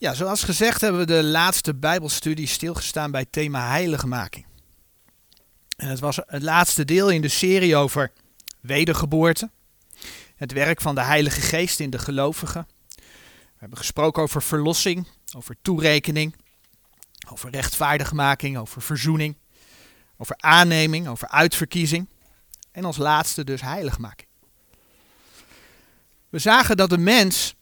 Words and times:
Ja, 0.00 0.14
zoals 0.14 0.42
gezegd 0.42 0.80
hebben 0.80 1.00
we 1.00 1.06
de 1.06 1.24
laatste 1.24 1.74
Bijbelstudie 1.74 2.46
stilgestaan 2.46 3.10
bij 3.10 3.20
het 3.20 3.32
thema 3.32 3.68
heiligmaking. 3.68 4.46
En 5.76 5.88
het 5.88 6.00
was 6.00 6.20
het 6.26 6.42
laatste 6.42 6.84
deel 6.84 7.10
in 7.10 7.20
de 7.20 7.28
serie 7.28 7.76
over 7.76 8.12
wedergeboorte, 8.60 9.50
het 10.36 10.52
werk 10.52 10.80
van 10.80 10.94
de 10.94 11.02
Heilige 11.02 11.40
Geest 11.40 11.80
in 11.80 11.90
de 11.90 11.98
gelovigen. 11.98 12.66
We 12.94 13.56
hebben 13.56 13.78
gesproken 13.78 14.22
over 14.22 14.42
verlossing, 14.42 15.06
over 15.36 15.56
toerekening, 15.62 16.36
over 17.30 17.50
rechtvaardigmaking, 17.50 18.58
over 18.58 18.82
verzoening, 18.82 19.36
over 20.16 20.36
aanneming, 20.38 21.08
over 21.08 21.28
uitverkiezing 21.28 22.08
en 22.72 22.84
als 22.84 22.96
laatste 22.96 23.44
dus 23.44 23.60
heiligmaking. 23.60 24.28
We 26.28 26.38
zagen 26.38 26.76
dat 26.76 26.90
de 26.90 26.98
mens 26.98 27.54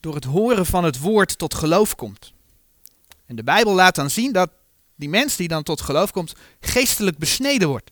door 0.00 0.14
het 0.14 0.24
horen 0.24 0.66
van 0.66 0.84
het 0.84 0.98
woord 0.98 1.38
tot 1.38 1.54
geloof 1.54 1.94
komt. 1.94 2.32
En 3.26 3.36
de 3.36 3.44
Bijbel 3.44 3.74
laat 3.74 3.94
dan 3.94 4.10
zien 4.10 4.32
dat 4.32 4.50
die 4.96 5.08
mens 5.08 5.36
die 5.36 5.48
dan 5.48 5.62
tot 5.62 5.80
geloof 5.80 6.10
komt, 6.10 6.32
geestelijk 6.60 7.18
besneden 7.18 7.68
wordt. 7.68 7.90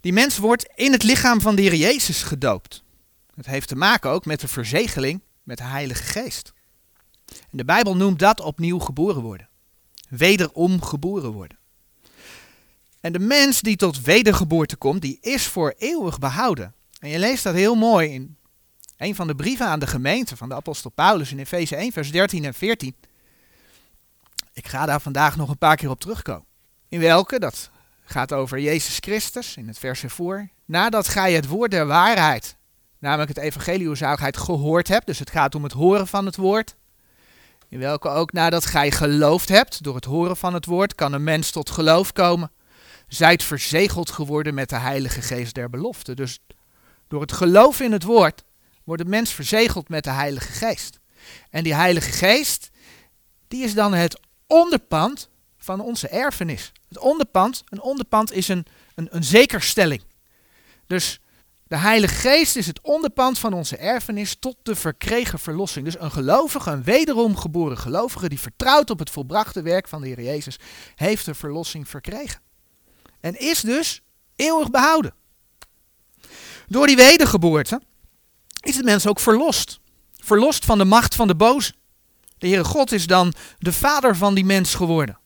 Die 0.00 0.12
mens 0.12 0.38
wordt 0.38 0.68
in 0.74 0.92
het 0.92 1.02
lichaam 1.02 1.40
van 1.40 1.54
de 1.54 1.62
Heer 1.62 1.74
Jezus 1.74 2.22
gedoopt. 2.22 2.82
Het 3.34 3.46
heeft 3.46 3.68
te 3.68 3.76
maken 3.76 4.10
ook 4.10 4.24
met 4.24 4.40
de 4.40 4.48
verzegeling 4.48 5.22
met 5.42 5.58
de 5.58 5.64
Heilige 5.64 6.02
Geest. 6.02 6.52
En 7.26 7.56
de 7.56 7.64
Bijbel 7.64 7.96
noemt 7.96 8.18
dat 8.18 8.40
opnieuw 8.40 8.78
geboren 8.78 9.22
worden. 9.22 9.48
Wederom 10.08 10.82
geboren 10.82 11.32
worden. 11.32 11.58
En 13.00 13.12
de 13.12 13.18
mens 13.18 13.60
die 13.60 13.76
tot 13.76 14.00
wedergeboorte 14.00 14.76
komt, 14.76 15.02
die 15.02 15.18
is 15.20 15.46
voor 15.46 15.74
eeuwig 15.78 16.18
behouden. 16.18 16.74
En 16.98 17.08
je 17.08 17.18
leest 17.18 17.42
dat 17.42 17.54
heel 17.54 17.74
mooi 17.74 18.08
in 18.08 18.36
een 19.02 19.14
van 19.14 19.26
de 19.26 19.34
brieven 19.34 19.66
aan 19.66 19.78
de 19.78 19.86
gemeente 19.86 20.36
van 20.36 20.48
de 20.48 20.54
apostel 20.54 20.90
Paulus 20.90 21.32
in 21.32 21.38
Efeze 21.38 21.76
1, 21.76 21.92
vers 21.92 22.10
13 22.10 22.44
en 22.44 22.54
14. 22.54 22.94
Ik 24.52 24.66
ga 24.66 24.86
daar 24.86 25.00
vandaag 25.00 25.36
nog 25.36 25.48
een 25.48 25.58
paar 25.58 25.76
keer 25.76 25.90
op 25.90 26.00
terugkomen. 26.00 26.44
In 26.88 27.00
welke, 27.00 27.38
dat 27.38 27.70
gaat 28.04 28.32
over 28.32 28.60
Jezus 28.60 28.96
Christus 29.00 29.56
in 29.56 29.68
het 29.68 29.78
vers 29.78 30.02
ervoor. 30.02 30.48
Nadat 30.64 31.08
gij 31.08 31.32
het 31.32 31.46
woord 31.46 31.70
der 31.70 31.86
waarheid, 31.86 32.56
namelijk 32.98 33.28
het 33.28 33.38
evangelie 33.38 33.96
gehoord 34.36 34.88
hebt. 34.88 35.06
Dus 35.06 35.18
het 35.18 35.30
gaat 35.30 35.54
om 35.54 35.62
het 35.62 35.72
horen 35.72 36.06
van 36.06 36.26
het 36.26 36.36
woord. 36.36 36.76
In 37.68 37.78
welke 37.78 38.08
ook 38.08 38.32
nadat 38.32 38.66
gij 38.66 38.90
geloofd 38.90 39.48
hebt, 39.48 39.82
door 39.82 39.94
het 39.94 40.04
horen 40.04 40.36
van 40.36 40.54
het 40.54 40.66
woord, 40.66 40.94
kan 40.94 41.12
een 41.12 41.24
mens 41.24 41.50
tot 41.50 41.70
geloof 41.70 42.12
komen. 42.12 42.50
Zijt 43.08 43.42
verzegeld 43.42 44.10
geworden 44.10 44.54
met 44.54 44.68
de 44.68 44.78
heilige 44.78 45.22
geest 45.22 45.54
der 45.54 45.70
belofte. 45.70 46.14
Dus 46.14 46.38
door 47.08 47.20
het 47.20 47.32
geloof 47.32 47.80
in 47.80 47.92
het 47.92 48.02
woord 48.02 48.44
wordt 48.84 49.02
de 49.02 49.08
mens 49.08 49.32
verzegeld 49.32 49.88
met 49.88 50.04
de 50.04 50.10
Heilige 50.10 50.52
Geest. 50.52 51.00
En 51.50 51.64
die 51.64 51.74
Heilige 51.74 52.10
Geest, 52.10 52.70
die 53.48 53.64
is 53.64 53.74
dan 53.74 53.94
het 53.94 54.20
onderpand 54.46 55.28
van 55.58 55.80
onze 55.80 56.08
erfenis. 56.08 56.72
Het 56.88 56.98
onderpand, 56.98 57.62
een 57.68 57.80
onderpand 57.80 58.32
is 58.32 58.48
een, 58.48 58.66
een, 58.94 59.08
een 59.10 59.24
zekerstelling. 59.24 60.02
Dus 60.86 61.20
de 61.72 61.76
Heilige 61.76 62.14
Geest 62.14 62.56
is 62.56 62.66
het 62.66 62.80
onderpand 62.80 63.38
van 63.38 63.52
onze 63.52 63.76
erfenis 63.76 64.36
tot 64.38 64.56
de 64.62 64.74
verkregen 64.74 65.38
verlossing. 65.38 65.84
Dus 65.84 66.00
een 66.00 66.10
gelovige, 66.10 66.70
een 66.70 66.82
wederom 66.82 67.36
geboren 67.36 67.78
gelovige, 67.78 68.28
die 68.28 68.40
vertrouwt 68.40 68.90
op 68.90 68.98
het 68.98 69.10
volbrachte 69.10 69.62
werk 69.62 69.88
van 69.88 70.00
de 70.00 70.06
Heer 70.06 70.22
Jezus, 70.22 70.58
heeft 70.94 71.24
de 71.24 71.34
verlossing 71.34 71.88
verkregen. 71.88 72.40
En 73.20 73.38
is 73.38 73.60
dus 73.60 74.02
eeuwig 74.36 74.70
behouden. 74.70 75.14
Door 76.68 76.86
die 76.86 76.96
wedergeboorte 76.96 77.80
is 78.62 78.76
de 78.76 78.82
mens 78.82 79.06
ook 79.06 79.20
verlost. 79.20 79.80
Verlost 80.16 80.64
van 80.64 80.78
de 80.78 80.84
macht 80.84 81.14
van 81.14 81.26
de 81.26 81.34
boze. 81.34 81.72
De 82.38 82.46
Heere 82.46 82.64
God 82.64 82.92
is 82.92 83.06
dan 83.06 83.32
de 83.58 83.72
vader 83.72 84.16
van 84.16 84.34
die 84.34 84.44
mens 84.44 84.74
geworden. 84.74 85.18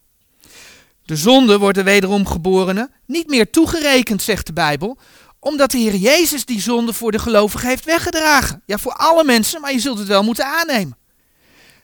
De 1.04 1.16
zonde 1.16 1.58
wordt 1.58 1.78
de 1.78 1.82
wederom 1.82 2.26
geborene 2.26 2.90
niet 3.06 3.28
meer 3.28 3.50
toegerekend, 3.50 4.22
zegt 4.22 4.46
de 4.46 4.52
Bijbel, 4.52 4.98
omdat 5.38 5.70
de 5.70 5.78
Heer 5.78 5.94
Jezus 5.94 6.44
die 6.44 6.60
zonde 6.60 6.92
voor 6.92 7.12
de 7.12 7.19
gelovigen 7.19 7.69
heeft 7.69 7.84
weggedragen. 7.84 8.62
Ja, 8.66 8.78
voor 8.78 8.92
alle 8.92 9.25
mensen, 9.25 9.60
maar 9.60 9.72
je 9.72 9.78
zult 9.78 9.98
het 9.98 10.08
wel 10.08 10.22
moeten 10.22 10.46
aannemen. 10.46 10.96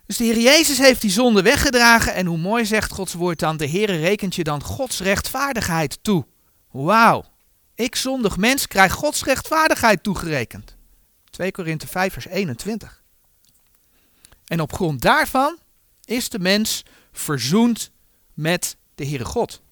Dus 0.07 0.17
de 0.17 0.25
Heer 0.25 0.39
Jezus 0.39 0.79
heeft 0.79 1.01
die 1.01 1.11
zonde 1.11 1.43
weggedragen 1.43 2.15
en 2.15 2.27
hoe 2.27 2.39
mooi 2.39 2.65
zegt 2.65 2.93
Gods 2.93 3.13
woord 3.13 3.39
dan, 3.39 3.57
de 3.57 3.67
Heer 3.67 4.01
rekent 4.01 4.35
je 4.35 4.45
dan 4.45 4.63
Gods 4.63 5.01
rechtvaardigheid 5.01 5.99
toe. 6.03 6.25
Wauw, 6.71 7.25
ik 7.75 7.97
zondig 7.97 8.37
mens 8.37 8.67
krijg 8.67 8.93
Gods 8.93 9.25
rechtvaardigheid 9.25 10.03
toegerekend. 10.03 10.77
2 11.33 11.51
Korinthe 11.51 11.87
5 11.87 12.13
vers 12.13 12.27
21. 12.27 13.03
En 14.47 14.61
op 14.61 14.73
grond 14.73 15.01
daarvan 15.01 15.59
is 16.05 16.29
de 16.29 16.39
mens 16.39 16.85
verzoend 17.13 17.91
met 18.35 18.77
de 18.95 19.07
Heere 19.07 19.25
God. 19.25 19.63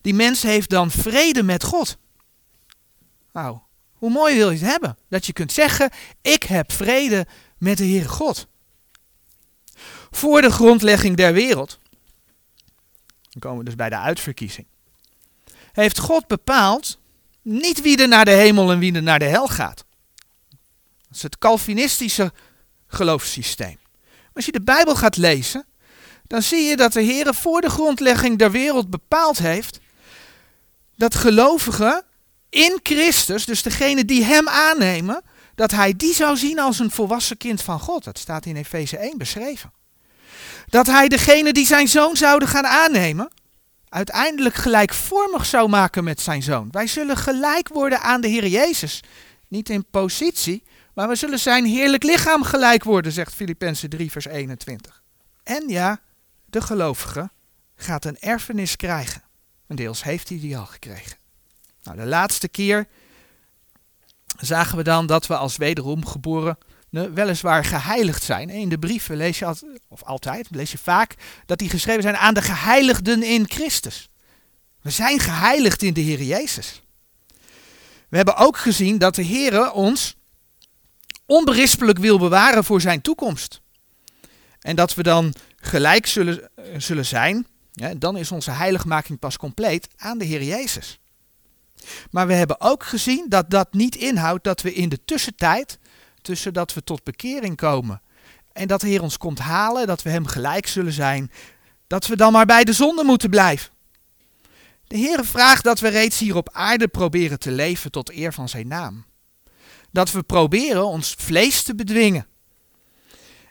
Die 0.00 0.14
mens 0.14 0.42
heeft 0.42 0.70
dan 0.70 0.90
vrede 0.90 1.42
met 1.42 1.64
God. 1.64 1.98
Nou, 3.32 3.58
hoe 3.92 4.10
mooi 4.10 4.36
wil 4.36 4.50
je 4.50 4.58
het 4.58 4.70
hebben? 4.70 4.98
Dat 5.08 5.26
je 5.26 5.32
kunt 5.32 5.52
zeggen, 5.52 5.90
ik 6.20 6.42
heb 6.42 6.72
vrede 6.72 7.26
met 7.58 7.78
de 7.78 7.84
Heere 7.84 8.08
God. 8.08 8.46
Voor 10.10 10.40
de 10.40 10.50
grondlegging 10.50 11.16
der 11.16 11.32
wereld, 11.32 11.78
dan 13.30 13.40
komen 13.40 13.58
we 13.58 13.64
dus 13.64 13.74
bij 13.74 13.88
de 13.88 13.98
uitverkiezing, 13.98 14.66
heeft 15.72 15.98
God 15.98 16.26
bepaald 16.26 16.98
niet 17.42 17.82
wie 17.82 18.02
er 18.02 18.08
naar 18.08 18.24
de 18.24 18.30
hemel 18.30 18.72
en 18.72 18.78
wie 18.78 18.94
er 18.94 19.02
naar 19.02 19.18
de 19.18 19.24
hel 19.24 19.48
gaat. 19.48 19.86
Dat 21.08 21.16
is 21.16 21.22
het 21.22 21.38
Calvinistische 21.38 22.32
geloofssysteem. 22.86 23.78
Als 24.34 24.44
je 24.44 24.52
de 24.52 24.62
Bijbel 24.62 24.96
gaat 24.96 25.16
lezen, 25.16 25.66
dan 26.26 26.42
zie 26.42 26.62
je 26.62 26.76
dat 26.76 26.92
de 26.92 27.02
Heer 27.02 27.34
voor 27.34 27.60
de 27.60 27.70
grondlegging 27.70 28.38
der 28.38 28.50
wereld 28.50 28.90
bepaald 28.90 29.38
heeft 29.38 29.78
dat 30.96 31.14
gelovigen 31.14 32.04
in 32.48 32.80
Christus, 32.82 33.44
dus 33.44 33.62
degene 33.62 34.04
die 34.04 34.24
Hem 34.24 34.48
aannemen, 34.48 35.22
dat 35.54 35.70
Hij 35.70 35.96
die 35.96 36.14
zou 36.14 36.36
zien 36.36 36.58
als 36.58 36.78
een 36.78 36.90
volwassen 36.90 37.36
kind 37.36 37.62
van 37.62 37.80
God. 37.80 38.04
Dat 38.04 38.18
staat 38.18 38.46
in 38.46 38.56
Efeze 38.56 38.96
1 38.96 39.18
beschreven. 39.18 39.72
Dat 40.66 40.86
Hij 40.86 41.08
degene 41.08 41.52
die 41.52 41.66
zijn 41.66 41.88
zoon 41.88 42.16
zouden 42.16 42.48
gaan 42.48 42.66
aannemen, 42.66 43.30
uiteindelijk 43.88 44.54
gelijkvormig 44.54 45.46
zou 45.46 45.68
maken 45.68 46.04
met 46.04 46.20
zijn 46.20 46.42
zoon. 46.42 46.68
Wij 46.70 46.86
zullen 46.86 47.16
gelijk 47.16 47.68
worden 47.68 48.00
aan 48.00 48.20
de 48.20 48.28
Heer 48.28 48.46
Jezus. 48.46 49.02
Niet 49.48 49.68
in 49.68 49.86
positie, 49.90 50.62
maar 50.98 51.08
we 51.08 51.14
zullen 51.14 51.38
zijn 51.38 51.64
heerlijk 51.64 52.02
lichaam 52.02 52.42
gelijk 52.42 52.84
worden, 52.84 53.12
zegt 53.12 53.34
Filippenzen 53.34 53.88
3, 53.88 54.10
vers 54.10 54.26
21. 54.26 55.02
En 55.42 55.68
ja, 55.68 56.00
de 56.46 56.60
gelovige 56.60 57.30
gaat 57.76 58.04
een 58.04 58.18
erfenis 58.18 58.76
krijgen. 58.76 59.22
En 59.66 59.76
deels 59.76 60.02
heeft 60.02 60.28
hij 60.28 60.40
die 60.40 60.56
al 60.56 60.66
gekregen. 60.66 61.16
Nou, 61.82 61.96
de 61.96 62.06
laatste 62.06 62.48
keer 62.48 62.86
zagen 64.40 64.76
we 64.76 64.82
dan 64.82 65.06
dat 65.06 65.26
we 65.26 65.36
als 65.36 65.56
wederom 65.56 66.06
geboren 66.06 66.58
weliswaar 66.90 67.64
geheiligd 67.64 68.22
zijn. 68.22 68.50
In 68.50 68.68
de 68.68 68.78
brieven 68.78 69.16
lees 69.16 69.38
je 69.38 69.44
altijd, 69.44 69.80
of 69.88 70.02
altijd, 70.02 70.46
lees 70.50 70.72
je 70.72 70.78
vaak 70.78 71.14
dat 71.46 71.58
die 71.58 71.70
geschreven 71.70 72.02
zijn 72.02 72.16
aan 72.16 72.34
de 72.34 72.42
geheiligden 72.42 73.22
in 73.22 73.48
Christus. 73.48 74.08
We 74.80 74.90
zijn 74.90 75.18
geheiligd 75.18 75.82
in 75.82 75.94
de 75.94 76.00
Heer 76.00 76.22
Jezus. 76.22 76.82
We 78.08 78.16
hebben 78.16 78.36
ook 78.36 78.56
gezien 78.56 78.98
dat 78.98 79.14
de 79.14 79.22
Heer 79.22 79.72
ons 79.72 80.17
onberispelijk 81.28 81.98
wil 81.98 82.18
bewaren 82.18 82.64
voor 82.64 82.80
zijn 82.80 83.00
toekomst. 83.00 83.60
En 84.60 84.76
dat 84.76 84.94
we 84.94 85.02
dan 85.02 85.34
gelijk 85.56 86.06
zullen, 86.06 86.50
zullen 86.76 87.06
zijn, 87.06 87.46
ja, 87.72 87.94
dan 87.94 88.16
is 88.16 88.32
onze 88.32 88.50
heiligmaking 88.50 89.18
pas 89.18 89.36
compleet 89.36 89.88
aan 89.96 90.18
de 90.18 90.24
Heer 90.24 90.42
Jezus. 90.42 90.98
Maar 92.10 92.26
we 92.26 92.32
hebben 92.32 92.60
ook 92.60 92.84
gezien 92.84 93.26
dat 93.28 93.50
dat 93.50 93.72
niet 93.72 93.96
inhoudt 93.96 94.44
dat 94.44 94.62
we 94.62 94.72
in 94.72 94.88
de 94.88 95.04
tussentijd, 95.04 95.78
tussen 96.22 96.52
dat 96.52 96.74
we 96.74 96.84
tot 96.84 97.04
bekering 97.04 97.56
komen 97.56 98.02
en 98.52 98.68
dat 98.68 98.80
de 98.80 98.88
Heer 98.88 99.02
ons 99.02 99.18
komt 99.18 99.38
halen, 99.38 99.86
dat 99.86 100.02
we 100.02 100.10
Hem 100.10 100.26
gelijk 100.26 100.66
zullen 100.66 100.92
zijn, 100.92 101.30
dat 101.86 102.06
we 102.06 102.16
dan 102.16 102.32
maar 102.32 102.46
bij 102.46 102.64
de 102.64 102.72
zonde 102.72 103.04
moeten 103.04 103.30
blijven. 103.30 103.70
De 104.86 104.96
Heer 104.96 105.24
vraagt 105.24 105.64
dat 105.64 105.80
we 105.80 105.88
reeds 105.88 106.18
hier 106.18 106.36
op 106.36 106.48
aarde 106.52 106.88
proberen 106.88 107.38
te 107.38 107.50
leven 107.50 107.90
tot 107.90 108.10
eer 108.10 108.32
van 108.32 108.48
Zijn 108.48 108.68
naam 108.68 109.07
dat 109.90 110.10
we 110.10 110.22
proberen 110.22 110.86
ons 110.86 111.14
vlees 111.18 111.62
te 111.62 111.74
bedwingen. 111.74 112.26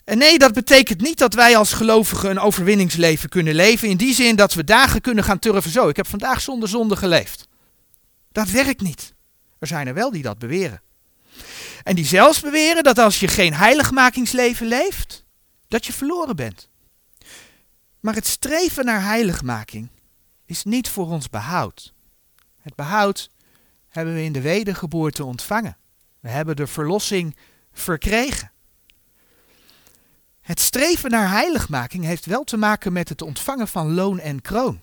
En 0.04 0.18
nee, 0.18 0.38
dat 0.38 0.54
betekent 0.54 1.02
niet 1.02 1.18
dat 1.18 1.34
wij 1.34 1.58
als 1.58 1.74
gelovigen 1.74 2.30
een 2.30 2.40
overwinningsleven 2.40 3.30
kunnen 3.30 3.56
leven. 3.56 3.90
In 3.90 3.98
die 3.98 4.14
zin 4.14 4.36
dat 4.36 4.54
we 4.54 4.64
dagen 4.64 5.02
kunnen 5.02 5.24
gaan 5.24 5.40
turven. 5.40 5.72
Zo, 5.72 5.90
ik 5.90 5.96
heb 5.96 6.08
vandaag 6.08 6.42
zonder 6.42 6.70
zonde 6.70 6.96
geleefd. 6.96 7.48
Dat 8.32 8.50
werkt 8.50 8.82
niet. 8.82 9.14
Er 9.60 9.68
zijn 9.68 9.88
er 9.88 9.94
wel 9.94 10.12
die 10.12 10.22
dat 10.22 10.38
beweren. 10.38 10.82
En 11.84 11.96
die 11.96 12.06
zelfs 12.06 12.40
beweren 12.40 12.84
dat 12.84 13.00
als 13.00 13.20
je 13.20 13.28
geen 13.28 13.54
heiligmakingsleven 13.54 14.68
leeft, 14.68 15.26
dat 15.68 15.86
je 15.86 15.94
verloren 15.94 16.36
bent. 16.36 16.70
Maar 18.00 18.14
het 18.14 18.28
streven 18.28 18.86
naar 18.86 19.04
heiligmaking 19.04 19.90
is 20.46 20.64
niet 20.64 20.90
voor 20.90 21.08
ons 21.08 21.30
behoud. 21.30 21.94
Het 22.62 22.76
behoud 22.76 23.30
hebben 23.88 24.14
we 24.14 24.24
in 24.24 24.32
de 24.32 24.42
wedergeboorte 24.42 25.24
ontvangen. 25.24 25.78
We 26.20 26.30
hebben 26.30 26.56
de 26.56 26.68
verlossing 26.68 27.36
verkregen. 27.74 28.52
Het 30.42 30.60
streven 30.60 31.10
naar 31.10 31.30
heiligmaking 31.30 32.04
heeft 32.04 32.26
wel 32.26 32.44
te 32.44 32.58
maken 32.58 32.94
met 32.94 33.10
het 33.10 33.22
ontvangen 33.22 33.68
van 33.68 33.94
loon 33.94 34.20
en 34.20 34.42
kroon. 34.42 34.82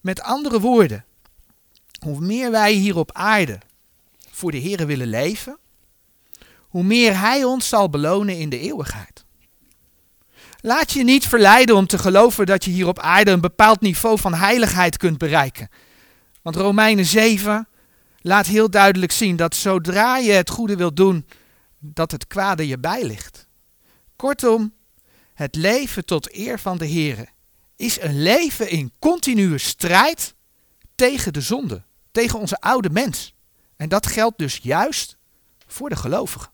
Met 0.00 0.20
andere 0.20 0.60
woorden, 0.60 1.04
hoe 1.98 2.20
meer 2.20 2.50
wij 2.50 2.72
hier 2.72 2.96
op 2.96 3.12
aarde 3.12 3.58
voor 4.30 4.50
de 4.50 4.60
Here 4.60 4.86
willen 4.86 5.08
leven, 5.08 5.58
hoe 6.68 6.82
meer 6.82 7.18
Hij 7.18 7.44
ons 7.44 7.68
zal 7.68 7.90
belonen 7.90 8.38
in 8.38 8.48
de 8.48 8.58
eeuwigheid. 8.58 9.24
Laat 10.60 10.92
je 10.92 11.04
niet 11.04 11.26
verleiden 11.26 11.76
om 11.76 11.86
te 11.86 11.98
geloven 11.98 12.46
dat 12.46 12.64
je 12.64 12.70
hier 12.70 12.86
op 12.86 12.98
aarde 12.98 13.30
een 13.30 13.40
bepaald 13.40 13.80
niveau 13.80 14.18
van 14.18 14.34
heiligheid 14.34 14.96
kunt 14.96 15.18
bereiken. 15.18 15.68
Want 16.42 16.56
Romeinen 16.56 17.04
7 17.04 17.68
laat 18.26 18.46
heel 18.46 18.70
duidelijk 18.70 19.12
zien 19.12 19.36
dat 19.36 19.54
zodra 19.54 20.16
je 20.16 20.32
het 20.32 20.50
goede 20.50 20.76
wilt 20.76 20.96
doen, 20.96 21.26
dat 21.78 22.10
het 22.10 22.26
kwade 22.26 22.66
je 22.66 22.78
bijligt. 22.78 23.46
Kortom, 24.16 24.74
het 25.34 25.54
leven 25.54 26.04
tot 26.04 26.34
eer 26.34 26.58
van 26.58 26.78
de 26.78 26.88
Here 26.90 27.28
is 27.76 28.00
een 28.00 28.22
leven 28.22 28.70
in 28.70 28.92
continue 28.98 29.58
strijd 29.58 30.34
tegen 30.94 31.32
de 31.32 31.40
zonde, 31.40 31.82
tegen 32.10 32.38
onze 32.38 32.60
oude 32.60 32.90
mens. 32.90 33.34
En 33.76 33.88
dat 33.88 34.06
geldt 34.06 34.38
dus 34.38 34.56
juist 34.62 35.16
voor 35.66 35.88
de 35.88 35.96
gelovigen. 35.96 36.50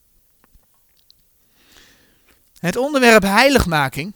Het 2.59 2.77
onderwerp 2.77 3.23
heiligmaking 3.23 4.13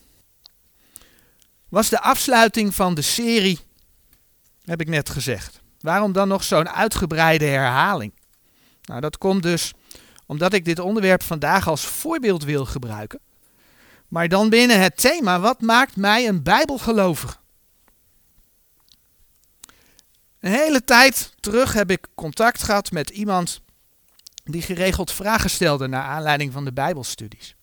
was 1.68 1.88
de 1.88 2.00
afsluiting 2.00 2.74
van 2.74 2.94
de 2.94 3.02
serie, 3.02 3.60
heb 4.64 4.80
ik 4.80 4.88
net 4.88 5.10
gezegd. 5.10 5.64
Waarom 5.86 6.12
dan 6.12 6.28
nog 6.28 6.44
zo'n 6.44 6.68
uitgebreide 6.68 7.44
herhaling? 7.44 8.12
Nou, 8.82 9.00
dat 9.00 9.18
komt 9.18 9.42
dus 9.42 9.72
omdat 10.26 10.52
ik 10.52 10.64
dit 10.64 10.78
onderwerp 10.78 11.22
vandaag 11.22 11.68
als 11.68 11.86
voorbeeld 11.86 12.44
wil 12.44 12.64
gebruiken. 12.64 13.20
Maar 14.08 14.28
dan 14.28 14.48
binnen 14.48 14.80
het 14.80 14.96
thema, 14.96 15.40
wat 15.40 15.60
maakt 15.60 15.96
mij 15.96 16.28
een 16.28 16.42
bijbelgelovige? 16.42 17.36
Een 20.40 20.52
hele 20.52 20.84
tijd 20.84 21.34
terug 21.40 21.72
heb 21.72 21.90
ik 21.90 22.06
contact 22.14 22.62
gehad 22.62 22.90
met 22.90 23.10
iemand 23.10 23.60
die 24.44 24.62
geregeld 24.62 25.12
vragen 25.12 25.50
stelde 25.50 25.86
naar 25.86 26.04
aanleiding 26.04 26.52
van 26.52 26.64
de 26.64 26.72
Bijbelstudies. 26.72 27.56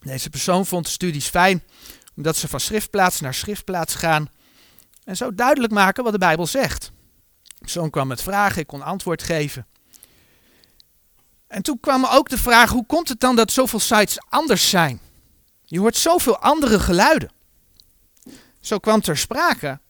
Deze 0.00 0.30
persoon 0.30 0.66
vond 0.66 0.84
de 0.84 0.90
studies 0.90 1.28
fijn 1.28 1.62
omdat 2.16 2.36
ze 2.36 2.48
van 2.48 2.60
schriftplaats 2.60 3.20
naar 3.20 3.34
schriftplaats 3.34 3.94
gaan 3.94 4.28
en 5.04 5.16
zo 5.16 5.34
duidelijk 5.34 5.72
maken 5.72 6.04
wat 6.04 6.12
de 6.12 6.18
Bijbel 6.18 6.46
zegt. 6.46 6.92
De 7.42 7.54
persoon 7.58 7.90
kwam 7.90 8.06
met 8.08 8.22
vragen, 8.22 8.60
ik 8.60 8.66
kon 8.66 8.82
antwoord 8.82 9.22
geven. 9.22 9.66
En 11.46 11.62
toen 11.62 11.80
kwam 11.80 12.04
ook 12.04 12.28
de 12.28 12.38
vraag: 12.38 12.70
hoe 12.70 12.86
komt 12.86 13.08
het 13.08 13.20
dan 13.20 13.36
dat 13.36 13.52
zoveel 13.52 13.80
sites 13.80 14.18
anders 14.28 14.70
zijn? 14.70 15.00
Je 15.64 15.78
hoort 15.78 15.96
zoveel 15.96 16.38
andere 16.38 16.80
geluiden. 16.80 17.30
Zo 18.60 18.78
kwam 18.78 19.00
ter 19.00 19.16
sprake 19.16 19.80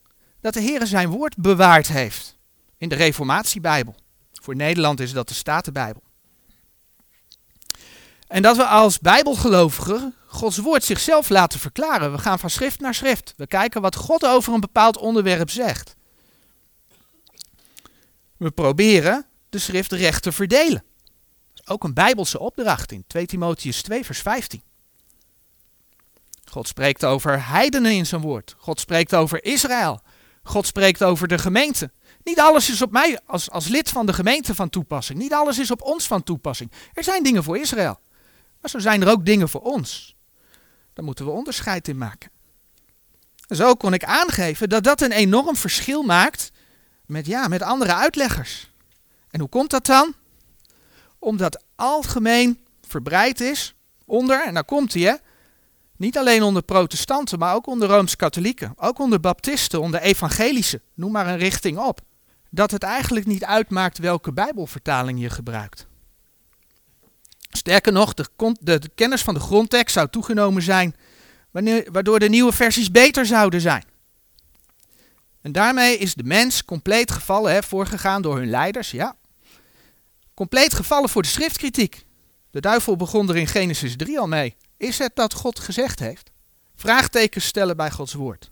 dat 0.41 0.55
de 0.55 0.61
Heer 0.61 0.87
zijn 0.87 1.09
woord 1.09 1.37
bewaard 1.37 1.89
heeft 1.89 2.37
in 2.79 2.89
de 2.89 2.95
Reformatiebijbel. 2.95 3.95
Voor 4.33 4.57
Nederland 4.57 5.01
is 5.01 5.13
dat 5.13 5.29
de 5.29 5.35
Statenbijbel. 5.35 6.03
En 8.27 8.43
dat 8.43 8.57
we 8.57 8.67
als 8.67 8.99
Bijbelgelovigen 8.99 10.15
Gods 10.27 10.59
woord 10.59 10.85
zichzelf 10.85 11.29
laten 11.29 11.61
verklaren. 11.61 12.13
We 12.13 12.19
gaan 12.19 12.39
van 12.39 12.51
schrift 12.51 12.81
naar 12.81 12.95
schrift. 12.95 13.35
We 13.37 13.47
kijken 13.47 13.81
wat 13.81 13.97
God 13.97 14.27
over 14.27 14.53
een 14.55 14.61
bepaald 14.61 14.97
onderwerp 14.97 15.51
zegt. 15.51 15.97
We 18.37 18.51
proberen 18.51 19.27
de 19.49 19.59
schrift 19.59 19.93
recht 19.93 20.23
te 20.23 20.33
verdelen. 20.33 20.85
Dat 21.55 21.65
is 21.65 21.69
ook 21.69 21.85
een 21.85 21.95
Bijbelse 21.95 22.39
opdracht 22.39 22.93
in 22.93 23.05
2 23.07 23.27
Timotheus 23.27 23.83
2, 23.83 24.05
vers 24.05 24.21
15. 24.21 24.63
God 26.45 26.69
spreekt 26.69 27.05
over 27.05 27.47
heidenen 27.47 27.93
in 27.93 28.07
zijn 28.07 28.21
woord. 28.21 28.55
God 28.59 28.81
spreekt 28.81 29.15
over 29.15 29.45
Israël. 29.45 30.01
God 30.43 30.67
spreekt 30.67 31.03
over 31.03 31.29
de 31.29 31.39
gemeente. 31.39 31.91
Niet 32.25 32.41
alles 32.41 32.71
is 32.71 32.83
op 32.83 32.91
mij 32.91 33.21
als, 33.27 33.51
als 33.51 33.69
lid 33.69 33.91
van 33.91 34.07
de 34.07 34.13
gemeente 34.13 34.55
van 34.55 34.71
toepassing. 34.71 35.19
Niet 35.19 35.33
alles 35.33 35.59
is 35.59 35.71
op 35.71 35.83
ons 35.83 36.07
van 36.07 36.23
toepassing. 36.23 36.73
Er 36.93 37.05
zijn 37.05 37.23
dingen 37.23 37.45
voor 37.45 37.59
Israël. 37.59 38.01
Maar 38.65 38.73
zo 38.73 38.89
zijn 38.89 39.03
er 39.03 39.11
ook 39.11 39.25
dingen 39.25 39.49
voor 39.49 39.61
ons. 39.61 40.17
Daar 40.93 41.05
moeten 41.05 41.25
we 41.25 41.31
onderscheid 41.31 41.89
in 41.89 41.99
maken. 41.99 42.31
Zo 43.49 43.75
kon 43.75 43.93
ik 43.93 44.05
aangeven 44.05 44.69
dat 44.69 44.85
dat 44.85 45.01
een 45.01 45.13
enorm 45.13 45.57
verschil 45.57 46.03
maakt 46.03 46.51
met, 47.07 47.27
ja, 47.27 47.49
met 47.49 47.63
andere 47.63 47.95
uitleggers. 47.95 48.71
En 49.31 49.41
hoe 49.41 49.49
komt 49.49 49.71
dat 49.71 49.87
dan? 49.87 50.15
Omdat 51.19 51.65
algemeen 51.75 52.65
verbreid 52.89 53.41
is 53.41 53.75
onder, 54.05 54.45
en 54.47 54.55
daar 54.55 54.65
komt 54.65 54.95
hij, 54.95 55.21
niet 55.97 56.19
alleen 56.19 56.43
onder 56.43 56.63
protestanten, 56.63 57.39
maar 57.39 57.55
ook 57.55 57.67
onder 57.67 57.89
rooms-katholieken, 57.89 58.73
ook 58.77 58.99
onder 58.99 59.21
baptisten, 59.21 59.81
onder 59.81 60.01
evangelische, 60.01 60.81
noem 60.95 61.13
maar 61.13 61.27
een 61.27 61.39
richting 61.39 61.79
op, 61.79 62.01
dat 62.51 62.71
het 62.71 62.83
eigenlijk 62.83 63.27
niet 63.27 63.45
uitmaakt 63.45 63.99
welke 63.99 64.33
bijbelvertaling 64.33 65.21
je 65.21 65.31
gebruikt. 65.31 65.87
Sterker 67.57 67.93
nog, 67.93 68.15
de, 68.15 68.27
de, 68.61 68.91
kennis 68.95 69.23
van 69.23 69.35
de 69.35 69.41
grondtekst 69.41 69.95
zou 69.95 70.09
toegenomen 70.09 70.63
zijn, 70.63 70.97
wanneer, 71.51 71.89
waardoor 71.93 72.19
de 72.19 72.29
nieuwe 72.29 72.53
versies 72.53 72.91
beter 72.91 73.27
zouden 73.27 73.61
zijn. 73.61 73.85
En 75.43 75.53
daarmee 75.53 75.99
is 75.99 76.15
de 76.15 76.23
mens 76.23 76.65
compleet 76.65 77.11
gevallen, 77.11 77.53
hè, 77.53 77.63
voorgegaan 77.63 78.23
door 78.23 78.37
hun 78.37 78.51
leiders, 78.51 78.91
ja. 78.91 79.17
Compleet 80.35 80.75
gevallen 80.75 81.09
voor 81.09 81.23
de 81.23 81.29
schriftkritiek. 81.29 82.05
De 82.51 82.61
duivel 82.61 82.97
begon 82.97 83.29
er 83.29 83.37
in 83.37 83.47
Genesis 83.47 83.97
3 83.97 84.19
al 84.19 84.29
mee. 84.29 84.57
Is 84.77 84.99
het 84.99 85.11
dat 85.15 85.35
God 85.35 85.59
gezegd 85.59 85.99
heeft? 85.99 86.31
Vraagtekens 86.75 87.45
stellen 87.47 87.77
bij 87.77 87.91
Gods 87.91 88.13
woord. 88.13 88.51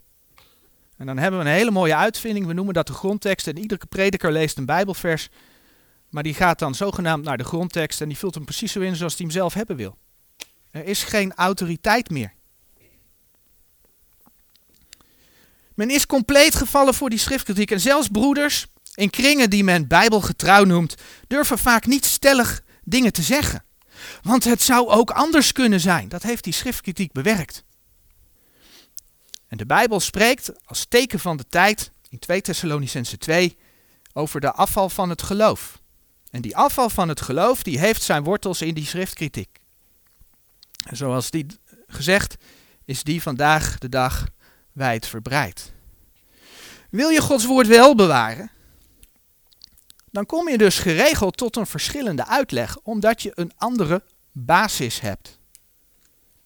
En 0.97 1.05
dan 1.05 1.17
hebben 1.17 1.39
we 1.39 1.45
een 1.45 1.51
hele 1.51 1.71
mooie 1.71 1.95
uitvinding. 1.95 2.45
We 2.45 2.53
noemen 2.53 2.73
dat 2.73 2.87
de 2.87 2.93
grondtekst. 2.93 3.47
En 3.47 3.57
iedere 3.57 3.85
prediker 3.89 4.31
leest 4.31 4.57
een 4.57 4.65
Bijbelvers. 4.65 5.29
Maar 6.13 6.23
die 6.23 6.33
gaat 6.33 6.59
dan 6.59 6.75
zogenaamd 6.75 7.23
naar 7.23 7.37
de 7.37 7.43
grondtekst. 7.43 8.01
En 8.01 8.07
die 8.07 8.17
vult 8.17 8.35
hem 8.35 8.45
precies 8.45 8.71
zo 8.71 8.79
in 8.79 8.95
zoals 8.95 9.13
hij 9.17 9.25
hem 9.25 9.35
zelf 9.35 9.53
hebben 9.53 9.75
wil. 9.75 9.97
Er 10.71 10.85
is 10.85 11.03
geen 11.03 11.33
autoriteit 11.33 12.09
meer. 12.09 12.33
Men 15.75 15.89
is 15.89 16.05
compleet 16.05 16.55
gevallen 16.55 16.93
voor 16.93 17.09
die 17.09 17.19
schriftkritiek. 17.19 17.71
En 17.71 17.79
zelfs 17.79 18.07
broeders 18.07 18.67
in 18.95 19.09
kringen 19.09 19.49
die 19.49 19.63
men 19.63 19.87
bijbelgetrouw 19.87 20.63
noemt, 20.63 20.95
durven 21.27 21.57
vaak 21.57 21.85
niet 21.85 22.05
stellig 22.05 22.63
dingen 22.83 23.13
te 23.13 23.21
zeggen. 23.21 23.63
Want 24.21 24.43
het 24.43 24.61
zou 24.61 24.87
ook 24.87 25.11
anders 25.11 25.51
kunnen 25.51 25.79
zijn. 25.79 26.09
Dat 26.09 26.23
heeft 26.23 26.43
die 26.43 26.53
schriftkritiek 26.53 27.11
bewerkt. 27.11 27.63
En 29.47 29.57
de 29.57 29.65
Bijbel 29.65 29.99
spreekt 29.99 30.51
als 30.65 30.85
teken 30.85 31.19
van 31.19 31.37
de 31.37 31.45
tijd 31.49 31.91
in 32.09 32.19
2 32.19 32.41
Thessalonicense 32.41 33.17
2 33.17 33.57
over 34.13 34.41
de 34.41 34.51
afval 34.51 34.89
van 34.89 35.09
het 35.09 35.21
geloof. 35.21 35.81
En 36.33 36.41
die 36.41 36.57
afval 36.57 36.89
van 36.89 37.09
het 37.09 37.21
geloof 37.21 37.63
die 37.63 37.79
heeft 37.79 38.01
zijn 38.01 38.23
wortels 38.23 38.61
in 38.61 38.73
die 38.73 38.85
schriftkritiek. 38.85 39.59
En 40.85 40.97
zoals 40.97 41.29
die 41.29 41.45
gezegd 41.87 42.35
is 42.85 43.03
die 43.03 43.21
vandaag 43.21 43.77
de 43.77 43.89
dag 43.89 44.27
wijd 44.71 45.07
verbreid. 45.07 45.73
Wil 46.89 47.09
je 47.09 47.21
Gods 47.21 47.45
woord 47.45 47.67
wel 47.67 47.95
bewaren, 47.95 48.51
dan 50.11 50.25
kom 50.25 50.49
je 50.49 50.57
dus 50.57 50.79
geregeld 50.79 51.37
tot 51.37 51.55
een 51.55 51.67
verschillende 51.67 52.27
uitleg, 52.27 52.77
omdat 52.83 53.21
je 53.21 53.31
een 53.35 53.51
andere 53.57 54.03
basis 54.31 54.99
hebt. 54.99 55.39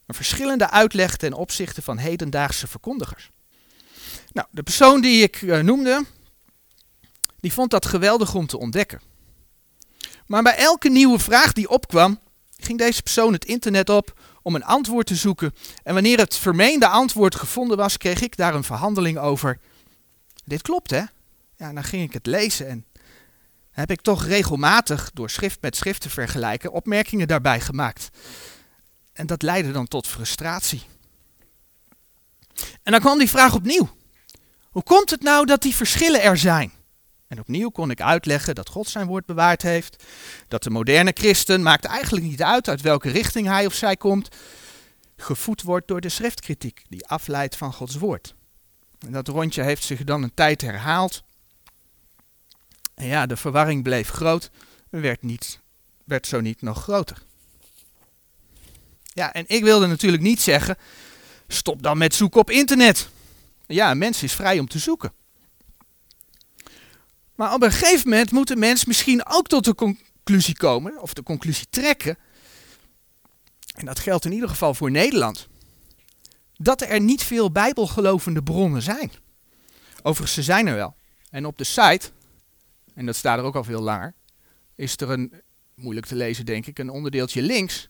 Een 0.05 0.15
verschillende 0.15 0.69
uitleg 0.69 1.17
ten 1.17 1.33
opzichte 1.33 1.81
van 1.81 1.97
hedendaagse 1.97 2.67
verkondigers. 2.67 3.29
Nou, 4.31 4.47
de 4.51 4.63
persoon 4.63 5.01
die 5.01 5.23
ik 5.23 5.41
uh, 5.41 5.59
noemde, 5.59 6.05
die 7.39 7.53
vond 7.53 7.71
dat 7.71 7.85
geweldig 7.85 8.35
om 8.35 8.47
te 8.47 8.57
ontdekken. 8.57 9.06
Maar 10.27 10.43
bij 10.43 10.55
elke 10.55 10.89
nieuwe 10.89 11.19
vraag 11.19 11.53
die 11.53 11.69
opkwam, 11.69 12.19
ging 12.57 12.77
deze 12.77 13.01
persoon 13.01 13.33
het 13.33 13.45
internet 13.45 13.89
op 13.89 14.19
om 14.41 14.55
een 14.55 14.63
antwoord 14.63 15.07
te 15.07 15.15
zoeken. 15.15 15.53
En 15.83 15.93
wanneer 15.93 16.17
het 16.17 16.37
vermeende 16.37 16.87
antwoord 16.87 17.35
gevonden 17.35 17.77
was, 17.77 17.97
kreeg 17.97 18.21
ik 18.21 18.37
daar 18.37 18.55
een 18.55 18.63
verhandeling 18.63 19.17
over. 19.17 19.59
Dit 20.45 20.61
klopt, 20.61 20.89
hè? 20.89 21.03
Ja, 21.57 21.73
dan 21.73 21.83
ging 21.83 22.03
ik 22.03 22.13
het 22.13 22.25
lezen 22.25 22.67
en 22.67 22.85
heb 23.71 23.91
ik 23.91 24.01
toch 24.01 24.25
regelmatig 24.25 25.11
door 25.13 25.29
schrift 25.29 25.61
met 25.61 25.75
schrift 25.75 26.01
te 26.01 26.09
vergelijken 26.09 26.71
opmerkingen 26.71 27.27
daarbij 27.27 27.61
gemaakt. 27.61 28.09
En 29.13 29.27
dat 29.27 29.41
leidde 29.41 29.71
dan 29.71 29.87
tot 29.87 30.07
frustratie. 30.07 30.83
En 32.83 32.91
dan 32.91 32.99
kwam 32.99 33.17
die 33.17 33.29
vraag 33.29 33.55
opnieuw. 33.55 33.89
Hoe 34.69 34.83
komt 34.83 35.09
het 35.09 35.21
nou 35.21 35.45
dat 35.45 35.61
die 35.61 35.75
verschillen 35.75 36.21
er 36.21 36.37
zijn? 36.37 36.71
En 37.27 37.39
opnieuw 37.39 37.69
kon 37.69 37.89
ik 37.89 38.01
uitleggen 38.01 38.55
dat 38.55 38.69
God 38.69 38.89
zijn 38.89 39.07
woord 39.07 39.25
bewaard 39.25 39.61
heeft. 39.61 40.03
Dat 40.47 40.63
de 40.63 40.69
moderne 40.69 41.11
christen, 41.13 41.61
maakt 41.61 41.85
eigenlijk 41.85 42.25
niet 42.25 42.43
uit 42.43 42.69
uit 42.69 42.81
welke 42.81 43.09
richting 43.09 43.47
hij 43.47 43.65
of 43.65 43.73
zij 43.73 43.95
komt, 43.95 44.35
gevoed 45.17 45.61
wordt 45.61 45.87
door 45.87 46.01
de 46.01 46.09
schriftkritiek 46.09 46.83
die 46.89 47.07
afleidt 47.07 47.55
van 47.55 47.73
Gods 47.73 47.95
woord. 47.95 48.35
En 48.99 49.11
dat 49.11 49.27
rondje 49.27 49.63
heeft 49.63 49.83
zich 49.83 50.03
dan 50.03 50.23
een 50.23 50.33
tijd 50.33 50.61
herhaald. 50.61 51.23
En 52.93 53.05
ja, 53.05 53.25
de 53.25 53.37
verwarring 53.37 53.83
bleef 53.83 54.09
groot 54.09 54.49
en 54.89 55.01
werd, 55.01 55.21
niet, 55.21 55.59
werd 56.03 56.27
zo 56.27 56.41
niet 56.41 56.61
nog 56.61 56.81
groter. 56.81 57.25
Ja, 59.03 59.33
en 59.33 59.43
ik 59.47 59.63
wilde 59.63 59.87
natuurlijk 59.87 60.23
niet 60.23 60.41
zeggen, 60.41 60.77
stop 61.47 61.83
dan 61.83 61.97
met 61.97 62.15
zoeken 62.15 62.39
op 62.39 62.49
internet. 62.49 63.09
Ja, 63.67 63.91
een 63.91 63.97
mens 63.97 64.23
is 64.23 64.33
vrij 64.33 64.59
om 64.59 64.67
te 64.67 64.79
zoeken. 64.79 65.13
Maar 67.37 67.53
op 67.53 67.63
een 67.63 67.71
gegeven 67.71 68.09
moment 68.09 68.31
moet 68.31 68.49
een 68.49 68.59
mens 68.59 68.85
misschien 68.85 69.25
ook 69.27 69.47
tot 69.47 69.65
de 69.65 69.75
conclusie 69.75 70.57
komen, 70.57 71.01
of 71.01 71.13
de 71.13 71.23
conclusie 71.23 71.67
trekken, 71.69 72.17
en 73.73 73.85
dat 73.85 73.99
geldt 73.99 74.25
in 74.25 74.31
ieder 74.31 74.49
geval 74.49 74.73
voor 74.73 74.91
Nederland, 74.91 75.47
dat 76.53 76.81
er 76.81 76.99
niet 76.99 77.23
veel 77.23 77.51
bijbelgelovende 77.51 78.43
bronnen 78.43 78.81
zijn. 78.81 79.11
Overigens, 80.01 80.33
ze 80.33 80.43
zijn 80.43 80.67
er 80.67 80.75
wel. 80.75 80.95
En 81.29 81.45
op 81.45 81.57
de 81.57 81.63
site, 81.63 82.09
en 82.93 83.05
dat 83.05 83.15
staat 83.15 83.37
er 83.37 83.43
ook 83.43 83.55
al 83.55 83.63
veel 83.63 83.81
langer, 83.81 84.13
is 84.75 84.97
er 84.97 85.09
een, 85.09 85.33
moeilijk 85.75 86.05
te 86.05 86.15
lezen 86.15 86.45
denk 86.45 86.65
ik, 86.65 86.79
een 86.79 86.89
onderdeeltje 86.89 87.41
links. 87.41 87.89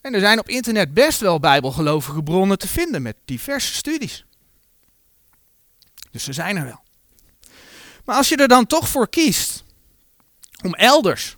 En 0.00 0.14
er 0.14 0.20
zijn 0.20 0.38
op 0.38 0.48
internet 0.48 0.94
best 0.94 1.20
wel 1.20 1.40
bijbelgelovige 1.40 2.22
bronnen 2.22 2.58
te 2.58 2.68
vinden 2.68 3.02
met 3.02 3.16
diverse 3.24 3.74
studies. 3.74 4.24
Dus 6.10 6.24
ze 6.24 6.32
zijn 6.32 6.56
er 6.56 6.64
wel. 6.64 6.84
Maar 8.06 8.16
als 8.16 8.28
je 8.28 8.36
er 8.36 8.48
dan 8.48 8.66
toch 8.66 8.88
voor 8.88 9.08
kiest 9.08 9.64
om 10.62 10.74
elders 10.74 11.36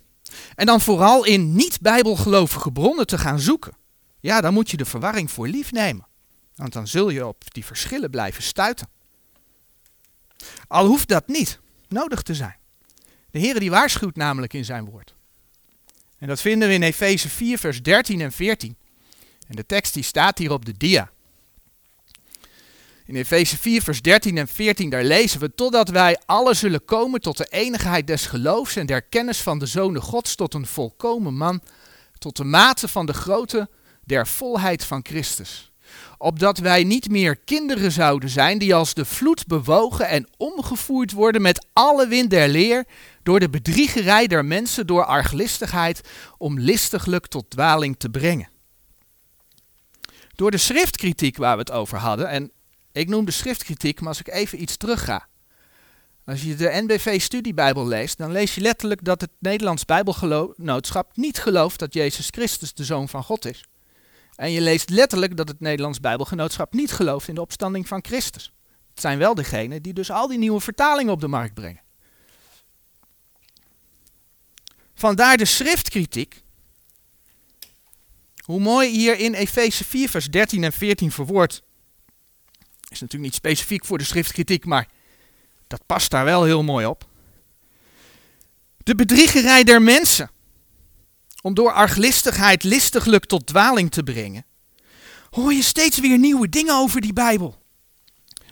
en 0.54 0.66
dan 0.66 0.80
vooral 0.80 1.24
in 1.24 1.54
niet-bijbelgelovige 1.54 2.72
bronnen 2.72 3.06
te 3.06 3.18
gaan 3.18 3.40
zoeken, 3.40 3.76
ja, 4.20 4.40
dan 4.40 4.52
moet 4.52 4.70
je 4.70 4.76
de 4.76 4.84
verwarring 4.84 5.30
voor 5.30 5.48
lief 5.48 5.72
nemen. 5.72 6.06
Want 6.54 6.72
dan 6.72 6.88
zul 6.88 7.10
je 7.10 7.26
op 7.26 7.54
die 7.54 7.64
verschillen 7.64 8.10
blijven 8.10 8.42
stuiten. 8.42 8.88
Al 10.68 10.86
hoeft 10.86 11.08
dat 11.08 11.26
niet 11.26 11.60
nodig 11.88 12.22
te 12.22 12.34
zijn. 12.34 12.56
De 13.30 13.38
Heer 13.38 13.60
die 13.60 13.70
waarschuwt 13.70 14.16
namelijk 14.16 14.52
in 14.52 14.64
zijn 14.64 14.84
woord. 14.84 15.14
En 16.18 16.28
dat 16.28 16.40
vinden 16.40 16.68
we 16.68 16.74
in 16.74 16.82
Efeze 16.82 17.28
4, 17.28 17.58
vers 17.58 17.82
13 17.82 18.20
en 18.20 18.32
14. 18.32 18.76
En 19.48 19.56
de 19.56 19.66
tekst 19.66 19.94
die 19.94 20.02
staat 20.02 20.38
hier 20.38 20.52
op 20.52 20.64
de 20.64 20.76
dia. 20.76 21.10
In 23.08 23.16
Efeze 23.16 23.56
4, 23.56 23.82
vers 23.82 24.02
13 24.02 24.38
en 24.38 24.48
14, 24.48 24.90
daar 24.90 25.04
lezen 25.04 25.40
we: 25.40 25.54
Totdat 25.54 25.88
wij 25.88 26.18
alle 26.26 26.54
zullen 26.54 26.84
komen 26.84 27.20
tot 27.20 27.36
de 27.36 27.46
enigheid 27.50 28.06
des 28.06 28.26
geloofs 28.26 28.76
en 28.76 28.86
der 28.86 29.02
kennis 29.02 29.40
van 29.42 29.58
de 29.58 29.66
Zonen 29.66 30.02
Gods, 30.02 30.34
tot 30.34 30.54
een 30.54 30.66
volkomen 30.66 31.34
man, 31.34 31.62
tot 32.18 32.36
de 32.36 32.44
mate 32.44 32.88
van 32.88 33.06
de 33.06 33.12
grootte 33.12 33.68
der 34.04 34.26
volheid 34.26 34.84
van 34.84 35.00
Christus. 35.02 35.72
Opdat 36.18 36.58
wij 36.58 36.84
niet 36.84 37.10
meer 37.10 37.36
kinderen 37.36 37.92
zouden 37.92 38.28
zijn 38.28 38.58
die 38.58 38.74
als 38.74 38.94
de 38.94 39.04
vloed 39.04 39.46
bewogen 39.46 40.08
en 40.08 40.28
omgevoerd 40.36 41.12
worden 41.12 41.42
met 41.42 41.66
alle 41.72 42.08
wind 42.08 42.30
der 42.30 42.48
leer, 42.48 42.84
door 43.22 43.40
de 43.40 43.50
bedriegerij 43.50 44.26
der 44.26 44.44
mensen, 44.44 44.86
door 44.86 45.04
arglistigheid, 45.04 46.00
om 46.38 46.58
listiglijk 46.58 47.26
tot 47.26 47.50
dwaling 47.50 47.98
te 47.98 48.08
brengen. 48.08 48.48
Door 50.34 50.50
de 50.50 50.56
schriftkritiek 50.56 51.36
waar 51.36 51.54
we 51.54 51.60
het 51.60 51.70
over 51.70 51.98
hadden, 51.98 52.28
en 52.28 52.52
ik 52.92 53.08
noem 53.08 53.24
de 53.24 53.30
schriftkritiek, 53.30 54.00
maar 54.00 54.08
als 54.08 54.20
ik 54.20 54.28
even 54.28 54.62
iets 54.62 54.76
terug 54.76 55.04
ga. 55.04 55.28
Als 56.24 56.42
je 56.42 56.54
de 56.54 56.70
NBV 56.82 57.20
Studiebijbel 57.20 57.86
leest, 57.86 58.18
dan 58.18 58.32
lees 58.32 58.54
je 58.54 58.60
letterlijk 58.60 59.04
dat 59.04 59.20
het 59.20 59.30
Nederlands 59.38 59.84
Bijbelgenootschap 59.84 61.16
niet 61.16 61.38
gelooft 61.38 61.78
dat 61.78 61.94
Jezus 61.94 62.28
Christus 62.30 62.74
de 62.74 62.84
Zoon 62.84 63.08
van 63.08 63.24
God 63.24 63.44
is. 63.44 63.64
En 64.34 64.50
je 64.50 64.60
leest 64.60 64.90
letterlijk 64.90 65.36
dat 65.36 65.48
het 65.48 65.60
Nederlands 65.60 66.00
Bijbelgenootschap 66.00 66.72
niet 66.72 66.92
gelooft 66.92 67.28
in 67.28 67.34
de 67.34 67.40
opstanding 67.40 67.88
van 67.88 68.04
Christus. 68.04 68.52
Het 68.90 69.00
zijn 69.00 69.18
wel 69.18 69.34
degenen 69.34 69.82
die 69.82 69.92
dus 69.92 70.10
al 70.10 70.28
die 70.28 70.38
nieuwe 70.38 70.60
vertalingen 70.60 71.12
op 71.12 71.20
de 71.20 71.28
markt 71.28 71.54
brengen. 71.54 71.82
Vandaar 74.94 75.36
de 75.36 75.44
schriftkritiek. 75.44 76.42
Hoe 78.44 78.60
mooi 78.60 78.90
hier 78.90 79.18
in 79.18 79.34
Efeze 79.34 79.84
4, 79.84 80.08
vers 80.08 80.26
13 80.26 80.64
en 80.64 80.72
14 80.72 81.12
verwoord. 81.12 81.62
Is 82.88 83.00
natuurlijk 83.00 83.30
niet 83.30 83.34
specifiek 83.34 83.84
voor 83.84 83.98
de 83.98 84.04
schriftkritiek, 84.04 84.64
maar 84.64 84.88
dat 85.66 85.86
past 85.86 86.10
daar 86.10 86.24
wel 86.24 86.44
heel 86.44 86.62
mooi 86.62 86.86
op. 86.86 87.08
De 88.76 88.94
bedriegerij 88.94 89.64
der 89.64 89.82
mensen. 89.82 90.30
Om 91.42 91.54
door 91.54 91.72
arglistigheid 91.72 92.62
listiglijk 92.62 93.24
tot 93.24 93.46
dwaling 93.46 93.90
te 93.90 94.02
brengen. 94.02 94.44
Hoor 95.30 95.52
je 95.52 95.62
steeds 95.62 95.98
weer 95.98 96.18
nieuwe 96.18 96.48
dingen 96.48 96.74
over 96.74 97.00
die 97.00 97.12
Bijbel. 97.12 97.62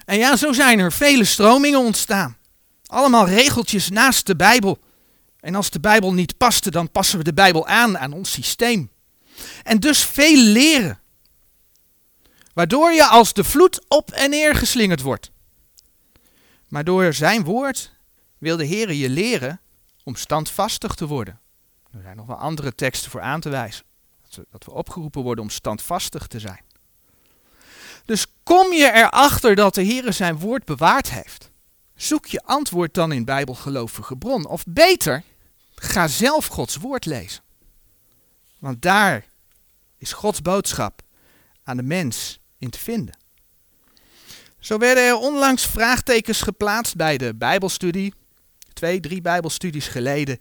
En 0.04 0.18
ja, 0.18 0.36
zo 0.36 0.52
zijn 0.52 0.78
er 0.78 0.92
vele 0.92 1.24
stromingen 1.24 1.80
ontstaan. 1.80 2.36
Allemaal 2.86 3.28
regeltjes 3.28 3.88
naast 3.88 4.26
de 4.26 4.36
Bijbel. 4.36 4.78
En 5.40 5.54
als 5.54 5.70
de 5.70 5.80
Bijbel 5.80 6.12
niet 6.12 6.36
paste, 6.36 6.70
dan 6.70 6.90
passen 6.90 7.18
we 7.18 7.24
de 7.24 7.34
Bijbel 7.34 7.66
aan 7.66 7.98
aan 7.98 8.12
ons 8.12 8.32
systeem. 8.32 8.90
En 9.62 9.80
dus 9.80 10.04
veel 10.04 10.36
leren. 10.36 11.00
Waardoor 12.56 12.92
je 12.92 13.06
als 13.06 13.32
de 13.32 13.44
vloed 13.44 13.84
op 13.88 14.10
en 14.10 14.30
neer 14.30 14.54
geslingerd 14.54 15.00
wordt. 15.00 15.30
Maar 16.68 16.84
door 16.84 17.12
zijn 17.12 17.44
woord 17.44 17.92
wil 18.38 18.56
de 18.56 18.64
Heer 18.64 18.92
je 18.92 19.08
leren 19.08 19.60
om 20.04 20.14
standvastig 20.14 20.94
te 20.94 21.06
worden. 21.06 21.40
Er 21.92 22.02
zijn 22.02 22.16
nog 22.16 22.26
wel 22.26 22.36
andere 22.36 22.74
teksten 22.74 23.10
voor 23.10 23.20
aan 23.20 23.40
te 23.40 23.48
wijzen. 23.48 23.84
Dat 24.50 24.64
we, 24.64 24.72
opgeroepen 24.72 25.22
worden 25.22 25.44
om 25.44 25.50
standvastig 25.50 26.26
te 26.26 26.40
zijn. 26.40 26.60
Dus 28.04 28.26
kom 28.42 28.72
je 28.72 28.92
erachter 28.92 29.54
dat 29.54 29.74
de 29.74 29.82
Heer 29.82 30.12
zijn 30.12 30.38
woord 30.38 30.64
bewaard 30.64 31.10
heeft. 31.10 31.50
Zoek 31.94 32.26
je 32.26 32.42
antwoord 32.44 32.94
dan 32.94 33.12
in 33.12 33.24
bijbelgelovige 33.24 34.16
bron. 34.16 34.46
Of 34.46 34.64
beter, 34.68 35.22
ga 35.74 36.08
zelf 36.08 36.46
Gods 36.46 36.76
woord 36.76 37.04
lezen. 37.06 37.42
Want 38.58 38.82
daar 38.82 39.24
is 39.98 40.12
Gods 40.12 40.42
boodschap 40.42 41.02
aan 41.62 41.76
de 41.76 41.82
mens 41.82 42.40
in 42.58 42.70
te 42.70 42.78
vinden. 42.78 43.18
Zo 44.58 44.78
werden 44.78 45.04
er 45.04 45.16
onlangs 45.16 45.66
vraagtekens 45.66 46.40
geplaatst 46.40 46.96
bij 46.96 47.16
de 47.16 47.34
Bijbelstudie, 47.34 48.14
twee, 48.72 49.00
drie 49.00 49.20
Bijbelstudies 49.20 49.88
geleden, 49.88 50.40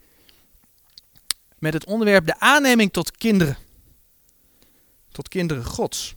met 1.60 1.74
het 1.74 1.86
onderwerp 1.86 2.26
de 2.26 2.40
aanneming 2.40 2.94
tot 2.94 3.18
kinderen. 3.18 3.58
Tot 5.12 5.28
kinderen 5.28 5.66
Gods. 5.66 6.16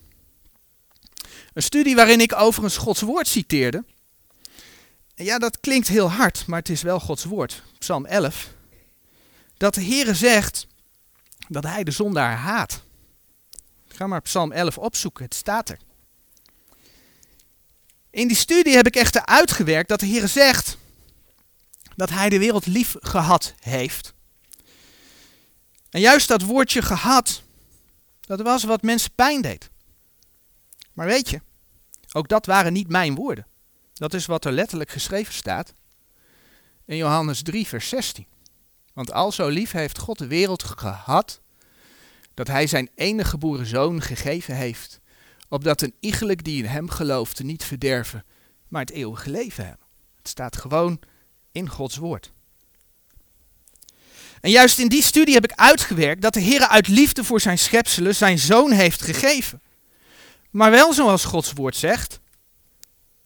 Een 1.53 1.63
studie 1.63 1.95
waarin 1.95 2.21
ik 2.21 2.35
overigens 2.35 2.77
Gods 2.77 3.01
woord 3.01 3.27
citeerde. 3.27 3.85
Ja, 5.15 5.39
dat 5.39 5.61
klinkt 5.61 5.89
heel 5.89 6.11
hard, 6.11 6.47
maar 6.47 6.59
het 6.59 6.69
is 6.69 6.83
wel 6.83 7.01
Gods 7.01 7.25
woord. 7.25 7.63
Psalm 7.79 8.07
11. 8.07 8.49
Dat 9.57 9.75
de 9.75 9.85
Heere 9.85 10.15
zegt 10.15 10.67
dat 11.49 11.65
hij 11.65 11.85
de 11.85 11.91
zondaar 11.91 12.37
haat. 12.37 12.83
Ga 13.89 14.07
maar 14.07 14.23
Psalm 14.23 14.53
11 14.53 14.79
opzoeken, 14.79 15.25
het 15.25 15.35
staat 15.35 15.69
er. 15.69 15.79
In 18.11 18.29
die 18.29 18.37
studie 18.37 18.77
heb 18.77 18.87
ik 18.87 18.97
echter 18.97 19.27
uitgewerkt 19.27 19.89
dat 19.89 20.01
de 20.01 20.07
Heer 20.07 20.29
zegt 20.29 20.77
dat 21.97 22.11
hij 22.11 22.29
de 22.29 22.39
wereld 22.39 22.67
lief 22.67 22.97
gehad 23.01 23.55
heeft. 23.61 24.15
En 25.91 26.01
juist 26.01 26.29
dat 26.29 26.43
woordje 26.43 26.83
gehad, 26.83 27.43
dat 28.21 28.41
was 28.41 28.65
wat 28.65 28.83
mensen 28.83 29.11
pijn 29.15 29.43
deed. 29.43 29.71
Maar 30.93 31.07
weet 31.07 31.31
je, 31.31 31.41
ook 32.13 32.29
dat 32.29 32.47
waren 32.47 32.73
niet 32.73 32.89
mijn 32.89 33.15
woorden. 33.15 33.47
Dat 33.95 34.15
is 34.15 34.27
wat 34.27 34.45
er 34.45 34.53
letterlijk 34.53 34.91
geschreven 34.91 35.35
staat 35.35 35.73
in 36.85 36.97
Johannes 36.97 37.43
3, 37.43 37.67
vers 37.67 37.89
16. 37.89 38.27
Want 38.93 39.13
al 39.13 39.33
zo 39.33 39.49
lief 39.49 39.71
heeft 39.71 39.99
God 39.99 40.19
de 40.19 40.27
wereld 40.27 40.63
gehad, 40.63 41.41
dat 42.35 42.47
hij 42.47 42.67
zijn 42.67 42.91
enige 42.95 43.29
geboren 43.29 43.67
zoon 43.67 44.03
gegeven 44.03 44.57
heeft, 44.57 44.98
opdat 45.49 45.83
een 45.83 45.95
iegelijk 46.01 46.45
die 46.45 46.63
in 46.63 46.69
hem 46.69 46.91
gelooft 46.91 47.43
niet 47.43 47.65
verderven, 47.65 48.25
maar 48.69 48.81
het 48.81 48.91
eeuwige 48.91 49.31
leven 49.31 49.67
hebben. 49.67 49.87
Het 50.17 50.29
staat 50.29 50.57
gewoon 50.57 51.01
in 51.53 51.69
Gods 51.69 51.97
woord. 51.97 52.33
En 54.41 54.51
juist 54.51 54.79
in 54.79 54.89
die 54.89 55.03
studie 55.03 55.35
heb 55.35 55.45
ik 55.45 55.53
uitgewerkt 55.53 56.23
dat 56.23 56.35
de 56.35 56.41
Heer 56.41 56.67
uit 56.67 56.89
liefde 56.89 57.25
voor 57.25 57.41
zijn 57.41 57.59
schepselen 57.59 58.15
zijn 58.15 58.39
zoon 58.39 58.71
heeft 58.71 59.03
gegeven. 59.03 59.63
Maar 60.51 60.71
wel 60.71 60.93
zoals 60.93 61.25
Gods 61.25 61.53
woord 61.53 61.77
zegt, 61.77 62.21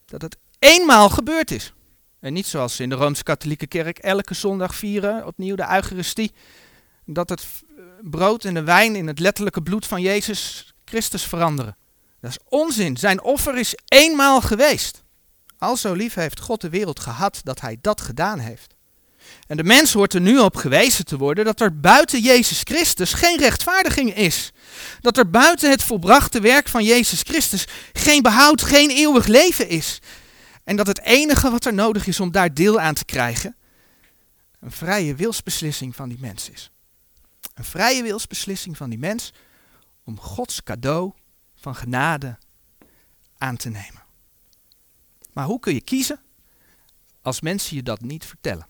dat 0.05 0.21
het 0.21 0.37
eenmaal 0.59 1.09
gebeurd 1.09 1.51
is. 1.51 1.73
En 2.19 2.33
niet 2.33 2.45
zoals 2.45 2.79
in 2.79 2.89
de 2.89 2.95
Rooms-Katholieke 2.95 3.67
Kerk 3.67 3.97
elke 3.97 4.33
zondag 4.33 4.75
vieren, 4.75 5.25
opnieuw 5.25 5.55
de 5.55 5.67
Eucharistie, 5.71 6.31
dat 7.05 7.29
het 7.29 7.45
brood 8.01 8.45
en 8.45 8.53
de 8.53 8.63
wijn 8.63 8.95
in 8.95 9.07
het 9.07 9.19
letterlijke 9.19 9.61
bloed 9.61 9.87
van 9.87 10.01
Jezus 10.01 10.73
Christus 10.85 11.23
veranderen. 11.23 11.77
Dat 12.23 12.31
is 12.31 12.37
onzin. 12.49 12.97
Zijn 12.97 13.21
offer 13.21 13.57
is 13.57 13.75
eenmaal 13.87 14.41
geweest. 14.41 15.03
Al 15.57 15.77
zo 15.77 15.93
lief 15.93 16.13
heeft 16.13 16.39
God 16.39 16.61
de 16.61 16.69
wereld 16.69 16.99
gehad 16.99 17.41
dat 17.43 17.61
hij 17.61 17.77
dat 17.81 18.01
gedaan 18.01 18.39
heeft. 18.39 18.75
En 19.47 19.57
de 19.57 19.63
mens 19.63 19.93
hoort 19.93 20.13
er 20.13 20.21
nu 20.21 20.39
op 20.39 20.55
gewezen 20.55 21.05
te 21.05 21.17
worden 21.17 21.45
dat 21.45 21.61
er 21.61 21.79
buiten 21.79 22.21
Jezus 22.21 22.61
Christus 22.63 23.13
geen 23.13 23.37
rechtvaardiging 23.37 24.15
is. 24.15 24.51
Dat 25.01 25.17
er 25.17 25.29
buiten 25.29 25.69
het 25.69 25.83
volbrachte 25.83 26.39
werk 26.39 26.67
van 26.67 26.83
Jezus 26.83 27.21
Christus 27.21 27.67
geen 27.93 28.21
behoud, 28.21 28.61
geen 28.61 28.89
eeuwig 28.89 29.27
leven 29.27 29.69
is. 29.69 29.99
En 30.63 30.75
dat 30.75 30.87
het 30.87 31.01
enige 31.01 31.49
wat 31.51 31.65
er 31.65 31.73
nodig 31.73 32.07
is 32.07 32.19
om 32.19 32.31
daar 32.31 32.53
deel 32.53 32.79
aan 32.79 32.93
te 32.93 33.05
krijgen, 33.05 33.55
een 34.59 34.71
vrije 34.71 35.15
wilsbeslissing 35.15 35.95
van 35.95 36.09
die 36.09 36.19
mens 36.19 36.49
is. 36.49 36.71
Een 37.53 37.65
vrije 37.65 38.03
wilsbeslissing 38.03 38.77
van 38.77 38.89
die 38.89 38.99
mens 38.99 39.33
om 40.03 40.19
Gods 40.19 40.63
cadeau 40.63 41.13
van 41.63 41.75
genade 41.75 42.37
aan 43.37 43.57
te 43.57 43.69
nemen. 43.69 44.03
Maar 45.33 45.45
hoe 45.45 45.59
kun 45.59 45.73
je 45.73 45.81
kiezen 45.81 46.19
als 47.21 47.41
mensen 47.41 47.75
je 47.75 47.83
dat 47.83 48.01
niet 48.01 48.25
vertellen? 48.25 48.67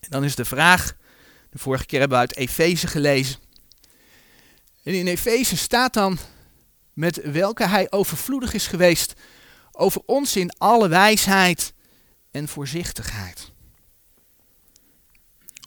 En 0.00 0.10
dan 0.10 0.24
is 0.24 0.34
de 0.34 0.44
vraag, 0.44 0.96
de 1.50 1.58
vorige 1.58 1.86
keer 1.86 2.00
hebben 2.00 2.18
we 2.18 2.26
uit 2.26 2.36
Efeze 2.36 2.86
gelezen. 2.86 3.40
En 4.82 4.94
in 4.94 5.06
Efeze 5.06 5.56
staat 5.56 5.94
dan 5.94 6.18
met 6.92 7.16
welke 7.16 7.66
hij 7.66 7.90
overvloedig 7.90 8.52
is 8.52 8.66
geweest 8.66 9.14
over 9.72 10.02
ons 10.06 10.36
in 10.36 10.58
alle 10.58 10.88
wijsheid 10.88 11.72
en 12.30 12.48
voorzichtigheid. 12.48 13.52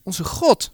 Onze 0.03 0.24
God 0.24 0.74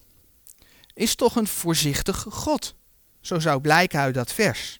is 0.93 1.15
toch 1.15 1.35
een 1.35 1.47
voorzichtige 1.47 2.31
God. 2.31 2.77
Zo 3.21 3.39
zou 3.39 3.61
blijken 3.61 3.99
uit 3.99 4.13
dat 4.13 4.33
vers. 4.33 4.79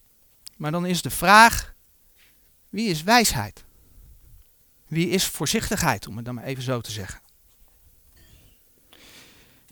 Maar 0.57 0.71
dan 0.71 0.85
is 0.85 1.01
de 1.01 1.09
vraag, 1.09 1.73
wie 2.69 2.89
is 2.89 3.03
wijsheid? 3.03 3.63
Wie 4.87 5.09
is 5.09 5.25
voorzichtigheid, 5.25 6.07
om 6.07 6.15
het 6.15 6.25
dan 6.25 6.35
maar 6.35 6.43
even 6.43 6.63
zo 6.63 6.81
te 6.81 6.91
zeggen? 6.91 7.21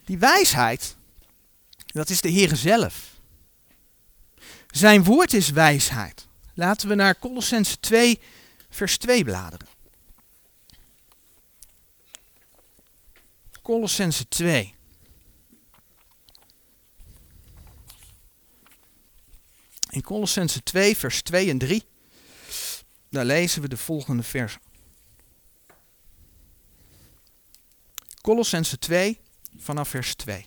Die 0.06 0.18
wijsheid, 0.18 0.96
dat 1.86 2.10
is 2.10 2.22
de 2.22 2.30
Heer 2.30 2.56
zelf. 2.56 3.16
Zijn 4.68 5.04
woord 5.04 5.34
is 5.34 5.50
wijsheid. 5.50 6.28
Laten 6.54 6.88
we 6.88 6.96
naar 6.96 7.20
Colossense 7.20 7.80
2, 7.80 8.20
vers 8.70 8.98
2 8.98 9.24
bladeren. 9.24 9.68
Colossense 13.62 14.28
2. 14.28 14.77
In 19.98 20.04
Colossense 20.04 20.64
2, 20.64 20.98
vers 20.98 21.22
2 21.22 21.50
en 21.50 21.58
3, 21.58 21.84
daar 23.10 23.26
lezen 23.26 23.62
we 23.62 23.68
de 23.68 23.78
volgende 23.78 24.24
vers. 24.24 24.58
Colossense 28.22 28.78
2, 28.78 29.20
vanaf 29.58 29.90
vers 29.90 30.16
2. 30.16 30.46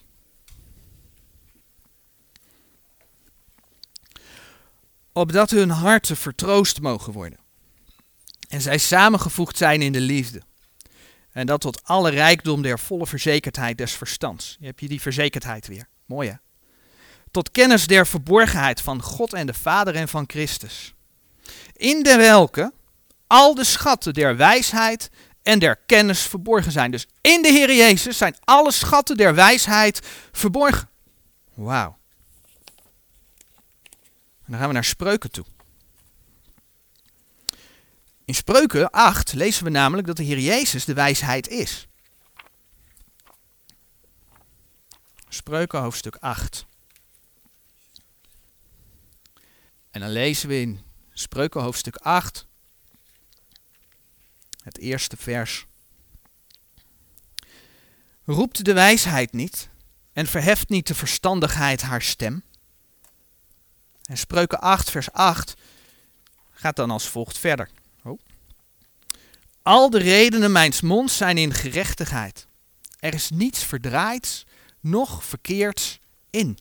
Opdat 5.13 5.51
hun 5.51 5.71
harten 5.71 6.17
vertroost 6.17 6.81
mogen 6.81 7.13
worden. 7.13 7.39
En 8.49 8.61
zij 8.61 8.79
samengevoegd 8.79 9.57
zijn 9.57 9.83
in 9.83 9.93
de 9.93 10.01
liefde. 10.01 10.43
En 11.31 11.47
dat 11.47 11.61
tot 11.61 11.85
alle 11.85 12.11
rijkdom 12.11 12.63
der 12.63 12.79
volle 12.79 13.07
verzekerdheid 13.07 13.79
des 13.79 13.93
verstands. 13.93 14.57
Je 14.61 14.67
hebt 14.67 14.81
je 14.81 14.89
die 14.89 15.01
verzekerdheid 15.01 15.67
weer. 15.67 15.89
Mooi 16.07 16.29
hè? 16.29 16.35
Tot 17.31 17.51
kennis 17.51 17.87
der 17.87 18.07
verborgenheid 18.07 18.81
van 18.81 19.03
God 19.03 19.33
en 19.33 19.47
de 19.47 19.55
Vader 19.55 19.95
en 19.95 20.09
van 20.09 20.25
Christus. 20.27 20.95
In 21.73 22.03
de 22.03 22.17
welke 22.17 22.73
al 23.27 23.55
de 23.55 23.65
schatten 23.65 24.15
der 24.15 24.37
wijsheid 24.37 25.11
en 25.43 25.59
der 25.59 25.77
kennis 25.77 26.21
verborgen 26.21 26.73
zijn. 26.73 26.91
Dus 26.91 27.07
in 27.21 27.43
de 27.43 27.49
Heer 27.49 27.75
Jezus 27.75 28.19
zijn 28.19 28.37
alle 28.45 28.73
schatten 28.73 29.17
der 29.17 29.35
wijsheid 29.35 30.01
verborgen. 30.33 30.89
Wauw. 31.55 31.99
Dan 34.47 34.59
gaan 34.59 34.69
we 34.69 34.75
naar 34.75 34.85
spreuken 34.85 35.31
toe. 35.31 35.45
In 38.25 38.35
Spreuken 38.35 38.91
8 38.91 39.33
lezen 39.33 39.65
we 39.65 39.71
namelijk 39.71 40.07
dat 40.07 40.17
de 40.17 40.23
Heer 40.23 40.39
Jezus 40.39 40.85
de 40.85 40.95
wijsheid 40.95 41.49
is. 41.49 41.89
Spreuken 45.29 45.81
hoofdstuk 45.81 46.17
8. 46.17 46.67
En 49.91 50.01
dan 50.01 50.11
lezen 50.11 50.49
we 50.49 50.61
in 50.61 50.81
Spreuken 51.13 51.63
hoofdstuk 51.63 51.97
8, 51.97 52.47
het 54.63 54.79
eerste 54.79 55.17
vers. 55.17 55.67
Roept 58.25 58.65
de 58.65 58.73
wijsheid 58.73 59.33
niet 59.33 59.69
en 60.13 60.27
verheft 60.27 60.69
niet 60.69 60.87
de 60.87 60.95
verstandigheid 60.95 61.83
haar 61.83 62.03
stem. 62.03 62.43
En 64.05 64.19
Spreuken 64.19 64.61
8, 64.61 64.91
vers 64.91 65.13
8 65.13 65.55
gaat 66.51 66.77
dan 66.77 66.91
als 66.91 67.09
volgt 67.09 67.39
verder. 67.39 67.71
Oh. 68.03 68.21
Al 69.63 69.91
de 69.91 69.99
redenen 69.99 70.53
mijns 70.53 70.81
monds 70.81 71.17
zijn 71.17 71.39
in 71.39 71.55
gerechtigheid. 71.55 72.47
Er 72.99 73.15
is 73.15 73.31
niets 73.31 73.65
verdraaids, 73.65 74.47
noch 74.81 75.25
verkeerds 75.25 75.99
in. 76.31 76.59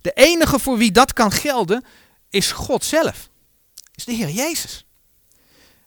De 0.00 0.12
enige 0.12 0.58
voor 0.58 0.78
wie 0.78 0.92
dat 0.92 1.12
kan 1.12 1.32
gelden 1.32 1.84
is 2.32 2.52
God 2.52 2.84
zelf. 2.84 3.30
Is 3.94 4.04
de 4.04 4.12
Heer 4.12 4.30
Jezus. 4.30 4.86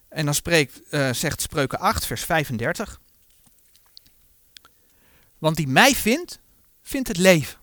En 0.08 0.24
dan 0.24 0.34
spreekt, 0.34 0.80
uh, 0.90 1.12
zegt 1.12 1.40
Spreuken 1.40 1.78
8, 1.78 2.06
vers 2.06 2.24
35. 2.24 3.00
Want 5.38 5.56
die 5.56 5.66
mij 5.66 5.94
vindt, 5.94 6.40
vindt 6.82 7.08
het 7.08 7.16
leven. 7.16 7.58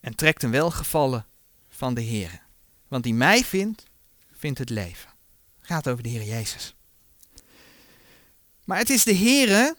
En 0.00 0.14
trekt 0.14 0.42
een 0.42 0.50
welgevallen 0.50 1.26
van 1.68 1.94
de 1.94 2.00
Heer. 2.00 2.42
Want 2.88 3.02
die 3.02 3.14
mij 3.14 3.44
vindt, 3.44 3.84
vindt 4.32 4.58
het 4.58 4.70
leven. 4.70 5.10
Het 5.58 5.66
gaat 5.66 5.88
over 5.88 6.02
de 6.02 6.08
Heer 6.08 6.24
Jezus. 6.24 6.74
Maar 8.64 8.78
het 8.78 8.90
is 8.90 9.04
de 9.04 9.12
Heer 9.12 9.74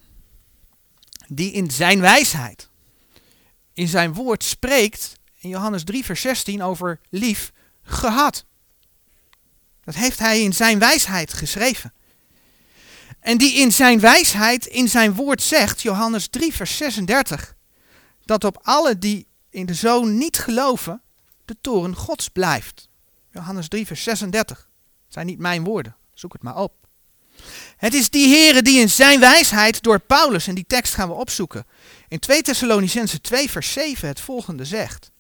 die 1.28 1.52
in 1.52 1.72
zijn 1.72 2.00
wijsheid, 2.00 2.70
in 3.74 3.88
zijn 3.88 4.14
woord 4.14 4.44
spreekt, 4.44 5.20
in 5.40 5.50
Johannes 5.50 5.84
3, 5.84 6.06
vers 6.06 6.22
16, 6.22 6.64
over 6.64 7.00
lief 7.10 7.54
gehad. 7.86 8.46
Dat 9.84 9.96
heeft 9.96 10.20
hij 10.20 10.42
in 10.42 10.54
zijn 10.54 10.80
wijsheid 10.80 11.34
geschreven. 11.34 11.94
En 13.20 13.38
die 13.38 13.54
in 13.54 13.72
zijn 13.72 14.00
wijsheid, 14.00 14.66
in 14.66 14.90
zijn 14.90 15.14
woord 15.14 15.42
zegt, 15.42 15.82
Johannes 15.82 16.28
3, 16.28 16.54
vers 16.54 16.78
36, 16.78 17.56
dat 18.26 18.44
op 18.44 18.60
alle 18.62 18.98
die 18.98 19.28
in 19.50 19.66
de 19.66 19.74
zoon 19.74 20.18
niet 20.18 20.38
geloven, 20.38 21.02
de 21.46 21.56
toren 21.62 21.96
Gods 21.96 22.30
blijft. 22.30 22.90
Johannes 23.32 23.68
3, 23.68 23.86
vers 23.86 24.04
36. 24.04 24.58
Dat 24.58 24.68
zijn 25.08 25.26
niet 25.26 25.40
mijn 25.40 25.64
woorden, 25.64 25.96
zoek 26.14 26.34
het 26.34 26.44
maar 26.44 26.58
op. 26.58 26.74
Het 27.78 27.94
is 27.94 28.10
die 28.10 28.28
Heere 28.28 28.62
die 28.62 28.80
in 28.80 28.90
zijn 28.90 29.20
wijsheid 29.20 29.84
door 29.84 30.00
Paulus, 30.00 30.48
en 30.48 30.56
die 30.56 30.66
tekst 30.68 30.94
gaan 30.94 31.08
we 31.08 31.14
opzoeken, 31.14 31.66
in 32.08 32.20
2 32.20 32.42
Thessalonicense 32.42 33.22
2, 33.22 33.50
vers 33.50 33.72
7 33.72 34.08
het 34.08 34.20
volgende 34.20 34.66
zegt. 34.66 35.12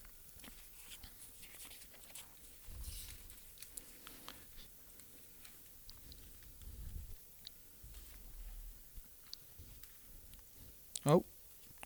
Oh, 11.05 11.25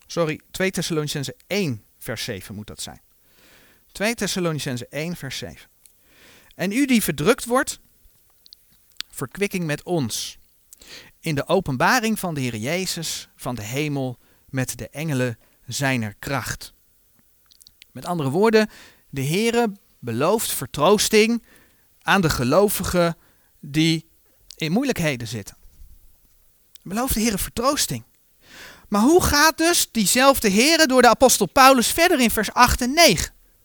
sorry, 0.06 0.40
2 0.50 0.70
Thessalonicense 0.70 1.36
1, 1.46 1.84
vers 1.98 2.24
7 2.24 2.54
moet 2.54 2.66
dat 2.66 2.80
zijn. 2.80 3.00
2 3.92 4.14
Thessalonicense 4.14 4.88
1, 4.88 5.16
vers 5.16 5.38
7. 5.38 5.68
En 6.54 6.72
u 6.72 6.86
die 6.86 7.02
verdrukt 7.02 7.44
wordt, 7.44 7.80
verkwikking 9.08 9.64
met 9.64 9.82
ons. 9.82 10.38
In 11.20 11.34
de 11.34 11.46
openbaring 11.46 12.18
van 12.18 12.34
de 12.34 12.40
Heer 12.40 12.56
Jezus 12.56 13.28
van 13.36 13.54
de 13.54 13.62
hemel 13.62 14.18
met 14.48 14.78
de 14.78 14.88
engelen 14.88 15.38
zijner 15.66 16.14
kracht. 16.18 16.74
Met 17.92 18.04
andere 18.04 18.30
woorden, 18.30 18.70
de 19.10 19.24
Heere 19.24 19.72
belooft 19.98 20.52
vertroosting 20.52 21.44
aan 22.02 22.20
de 22.20 22.30
gelovigen 22.30 23.16
die 23.60 24.08
in 24.56 24.72
moeilijkheden 24.72 25.28
zitten. 25.28 25.56
Belooft 26.82 27.14
de 27.14 27.20
Heere 27.20 27.38
vertroosting. 27.38 28.04
Maar 28.90 29.02
hoe 29.02 29.22
gaat 29.22 29.58
dus 29.58 29.88
diezelfde 29.92 30.50
Heere 30.50 30.86
door 30.86 31.02
de 31.02 31.08
apostel 31.08 31.46
Paulus 31.46 31.86
verder 31.86 32.20
in 32.20 32.30
vers 32.30 32.52
8 32.52 32.80
en 32.80 32.92
9? 32.92 33.16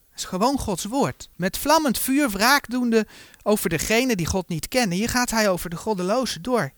Dat 0.09 0.19
is 0.19 0.23
gewoon 0.23 0.57
Gods 0.57 0.83
woord. 0.83 1.29
Met 1.35 1.57
vlammend 1.57 1.99
vuur 1.99 2.29
wraakdoende 2.29 3.07
over 3.43 3.69
degene 3.69 4.15
die 4.15 4.25
God 4.25 4.47
niet 4.47 4.67
kennen. 4.67 4.97
Hier 4.97 5.09
gaat 5.09 5.31
hij 5.31 5.49
over 5.49 5.69
de 5.69 5.75
goddelozen 5.75 6.41
door. 6.41 6.71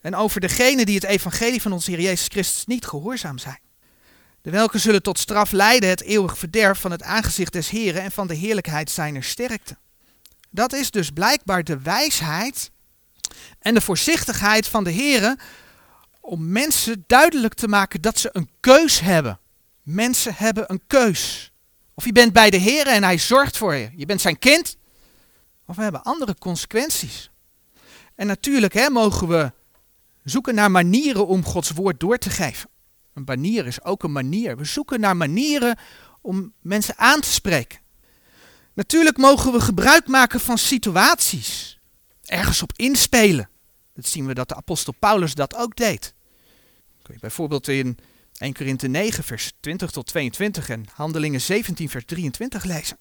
En 0.00 0.14
over 0.14 0.40
degene 0.40 0.84
die 0.84 0.94
het 0.94 1.04
evangelie 1.04 1.62
van 1.62 1.72
onze 1.72 1.90
Heer 1.90 2.00
Jezus 2.00 2.26
Christus 2.26 2.66
niet 2.66 2.86
gehoorzaam 2.86 3.38
zijn. 3.38 3.60
De 4.42 4.50
welke 4.50 4.78
zullen 4.78 5.02
tot 5.02 5.18
straf 5.18 5.50
leiden 5.50 5.88
het 5.88 6.02
eeuwig 6.02 6.38
verderf 6.38 6.80
van 6.80 6.90
het 6.90 7.02
aangezicht 7.02 7.52
des 7.52 7.68
Heren 7.68 8.02
en 8.02 8.12
van 8.12 8.26
de 8.26 8.34
heerlijkheid 8.34 8.90
zijner 8.90 9.24
sterkte. 9.24 9.76
Dat 10.50 10.72
is 10.72 10.90
dus 10.90 11.10
blijkbaar 11.10 11.64
de 11.64 11.78
wijsheid 11.78 12.70
en 13.58 13.74
de 13.74 13.80
voorzichtigheid 13.80 14.66
van 14.66 14.84
de 14.84 14.90
Heren 14.90 15.38
om 16.22 16.52
mensen 16.52 17.04
duidelijk 17.06 17.54
te 17.54 17.68
maken 17.68 18.00
dat 18.00 18.18
ze 18.18 18.28
een 18.32 18.50
keus 18.60 19.00
hebben. 19.00 19.40
Mensen 19.82 20.34
hebben 20.34 20.64
een 20.66 20.82
keus. 20.86 21.52
Of 21.94 22.04
je 22.04 22.12
bent 22.12 22.32
bij 22.32 22.50
de 22.50 22.56
Heer 22.56 22.86
en 22.86 23.02
hij 23.02 23.18
zorgt 23.18 23.56
voor 23.56 23.74
je. 23.74 23.90
Je 23.96 24.06
bent 24.06 24.20
zijn 24.20 24.38
kind. 24.38 24.76
Of 25.66 25.76
we 25.76 25.82
hebben 25.82 26.02
andere 26.02 26.34
consequenties. 26.38 27.30
En 28.14 28.26
natuurlijk 28.26 28.72
hè, 28.72 28.90
mogen 28.90 29.28
we 29.28 29.52
zoeken 30.24 30.54
naar 30.54 30.70
manieren 30.70 31.26
om 31.26 31.44
Gods 31.44 31.70
woord 31.70 32.00
door 32.00 32.18
te 32.18 32.30
geven. 32.30 32.70
Een 33.14 33.24
banier 33.24 33.66
is 33.66 33.84
ook 33.84 34.02
een 34.02 34.12
manier. 34.12 34.56
We 34.56 34.64
zoeken 34.64 35.00
naar 35.00 35.16
manieren 35.16 35.78
om 36.20 36.52
mensen 36.60 36.98
aan 36.98 37.20
te 37.20 37.32
spreken. 37.32 37.78
Natuurlijk 38.74 39.16
mogen 39.16 39.52
we 39.52 39.60
gebruik 39.60 40.06
maken 40.06 40.40
van 40.40 40.58
situaties. 40.58 41.78
Ergens 42.24 42.62
op 42.62 42.72
inspelen. 42.76 43.48
Dat 43.94 44.06
zien 44.06 44.26
we 44.26 44.34
dat 44.34 44.48
de 44.48 44.54
apostel 44.54 44.94
Paulus 44.98 45.34
dat 45.34 45.54
ook 45.54 45.76
deed. 45.76 46.14
Kun 47.02 47.14
je 47.14 47.20
bijvoorbeeld 47.20 47.68
in 47.68 47.98
1 48.38 48.52
Korinthe 48.52 48.88
9 48.88 49.24
vers 49.24 49.52
20 49.60 49.90
tot 49.90 50.06
22 50.06 50.68
en 50.68 50.86
Handelingen 50.94 51.40
17 51.40 51.88
vers 51.88 52.04
23 52.04 52.64
lezen. 52.64 52.98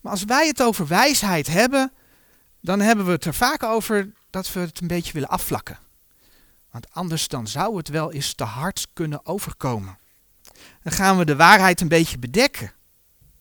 Maar 0.00 0.12
als 0.12 0.24
wij 0.24 0.46
het 0.46 0.62
over 0.62 0.86
wijsheid 0.86 1.46
hebben, 1.46 1.92
dan 2.60 2.80
hebben 2.80 3.04
we 3.04 3.10
het 3.10 3.24
er 3.24 3.34
vaak 3.34 3.62
over 3.62 4.12
dat 4.30 4.52
we 4.52 4.60
het 4.60 4.80
een 4.80 4.86
beetje 4.86 5.12
willen 5.12 5.28
afvlakken. 5.28 5.78
Want 6.70 6.90
anders 6.90 7.28
dan 7.28 7.46
zou 7.46 7.76
het 7.76 7.88
wel 7.88 8.12
eens 8.12 8.34
te 8.34 8.44
hard 8.44 8.86
kunnen 8.92 9.26
overkomen. 9.26 9.98
Dan 10.82 10.92
gaan 10.92 11.18
we 11.18 11.24
de 11.24 11.36
waarheid 11.36 11.80
een 11.80 11.88
beetje 11.88 12.18
bedekken. 12.18 12.72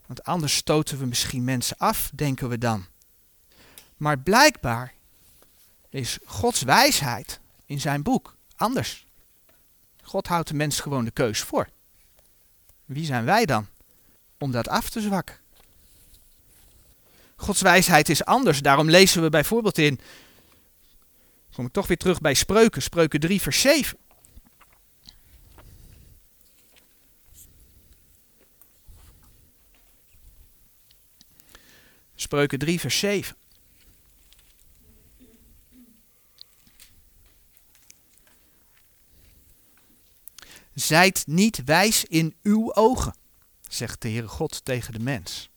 Want 0.06 0.23
anders 0.23 0.56
stoten 0.56 0.97
we 0.97 1.06
misschien 1.06 1.43
mensen 1.43 1.77
af, 1.77 2.10
denken 2.13 2.49
we 2.49 2.58
dan. 2.58 2.86
Maar 3.97 4.19
blijkbaar 4.19 4.93
is 5.89 6.17
Gods 6.26 6.62
wijsheid 6.62 7.39
in 7.65 7.80
zijn 7.80 8.04
boek 8.04 8.36
anders. 8.56 9.06
God 10.02 10.28
houdt 10.28 10.47
de 10.47 10.54
mens 10.54 10.80
gewoon 10.80 11.06
de 11.06 11.12
keus 11.12 11.39
voor. 11.39 11.69
Wie 12.86 13.06
zijn 13.06 13.26
wij 13.26 13.45
dan 13.45 13.67
om 14.38 14.52
dat 14.52 14.67
af 14.67 14.89
te 14.89 15.02
zwakken? 15.02 15.36
Gods 17.36 17.62
wijsheid 17.62 18.10
is 18.10 18.26
anders. 18.26 18.62
Daarom 18.62 18.89
lezen 18.89 19.21
we 19.21 19.30
bijvoorbeeld 19.30 19.78
in, 19.78 20.00
kom 21.54 21.65
ik 21.65 21.71
toch 21.71 21.88
weer 21.88 21.97
terug 21.97 22.21
bij 22.21 22.34
Spreuken, 22.34 22.82
Spreuken 22.82 23.19
3, 23.19 23.41
vers 23.41 23.62
7. 23.62 23.97
Spreuken 32.15 32.60
3, 32.60 32.80
vers 32.80 33.00
7. 33.00 33.36
Zijt 40.80 41.24
niet 41.28 41.63
wijs 41.66 42.06
in 42.06 42.36
uw 42.44 42.74
ogen, 42.74 43.16
zegt 43.68 44.02
de 44.02 44.10
Heere 44.10 44.28
God 44.28 44.66
tegen 44.66 44.94
de 44.94 45.00
mens. 45.00 45.50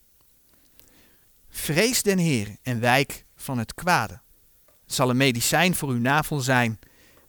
Vrees 1.49 2.01
den 2.01 2.17
Heer 2.17 2.57
en 2.61 2.79
wijk 2.79 3.25
van 3.35 3.57
het 3.57 3.73
kwade. 3.73 4.21
Het 4.65 4.93
zal 4.93 5.09
een 5.09 5.17
medicijn 5.17 5.75
voor 5.75 5.89
uw 5.89 5.99
navel 5.99 6.39
zijn 6.39 6.79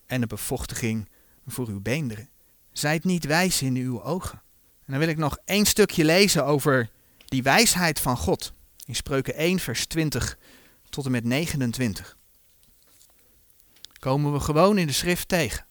en 0.07 0.22
een 0.22 0.28
bevochtiging 0.28 1.09
voor 1.46 1.68
uw 1.68 1.81
beenderen. 1.81 2.28
Zijt 2.72 3.05
niet 3.05 3.24
wijs 3.24 3.62
in 3.62 3.76
uw 3.76 4.02
ogen. 4.02 4.42
En 4.85 4.92
dan 4.92 4.98
wil 4.98 5.09
ik 5.09 5.18
nog 5.18 5.38
één 5.44 5.66
stukje 5.66 6.05
lezen 6.05 6.44
over 6.44 6.90
die 7.24 7.42
wijsheid 7.42 8.00
van 8.00 8.16
God. 8.16 8.52
In 8.87 8.94
Spreuken 8.94 9.35
1, 9.35 9.59
vers 9.59 9.87
20 9.87 10.38
tot 10.88 11.05
en 11.05 11.11
met 11.11 11.24
29. 11.24 12.16
Komen 13.98 14.33
we 14.33 14.40
gewoon 14.40 14.78
in 14.78 14.87
de 14.87 14.92
schrift 14.92 15.28
tegen. 15.28 15.66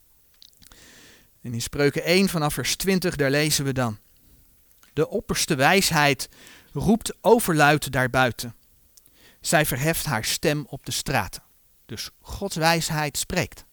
En 1.42 1.54
in 1.54 1.62
Spreuken 1.62 2.04
1 2.04 2.30
vanaf 2.30 2.54
vers 2.54 2.76
20, 2.76 3.16
daar 3.16 3.30
lezen 3.30 3.66
we 3.66 3.74
dan. 3.74 3.98
De 4.94 5.10
opperste 5.10 5.56
wijsheid 5.56 6.30
roept 6.72 7.14
overluid 7.22 7.92
daarbuiten. 7.92 8.56
Zij 9.42 9.66
verheft 9.66 10.06
haar 10.06 10.26
stem 10.26 10.66
op 10.70 10.86
de 10.86 10.92
straten. 10.92 11.44
Dus 11.86 12.10
Gods 12.22 12.56
wijsheid 12.56 13.18
spreekt. 13.18 13.66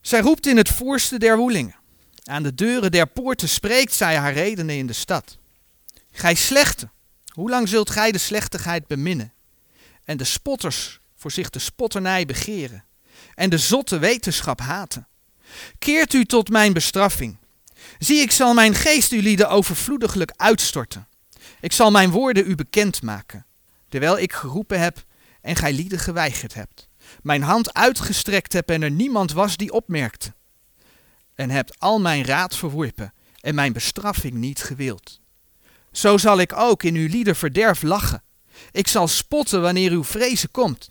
Zij 0.00 0.20
roept 0.20 0.46
in 0.46 0.56
het 0.56 0.68
voorste 0.68 1.18
der 1.18 1.36
woelingen. 1.36 1.74
Aan 2.22 2.42
de 2.42 2.54
deuren 2.54 2.90
der 2.90 3.06
poorten 3.06 3.48
spreekt 3.48 3.92
zij 3.92 4.16
haar 4.16 4.32
redenen 4.32 4.76
in 4.76 4.86
de 4.86 4.92
stad. 4.92 5.38
Gij 6.10 6.34
slechte, 6.34 6.90
hoe 7.32 7.50
lang 7.50 7.68
zult 7.68 7.90
gij 7.90 8.12
de 8.12 8.18
slechtigheid 8.18 8.86
beminnen? 8.86 9.32
En 10.04 10.16
de 10.16 10.24
spotters 10.24 11.00
voor 11.16 11.30
zich 11.30 11.50
de 11.50 11.58
spotternij 11.58 12.26
begeren. 12.26 12.84
En 13.34 13.50
de 13.50 13.58
zotte 13.58 13.98
wetenschap 13.98 14.60
haten. 14.60 15.06
Keert 15.78 16.12
u 16.12 16.24
tot 16.24 16.48
mijn 16.48 16.72
bestraffing. 16.72 17.36
Zie, 17.98 18.20
ik 18.20 18.30
zal 18.30 18.54
mijn 18.54 18.74
geest 18.74 19.12
u 19.12 19.22
lieden 19.22 19.50
overvloediglijk 19.50 20.32
uitstorten. 20.36 21.08
Ik 21.60 21.72
zal 21.72 21.90
mijn 21.90 22.10
woorden 22.10 22.50
u 22.50 22.54
bekend 22.54 23.02
maken, 23.02 23.46
terwijl 23.88 24.18
ik 24.18 24.32
geroepen 24.32 24.80
heb 24.80 25.04
en 25.40 25.56
gij 25.56 25.72
lieden 25.72 25.98
geweigerd 25.98 26.54
hebt. 26.54 26.88
Mijn 27.22 27.42
hand 27.42 27.74
uitgestrekt 27.74 28.52
heb 28.52 28.70
en 28.70 28.82
er 28.82 28.90
niemand 28.90 29.32
was 29.32 29.56
die 29.56 29.72
opmerkte. 29.72 30.34
En 31.34 31.50
hebt 31.50 31.78
al 31.78 32.00
mijn 32.00 32.24
raad 32.24 32.56
verworpen 32.56 33.12
en 33.40 33.54
mijn 33.54 33.72
bestraffing 33.72 34.34
niet 34.34 34.62
gewild. 34.62 35.20
Zo 35.92 36.18
zal 36.18 36.38
ik 36.38 36.52
ook 36.52 36.82
in 36.82 36.94
uw 36.94 37.08
lieder 37.08 37.36
verderf 37.36 37.82
lachen. 37.82 38.22
Ik 38.72 38.88
zal 38.88 39.08
spotten 39.08 39.62
wanneer 39.62 39.90
uw 39.90 40.04
vrezen 40.04 40.50
komt. 40.50 40.90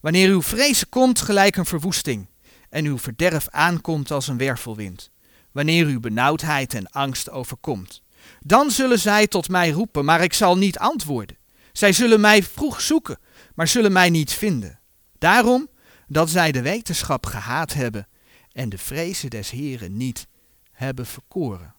Wanneer 0.00 0.28
uw 0.28 0.42
vrezen 0.42 0.88
komt 0.88 1.20
gelijk 1.20 1.56
een 1.56 1.66
verwoesting 1.66 2.26
en 2.72 2.84
uw 2.84 2.98
verderf 2.98 3.48
aankomt 3.48 4.10
als 4.10 4.28
een 4.28 4.36
wervelwind. 4.36 5.10
Wanneer 5.50 5.86
uw 5.86 6.00
benauwdheid 6.00 6.74
en 6.74 6.90
angst 6.90 7.30
overkomt. 7.30 8.02
Dan 8.40 8.70
zullen 8.70 8.98
zij 8.98 9.26
tot 9.26 9.48
mij 9.48 9.70
roepen, 9.70 10.04
maar 10.04 10.22
ik 10.22 10.32
zal 10.32 10.56
niet 10.56 10.78
antwoorden. 10.78 11.36
Zij 11.72 11.92
zullen 11.92 12.20
mij 12.20 12.42
vroeg 12.42 12.80
zoeken, 12.80 13.18
maar 13.54 13.68
zullen 13.68 13.92
mij 13.92 14.10
niet 14.10 14.32
vinden. 14.32 14.80
Daarom 15.18 15.68
dat 16.06 16.30
zij 16.30 16.52
de 16.52 16.62
wetenschap 16.62 17.26
gehaat 17.26 17.72
hebben 17.72 18.08
en 18.52 18.68
de 18.68 18.78
vrezen 18.78 19.30
des 19.30 19.50
Heren 19.50 19.96
niet 19.96 20.26
hebben 20.70 21.06
verkoren. 21.06 21.74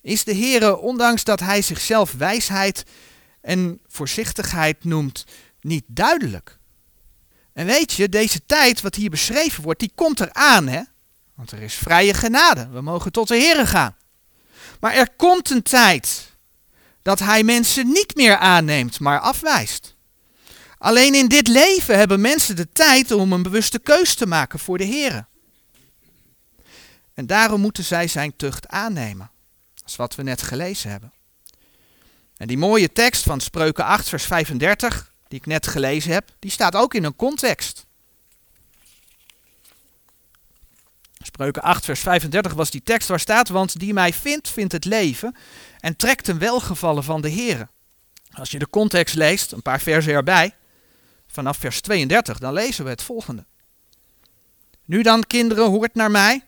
Is 0.00 0.24
de 0.24 0.34
Heere, 0.34 0.78
ondanks 0.78 1.24
dat 1.24 1.40
hij 1.40 1.62
zichzelf 1.62 2.12
wijsheid 2.12 2.84
en 3.40 3.80
voorzichtigheid 3.86 4.84
noemt, 4.84 5.24
niet 5.60 5.84
duidelijk? 5.86 6.57
En 7.58 7.66
weet 7.66 7.92
je, 7.92 8.08
deze 8.08 8.46
tijd 8.46 8.80
wat 8.80 8.94
hier 8.94 9.10
beschreven 9.10 9.62
wordt, 9.62 9.80
die 9.80 9.92
komt 9.94 10.20
eraan, 10.20 10.68
hè? 10.68 10.82
Want 11.34 11.50
er 11.50 11.62
is 11.62 11.74
vrije 11.74 12.14
genade. 12.14 12.68
We 12.68 12.80
mogen 12.80 13.12
tot 13.12 13.28
de 13.28 13.36
Heere 13.36 13.66
gaan. 13.66 13.96
Maar 14.80 14.92
er 14.92 15.08
komt 15.16 15.50
een 15.50 15.62
tijd 15.62 16.36
dat 17.02 17.18
hij 17.18 17.42
mensen 17.42 17.86
niet 17.86 18.14
meer 18.14 18.36
aanneemt, 18.36 19.00
maar 19.00 19.20
afwijst. 19.20 19.94
Alleen 20.78 21.14
in 21.14 21.28
dit 21.28 21.48
leven 21.48 21.98
hebben 21.98 22.20
mensen 22.20 22.56
de 22.56 22.72
tijd 22.72 23.10
om 23.10 23.32
een 23.32 23.42
bewuste 23.42 23.78
keus 23.78 24.14
te 24.14 24.26
maken 24.26 24.58
voor 24.58 24.78
de 24.78 24.84
Heer. 24.84 25.26
En 27.14 27.26
daarom 27.26 27.60
moeten 27.60 27.84
zij 27.84 28.06
zijn 28.06 28.36
tucht 28.36 28.68
aannemen. 28.68 29.30
Dat 29.74 29.88
is 29.88 29.96
wat 29.96 30.14
we 30.14 30.22
net 30.22 30.42
gelezen 30.42 30.90
hebben. 30.90 31.12
En 32.36 32.46
die 32.46 32.58
mooie 32.58 32.92
tekst 32.92 33.22
van 33.22 33.40
Spreuken 33.40 33.84
8, 33.84 34.08
vers 34.08 34.24
35, 34.24 35.07
die 35.28 35.38
ik 35.38 35.46
net 35.46 35.66
gelezen 35.66 36.12
heb, 36.12 36.28
die 36.38 36.50
staat 36.50 36.74
ook 36.74 36.94
in 36.94 37.04
een 37.04 37.16
context. 37.16 37.86
Spreuken 41.18 41.62
8, 41.62 41.84
vers 41.84 42.00
35 42.00 42.52
was 42.52 42.70
die 42.70 42.82
tekst 42.82 43.08
waar 43.08 43.20
staat, 43.20 43.48
want 43.48 43.78
die 43.78 43.92
mij 43.92 44.12
vindt, 44.12 44.48
vindt 44.48 44.72
het 44.72 44.84
leven 44.84 45.36
en 45.80 45.96
trekt 45.96 46.28
een 46.28 46.38
welgevallen 46.38 47.04
van 47.04 47.20
de 47.20 47.28
Heer. 47.28 47.68
Als 48.32 48.50
je 48.50 48.58
de 48.58 48.68
context 48.70 49.14
leest, 49.14 49.52
een 49.52 49.62
paar 49.62 49.80
versen 49.80 50.12
erbij, 50.12 50.54
vanaf 51.26 51.56
vers 51.56 51.80
32, 51.80 52.38
dan 52.38 52.52
lezen 52.52 52.84
we 52.84 52.90
het 52.90 53.02
volgende. 53.02 53.44
Nu 54.84 55.02
dan, 55.02 55.26
kinderen, 55.26 55.66
hoort 55.66 55.94
naar 55.94 56.10
mij, 56.10 56.44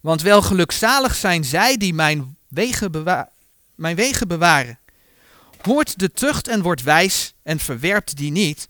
want 0.00 0.22
wel 0.22 0.42
gelukzalig 0.42 1.14
zijn 1.14 1.44
zij 1.44 1.76
die 1.76 1.94
mijn 1.94 2.36
wegen, 2.48 3.26
mijn 3.74 3.96
wegen 3.96 4.28
bewaren. 4.28 4.78
Hoort 5.60 5.98
de 5.98 6.12
tucht 6.12 6.48
en 6.48 6.62
wordt 6.62 6.82
wijs 6.82 7.34
en 7.46 7.58
verwerpt 7.58 8.16
die 8.16 8.30
niet, 8.30 8.68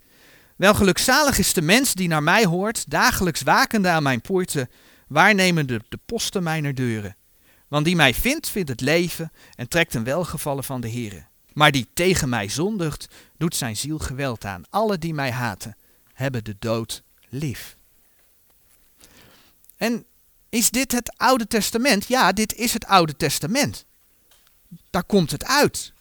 wel 0.55 0.73
gelukzalig 0.73 1.37
is 1.37 1.53
de 1.53 1.61
mens 1.61 1.93
die 1.93 2.07
naar 2.07 2.23
mij 2.23 2.45
hoort, 2.45 2.89
dagelijks 2.89 3.41
wakende 3.41 3.89
aan 3.89 4.03
mijn 4.03 4.21
poorten, 4.21 4.69
waarnemende 5.07 5.81
de 5.89 5.99
posten 6.05 6.43
mijner 6.43 6.75
deuren. 6.75 7.15
Want 7.67 7.85
die 7.85 7.95
mij 7.95 8.13
vindt, 8.13 8.49
vindt 8.49 8.69
het 8.69 8.81
leven 8.81 9.31
en 9.55 9.67
trekt 9.67 9.93
een 9.93 10.03
welgevallen 10.03 10.63
van 10.63 10.81
de 10.81 10.91
Heere. 10.91 11.25
Maar 11.53 11.71
die 11.71 11.87
tegen 11.93 12.29
mij 12.29 12.49
zondigt, 12.49 13.07
doet 13.37 13.55
zijn 13.55 13.77
ziel 13.77 13.97
geweld 13.97 14.45
aan. 14.45 14.63
Alle 14.69 14.97
die 14.97 15.13
mij 15.13 15.31
haten, 15.31 15.77
hebben 16.13 16.43
de 16.43 16.55
dood 16.59 17.03
lief. 17.29 17.75
En 19.77 20.05
is 20.49 20.69
dit 20.69 20.91
het 20.91 21.17
Oude 21.17 21.47
Testament? 21.47 22.07
Ja, 22.07 22.31
dit 22.31 22.53
is 22.53 22.73
het 22.73 22.85
Oude 22.85 23.15
Testament. 23.15 23.85
Daar 24.89 25.03
komt 25.03 25.31
het 25.31 25.45
uit. 25.45 25.93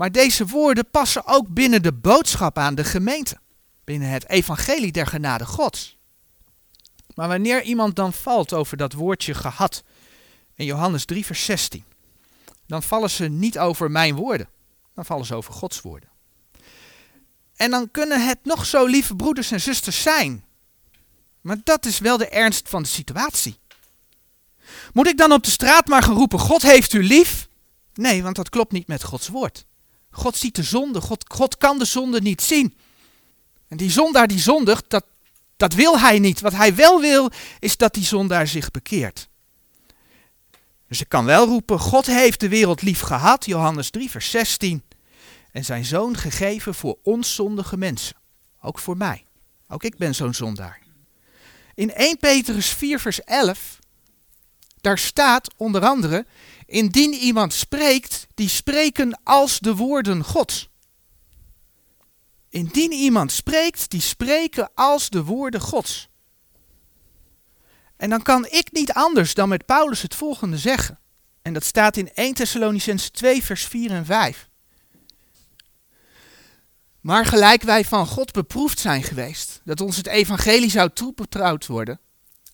Maar 0.00 0.12
deze 0.12 0.46
woorden 0.46 0.90
passen 0.90 1.26
ook 1.26 1.48
binnen 1.48 1.82
de 1.82 1.92
boodschap 1.92 2.58
aan 2.58 2.74
de 2.74 2.84
gemeente. 2.84 3.38
Binnen 3.84 4.08
het 4.08 4.28
evangelie 4.28 4.92
der 4.92 5.06
genade 5.06 5.46
Gods. 5.46 5.98
Maar 7.14 7.28
wanneer 7.28 7.62
iemand 7.62 7.96
dan 7.96 8.12
valt 8.12 8.52
over 8.52 8.76
dat 8.76 8.92
woordje 8.92 9.34
gehad 9.34 9.82
in 10.54 10.64
Johannes 10.64 11.04
3 11.04 11.26
vers 11.26 11.44
16. 11.44 11.84
Dan 12.66 12.82
vallen 12.82 13.10
ze 13.10 13.28
niet 13.28 13.58
over 13.58 13.90
mijn 13.90 14.14
woorden. 14.14 14.48
Dan 14.94 15.04
vallen 15.04 15.26
ze 15.26 15.34
over 15.34 15.52
Gods 15.52 15.80
woorden. 15.80 16.08
En 17.56 17.70
dan 17.70 17.90
kunnen 17.90 18.26
het 18.26 18.38
nog 18.42 18.66
zo 18.66 18.86
lieve 18.86 19.16
broeders 19.16 19.50
en 19.50 19.60
zusters 19.60 20.02
zijn. 20.02 20.44
Maar 21.40 21.60
dat 21.64 21.86
is 21.86 21.98
wel 21.98 22.16
de 22.16 22.28
ernst 22.28 22.68
van 22.68 22.82
de 22.82 22.88
situatie. 22.88 23.58
Moet 24.92 25.06
ik 25.06 25.16
dan 25.16 25.32
op 25.32 25.44
de 25.44 25.50
straat 25.50 25.86
maar 25.86 26.02
gaan 26.02 26.16
roepen, 26.16 26.38
God 26.38 26.62
heeft 26.62 26.92
u 26.92 27.02
lief? 27.02 27.48
Nee, 27.94 28.22
want 28.22 28.36
dat 28.36 28.48
klopt 28.48 28.72
niet 28.72 28.86
met 28.86 29.02
Gods 29.02 29.28
woord. 29.28 29.68
God 30.10 30.36
ziet 30.36 30.54
de 30.54 30.62
zonde, 30.62 31.00
God, 31.00 31.24
God 31.28 31.56
kan 31.56 31.78
de 31.78 31.84
zonde 31.84 32.20
niet 32.20 32.42
zien. 32.42 32.74
En 33.68 33.76
die 33.76 33.90
zondaar 33.90 34.26
die 34.26 34.38
zondigt, 34.38 34.84
dat, 34.88 35.04
dat 35.56 35.74
wil 35.74 36.00
hij 36.00 36.18
niet. 36.18 36.40
Wat 36.40 36.52
hij 36.52 36.74
wel 36.74 37.00
wil, 37.00 37.30
is 37.58 37.76
dat 37.76 37.94
die 37.94 38.04
zondaar 38.04 38.46
zich 38.46 38.70
bekeert. 38.70 39.28
Dus 40.88 41.00
ik 41.00 41.08
kan 41.08 41.24
wel 41.24 41.46
roepen, 41.46 41.78
God 41.78 42.06
heeft 42.06 42.40
de 42.40 42.48
wereld 42.48 42.82
lief 42.82 43.00
gehad, 43.00 43.46
Johannes 43.46 43.90
3, 43.90 44.10
vers 44.10 44.30
16. 44.30 44.82
En 45.52 45.64
zijn 45.64 45.84
zoon 45.84 46.16
gegeven 46.16 46.74
voor 46.74 46.98
ons 47.02 47.34
zondige 47.34 47.76
mensen. 47.76 48.16
Ook 48.60 48.78
voor 48.78 48.96
mij. 48.96 49.24
Ook 49.68 49.84
ik 49.84 49.96
ben 49.96 50.14
zo'n 50.14 50.34
zondaar. 50.34 50.80
In 51.74 51.94
1 51.94 52.18
Petrus 52.18 52.68
4, 52.68 53.00
vers 53.00 53.24
11, 53.24 53.78
daar 54.80 54.98
staat 54.98 55.54
onder 55.56 55.82
andere, 55.82 56.26
indien 56.70 57.12
iemand 57.12 57.52
spreekt, 57.52 58.26
die 58.34 58.48
spreken 58.48 59.20
als 59.22 59.58
de 59.58 59.76
woorden 59.76 60.24
Gods. 60.24 60.68
Indien 62.48 62.92
iemand 62.92 63.32
spreekt, 63.32 63.90
die 63.90 64.00
spreken 64.00 64.70
als 64.74 65.08
de 65.08 65.24
woorden 65.24 65.60
Gods. 65.60 66.08
En 67.96 68.10
dan 68.10 68.22
kan 68.22 68.46
ik 68.46 68.72
niet 68.72 68.92
anders 68.92 69.34
dan 69.34 69.48
met 69.48 69.66
Paulus 69.66 70.02
het 70.02 70.14
volgende 70.14 70.58
zeggen. 70.58 70.98
En 71.42 71.52
dat 71.52 71.64
staat 71.64 71.96
in 71.96 72.12
1 72.14 72.34
Thessalonicense 72.34 73.10
2, 73.10 73.44
vers 73.44 73.64
4 73.64 73.90
en 73.90 74.04
5. 74.04 74.48
Maar 77.00 77.26
gelijk 77.26 77.62
wij 77.62 77.84
van 77.84 78.06
God 78.06 78.32
beproefd 78.32 78.78
zijn 78.78 79.02
geweest, 79.02 79.60
dat 79.64 79.80
ons 79.80 79.96
het 79.96 80.06
evangelie 80.06 80.70
zou 80.70 80.90
toebetrouwd 80.92 81.66
worden, 81.66 82.00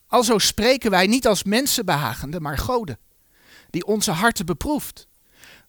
alzo 0.07 0.39
spreken 0.39 0.91
wij 0.91 1.07
niet 1.07 1.27
als 1.27 1.43
mensenbehagende, 1.43 2.41
maar 2.41 2.59
goden, 2.59 2.99
die 3.71 3.87
onze 3.87 4.11
harten 4.11 4.47
beproeft. 4.47 5.09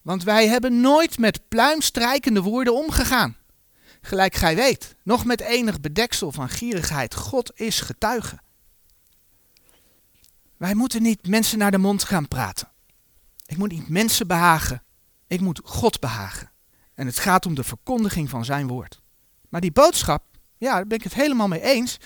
Want 0.01 0.23
wij 0.23 0.47
hebben 0.47 0.81
nooit 0.81 1.17
met 1.17 1.47
pluimstrijkende 1.47 2.41
woorden 2.41 2.75
omgegaan, 2.75 3.37
gelijk 4.01 4.35
gij 4.35 4.55
weet, 4.55 4.95
nog 5.03 5.25
met 5.25 5.41
enig 5.41 5.79
bedeksel 5.79 6.31
van 6.31 6.49
gierigheid. 6.49 7.15
God 7.15 7.51
is 7.59 7.81
getuige. 7.81 8.39
Wij 10.57 10.73
moeten 10.73 11.01
niet 11.01 11.27
mensen 11.27 11.57
naar 11.57 11.71
de 11.71 11.77
mond 11.77 12.03
gaan 12.03 12.27
praten. 12.27 12.71
Ik 13.45 13.57
moet 13.57 13.71
niet 13.71 13.89
mensen 13.89 14.27
behagen, 14.27 14.83
ik 15.27 15.41
moet 15.41 15.61
God 15.63 15.99
behagen. 15.99 16.51
En 16.93 17.05
het 17.05 17.19
gaat 17.19 17.45
om 17.45 17.55
de 17.55 17.63
verkondiging 17.63 18.29
van 18.29 18.45
zijn 18.45 18.67
woord. 18.67 19.01
Maar 19.49 19.61
die 19.61 19.71
boodschap, 19.71 20.23
ja, 20.57 20.73
daar 20.73 20.87
ben 20.87 20.97
ik 20.97 21.03
het 21.03 21.13
helemaal 21.13 21.47
mee 21.47 21.61
eens, 21.61 21.97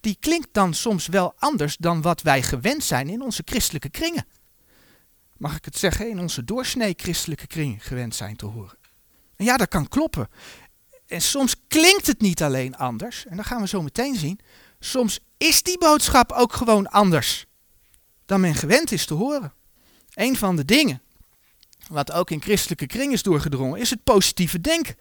die 0.00 0.16
klinkt 0.20 0.48
dan 0.52 0.74
soms 0.74 1.06
wel 1.06 1.34
anders 1.38 1.76
dan 1.76 2.02
wat 2.02 2.22
wij 2.22 2.42
gewend 2.42 2.84
zijn 2.84 3.08
in 3.08 3.22
onze 3.22 3.42
christelijke 3.44 3.90
kringen. 3.90 4.26
Mag 5.40 5.56
ik 5.56 5.64
het 5.64 5.76
zeggen, 5.76 6.10
in 6.10 6.18
onze 6.18 6.44
doorsnee 6.44 6.94
christelijke 6.96 7.46
kring 7.46 7.86
gewend 7.86 8.14
zijn 8.14 8.36
te 8.36 8.46
horen. 8.46 8.78
En 9.36 9.44
ja, 9.44 9.56
dat 9.56 9.68
kan 9.68 9.88
kloppen. 9.88 10.28
En 11.06 11.22
soms 11.22 11.54
klinkt 11.68 12.06
het 12.06 12.20
niet 12.20 12.42
alleen 12.42 12.76
anders, 12.76 13.26
en 13.26 13.36
dat 13.36 13.46
gaan 13.46 13.60
we 13.60 13.68
zo 13.68 13.82
meteen 13.82 14.16
zien. 14.16 14.40
Soms 14.78 15.20
is 15.36 15.62
die 15.62 15.78
boodschap 15.78 16.32
ook 16.32 16.52
gewoon 16.52 16.86
anders 16.86 17.46
dan 18.26 18.40
men 18.40 18.54
gewend 18.54 18.92
is 18.92 19.06
te 19.06 19.14
horen. 19.14 19.52
Een 20.14 20.36
van 20.36 20.56
de 20.56 20.64
dingen 20.64 21.02
wat 21.88 22.12
ook 22.12 22.30
in 22.30 22.42
christelijke 22.42 22.86
kring 22.86 23.12
is 23.12 23.22
doorgedrongen, 23.22 23.80
is 23.80 23.90
het 23.90 24.04
positieve 24.04 24.60
denken. 24.60 24.96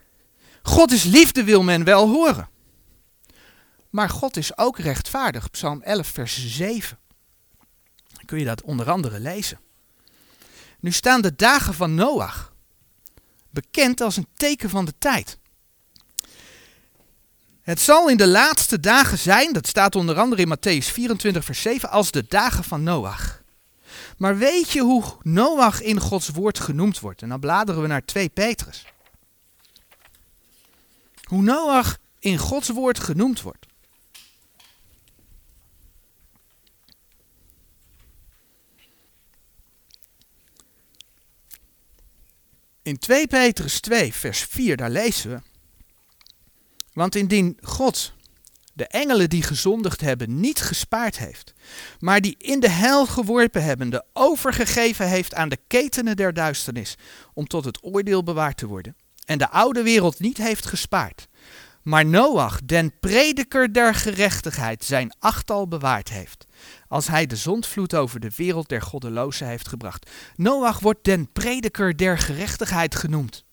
God 0.61 0.91
is 0.91 1.03
liefde, 1.03 1.43
wil 1.43 1.63
men 1.63 1.83
wel 1.83 2.09
horen. 2.09 2.49
Maar 3.89 4.09
God 4.09 4.37
is 4.37 4.57
ook 4.57 4.79
rechtvaardig. 4.79 5.49
Psalm 5.49 5.81
11, 5.81 6.07
vers 6.07 6.47
7. 6.47 6.99
Dan 8.13 8.25
kun 8.25 8.39
je 8.39 8.45
dat 8.45 8.61
onder 8.61 8.89
andere 8.89 9.19
lezen. 9.19 9.59
Nu 10.79 10.91
staan 10.91 11.21
de 11.21 11.35
dagen 11.35 11.73
van 11.73 11.95
Noach 11.95 12.53
bekend 13.49 14.01
als 14.01 14.17
een 14.17 14.27
teken 14.35 14.69
van 14.69 14.85
de 14.85 14.93
tijd. 14.99 15.37
Het 17.61 17.79
zal 17.79 18.09
in 18.09 18.17
de 18.17 18.27
laatste 18.27 18.79
dagen 18.79 19.17
zijn, 19.17 19.53
dat 19.53 19.67
staat 19.67 19.95
onder 19.95 20.19
andere 20.19 20.41
in 20.41 20.57
Matthäus 20.57 20.85
24, 20.85 21.45
vers 21.45 21.61
7, 21.61 21.89
als 21.89 22.11
de 22.11 22.25
dagen 22.27 22.63
van 22.63 22.83
Noach. 22.83 23.41
Maar 24.17 24.37
weet 24.37 24.69
je 24.69 24.81
hoe 24.81 25.03
Noach 25.21 25.81
in 25.81 25.99
Gods 25.99 26.29
woord 26.29 26.59
genoemd 26.59 26.99
wordt? 26.99 27.21
En 27.21 27.29
dan 27.29 27.39
bladeren 27.39 27.81
we 27.81 27.87
naar 27.87 28.05
2 28.05 28.29
Petrus. 28.29 28.85
Hoe 31.23 31.41
Noach 31.41 31.97
in 32.19 32.37
Gods 32.37 32.69
woord 32.69 32.99
genoemd 32.99 33.41
wordt. 33.41 33.58
In 42.89 42.97
2 42.97 43.27
Petrus 43.27 43.79
2, 43.79 44.13
vers 44.13 44.39
4, 44.39 44.77
daar 44.77 44.89
lezen 44.89 45.29
we. 45.29 45.41
Want 46.93 47.15
indien 47.15 47.57
God 47.61 48.13
de 48.73 48.87
engelen 48.87 49.29
die 49.29 49.43
gezondigd 49.43 50.01
hebben 50.01 50.39
niet 50.39 50.61
gespaard 50.61 51.17
heeft, 51.17 51.53
maar 51.99 52.21
die 52.21 52.35
in 52.37 52.59
de 52.59 52.69
hel 52.69 53.05
geworpen 53.05 53.63
hebben, 53.63 53.89
de 53.89 54.03
overgegeven 54.13 55.07
heeft 55.07 55.33
aan 55.33 55.49
de 55.49 55.57
ketenen 55.67 56.15
der 56.15 56.33
duisternis, 56.33 56.95
om 57.33 57.47
tot 57.47 57.65
het 57.65 57.83
oordeel 57.83 58.23
bewaard 58.23 58.57
te 58.57 58.67
worden, 58.67 58.95
en 59.25 59.37
de 59.37 59.49
oude 59.49 59.83
wereld 59.83 60.19
niet 60.19 60.37
heeft 60.37 60.65
gespaard, 60.65 61.27
maar 61.83 62.05
Noach, 62.05 62.59
den 62.63 62.99
prediker 62.99 63.73
der 63.73 63.95
gerechtigheid, 63.95 64.83
zijn 64.83 65.13
achtal 65.19 65.67
bewaard 65.67 66.09
heeft, 66.09 66.45
als 66.89 67.07
hij 67.07 67.25
de 67.25 67.35
zondvloed 67.35 67.95
over 67.95 68.19
de 68.19 68.31
wereld 68.35 68.69
der 68.69 68.81
goddelozen 68.81 69.47
heeft 69.47 69.67
gebracht. 69.67 70.09
Noach 70.35 70.79
wordt 70.79 71.03
den 71.03 71.31
prediker 71.31 71.97
der 71.97 72.17
gerechtigheid 72.17 72.95
genoemd. 72.95 73.45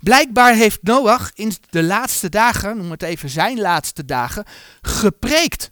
Blijkbaar 0.00 0.54
heeft 0.54 0.82
Noach 0.82 1.30
in 1.34 1.52
de 1.70 1.82
laatste 1.82 2.28
dagen, 2.28 2.76
noem 2.76 2.90
het 2.90 3.02
even 3.02 3.28
zijn 3.28 3.60
laatste 3.60 4.04
dagen, 4.04 4.44
gepreekt. 4.82 5.70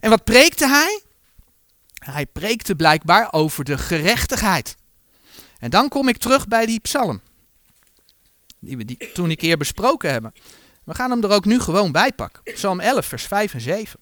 En 0.00 0.10
wat 0.10 0.24
preekte 0.24 0.66
hij? 0.66 1.00
Hij 1.94 2.26
preekte 2.26 2.74
blijkbaar 2.74 3.32
over 3.32 3.64
de 3.64 3.78
gerechtigheid. 3.78 4.76
En 5.58 5.70
dan 5.70 5.88
kom 5.88 6.08
ik 6.08 6.16
terug 6.16 6.48
bij 6.48 6.66
die 6.66 6.80
psalm. 6.80 7.20
Die 8.58 8.76
we 8.76 8.84
die 8.84 9.12
toen 9.12 9.30
een 9.30 9.36
keer 9.36 9.56
besproken 9.56 10.10
hebben. 10.10 10.32
We 10.84 10.94
gaan 10.94 11.10
hem 11.10 11.22
er 11.22 11.30
ook 11.30 11.44
nu 11.44 11.60
gewoon 11.60 11.92
bij 11.92 12.12
pakken. 12.12 12.42
Psalm 12.42 12.80
11, 12.80 13.06
vers 13.06 13.24
5 13.24 13.54
en 13.54 13.60
7. 13.60 14.00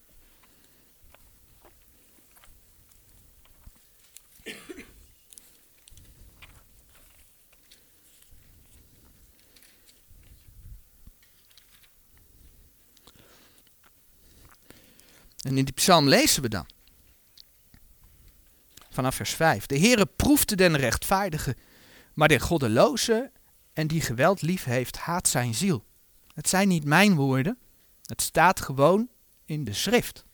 En 15.44 15.58
in 15.58 15.64
die 15.64 15.74
psalm 15.74 16.08
lezen 16.08 16.42
we 16.42 16.48
dan. 16.48 16.66
Vanaf 18.90 19.14
vers 19.14 19.30
5. 19.30 19.66
De 19.66 19.78
Heere 19.78 20.06
proefde 20.06 20.56
den 20.56 20.76
rechtvaardige, 20.76 21.56
maar 22.14 22.28
den 22.28 22.40
goddeloze 22.40 23.30
en 23.72 23.86
die 23.86 24.00
geweld 24.00 24.42
lief 24.42 24.64
heeft, 24.64 24.96
haat 24.96 25.28
zijn 25.28 25.54
ziel. 25.54 25.84
Het 26.34 26.48
zijn 26.48 26.68
niet 26.68 26.84
mijn 26.84 27.14
woorden, 27.14 27.58
het 28.06 28.22
staat 28.22 28.60
gewoon 28.60 29.08
in 29.44 29.64
de 29.64 29.72
schrift. 29.72 30.24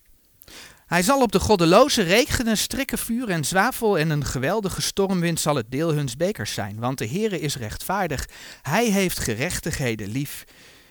Hij 0.86 1.02
zal 1.02 1.22
op 1.22 1.32
de 1.32 1.40
goddeloze 1.40 2.02
regenen, 2.02 2.56
strikken, 2.56 2.98
vuur 2.98 3.28
en 3.28 3.44
zwavel 3.44 3.98
en 3.98 4.10
een 4.10 4.24
geweldige 4.24 4.82
stormwind 4.82 5.40
zal 5.40 5.54
het 5.54 5.70
deel 5.70 5.92
huns 5.92 6.16
bekers 6.16 6.52
zijn. 6.52 6.78
Want 6.78 6.98
de 6.98 7.08
Heere 7.08 7.40
is 7.40 7.56
rechtvaardig, 7.56 8.28
hij 8.62 8.86
heeft 8.86 9.18
gerechtigheden 9.18 10.08
lief. 10.08 10.44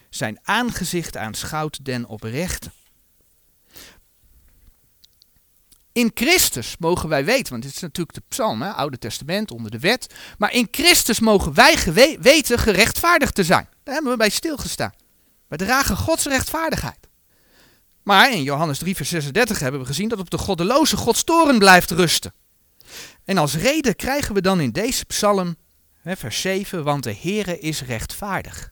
Zijn 0.10 0.39
aangezicht 0.43 1.17
aanschouwt 1.17 1.86
den 1.86 2.05
oprechte. 2.05 2.71
In 5.99 6.12
Christus 6.13 6.75
mogen 6.77 7.09
wij 7.09 7.25
weten, 7.25 7.51
want 7.51 7.63
dit 7.63 7.75
is 7.75 7.81
natuurlijk 7.81 8.15
de 8.15 8.23
psalm, 8.27 8.62
hè, 8.62 8.69
Oude 8.71 8.97
Testament 8.97 9.51
onder 9.51 9.71
de 9.71 9.79
wet. 9.79 10.13
Maar 10.38 10.53
in 10.53 10.67
Christus 10.71 11.19
mogen 11.19 11.53
wij 11.53 11.77
weten 12.21 12.59
gerechtvaardigd 12.59 13.35
te 13.35 13.43
zijn. 13.43 13.67
Daar 13.83 13.93
hebben 13.93 14.12
we 14.12 14.17
bij 14.17 14.29
stilgestaan. 14.29 14.93
Wij 15.47 15.57
dragen 15.57 15.97
Gods 15.97 16.25
rechtvaardigheid. 16.25 17.07
Maar 18.03 18.31
in 18.31 18.43
Johannes 18.43 18.77
3, 18.77 18.95
vers 18.95 19.09
36 19.09 19.59
hebben 19.59 19.79
we 19.79 19.85
gezien 19.85 20.09
dat 20.09 20.19
op 20.19 20.29
de 20.29 20.38
goddeloze 20.38 20.97
Gods 20.97 21.23
toren 21.23 21.59
blijft 21.59 21.91
rusten. 21.91 22.33
En 23.25 23.38
als 23.38 23.55
reden 23.55 23.95
krijgen 23.95 24.33
we 24.33 24.41
dan 24.41 24.59
in 24.59 24.71
deze 24.71 25.05
psalm, 25.05 25.55
hè, 26.01 26.15
vers 26.15 26.41
7, 26.41 26.83
want 26.83 27.03
de 27.03 27.15
Heere 27.21 27.59
is 27.59 27.81
rechtvaardig. 27.81 28.71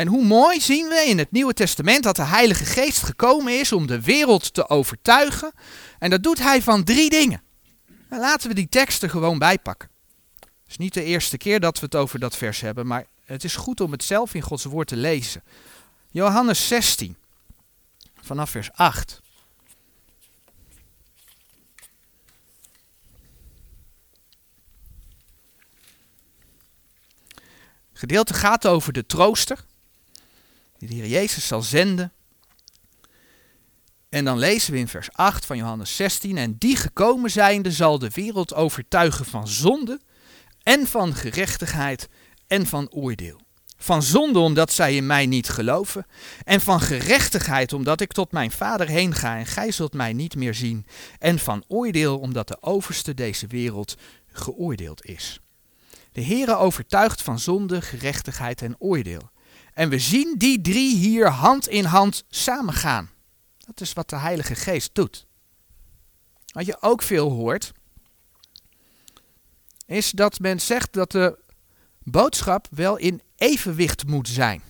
En 0.00 0.06
hoe 0.06 0.24
mooi 0.24 0.60
zien 0.60 0.88
we 0.88 1.04
in 1.06 1.18
het 1.18 1.30
Nieuwe 1.30 1.52
Testament 1.52 2.02
dat 2.02 2.16
de 2.16 2.22
Heilige 2.22 2.64
Geest 2.64 3.02
gekomen 3.02 3.58
is 3.58 3.72
om 3.72 3.86
de 3.86 4.00
wereld 4.00 4.54
te 4.54 4.68
overtuigen. 4.68 5.52
En 5.98 6.10
dat 6.10 6.22
doet 6.22 6.38
hij 6.38 6.62
van 6.62 6.84
drie 6.84 7.10
dingen. 7.10 7.42
Nou, 8.08 8.22
laten 8.22 8.48
we 8.48 8.54
die 8.54 8.68
teksten 8.68 9.10
gewoon 9.10 9.38
bijpakken. 9.38 9.88
Het 10.38 10.68
is 10.68 10.76
niet 10.76 10.94
de 10.94 11.04
eerste 11.04 11.36
keer 11.36 11.60
dat 11.60 11.78
we 11.78 11.84
het 11.84 11.94
over 11.94 12.18
dat 12.18 12.36
vers 12.36 12.60
hebben, 12.60 12.86
maar 12.86 13.06
het 13.24 13.44
is 13.44 13.56
goed 13.56 13.80
om 13.80 13.92
het 13.92 14.04
zelf 14.04 14.34
in 14.34 14.42
Gods 14.42 14.64
woord 14.64 14.88
te 14.88 14.96
lezen. 14.96 15.42
Johannes 16.10 16.68
16, 16.68 17.16
vanaf 18.22 18.50
vers 18.50 18.72
8. 18.72 19.20
Gedeelte 27.92 28.34
gaat 28.34 28.66
over 28.66 28.92
de 28.92 29.06
trooster 29.06 29.68
die 30.80 30.88
de 30.88 30.94
Heer 30.94 31.06
Jezus 31.06 31.46
zal 31.46 31.62
zenden. 31.62 32.12
En 34.08 34.24
dan 34.24 34.38
lezen 34.38 34.72
we 34.72 34.78
in 34.78 34.88
vers 34.88 35.12
8 35.12 35.46
van 35.46 35.56
Johannes 35.56 35.96
16, 35.96 36.38
en 36.38 36.56
die 36.58 36.76
gekomen 36.76 37.30
zijnde 37.30 37.70
zal 37.70 37.98
de 37.98 38.10
wereld 38.10 38.54
overtuigen 38.54 39.24
van 39.24 39.48
zonde 39.48 40.00
en 40.62 40.86
van 40.86 41.14
gerechtigheid 41.14 42.08
en 42.46 42.66
van 42.66 42.90
oordeel. 42.90 43.40
Van 43.76 44.02
zonde 44.02 44.38
omdat 44.38 44.72
zij 44.72 44.96
in 44.96 45.06
mij 45.06 45.26
niet 45.26 45.48
geloven. 45.48 46.06
En 46.44 46.60
van 46.60 46.80
gerechtigheid 46.80 47.72
omdat 47.72 48.00
ik 48.00 48.12
tot 48.12 48.32
mijn 48.32 48.50
vader 48.50 48.88
heen 48.88 49.14
ga 49.14 49.36
en 49.36 49.46
gij 49.46 49.70
zult 49.70 49.92
mij 49.92 50.12
niet 50.12 50.36
meer 50.36 50.54
zien. 50.54 50.86
En 51.18 51.38
van 51.38 51.64
oordeel 51.68 52.18
omdat 52.18 52.48
de 52.48 52.56
overste 52.60 53.14
deze 53.14 53.46
wereld 53.46 53.96
geoordeeld 54.32 55.04
is. 55.04 55.40
De 56.12 56.24
Heere 56.24 56.56
overtuigt 56.56 57.22
van 57.22 57.38
zonde, 57.38 57.82
gerechtigheid 57.82 58.62
en 58.62 58.76
oordeel. 58.78 59.30
En 59.80 59.88
we 59.88 59.98
zien 59.98 60.34
die 60.38 60.60
drie 60.60 60.96
hier 60.96 61.28
hand 61.28 61.68
in 61.68 61.84
hand 61.84 62.24
samengaan. 62.28 63.10
Dat 63.58 63.80
is 63.80 63.92
wat 63.92 64.10
de 64.10 64.16
Heilige 64.16 64.54
Geest 64.54 64.94
doet. 64.94 65.26
Wat 66.52 66.66
je 66.66 66.82
ook 66.82 67.02
veel 67.02 67.30
hoort, 67.30 67.72
is 69.86 70.10
dat 70.10 70.38
men 70.38 70.60
zegt 70.60 70.92
dat 70.92 71.10
de 71.12 71.38
boodschap 71.98 72.66
wel 72.70 72.96
in 72.96 73.22
evenwicht 73.36 74.06
moet 74.06 74.28
zijn. 74.28 74.62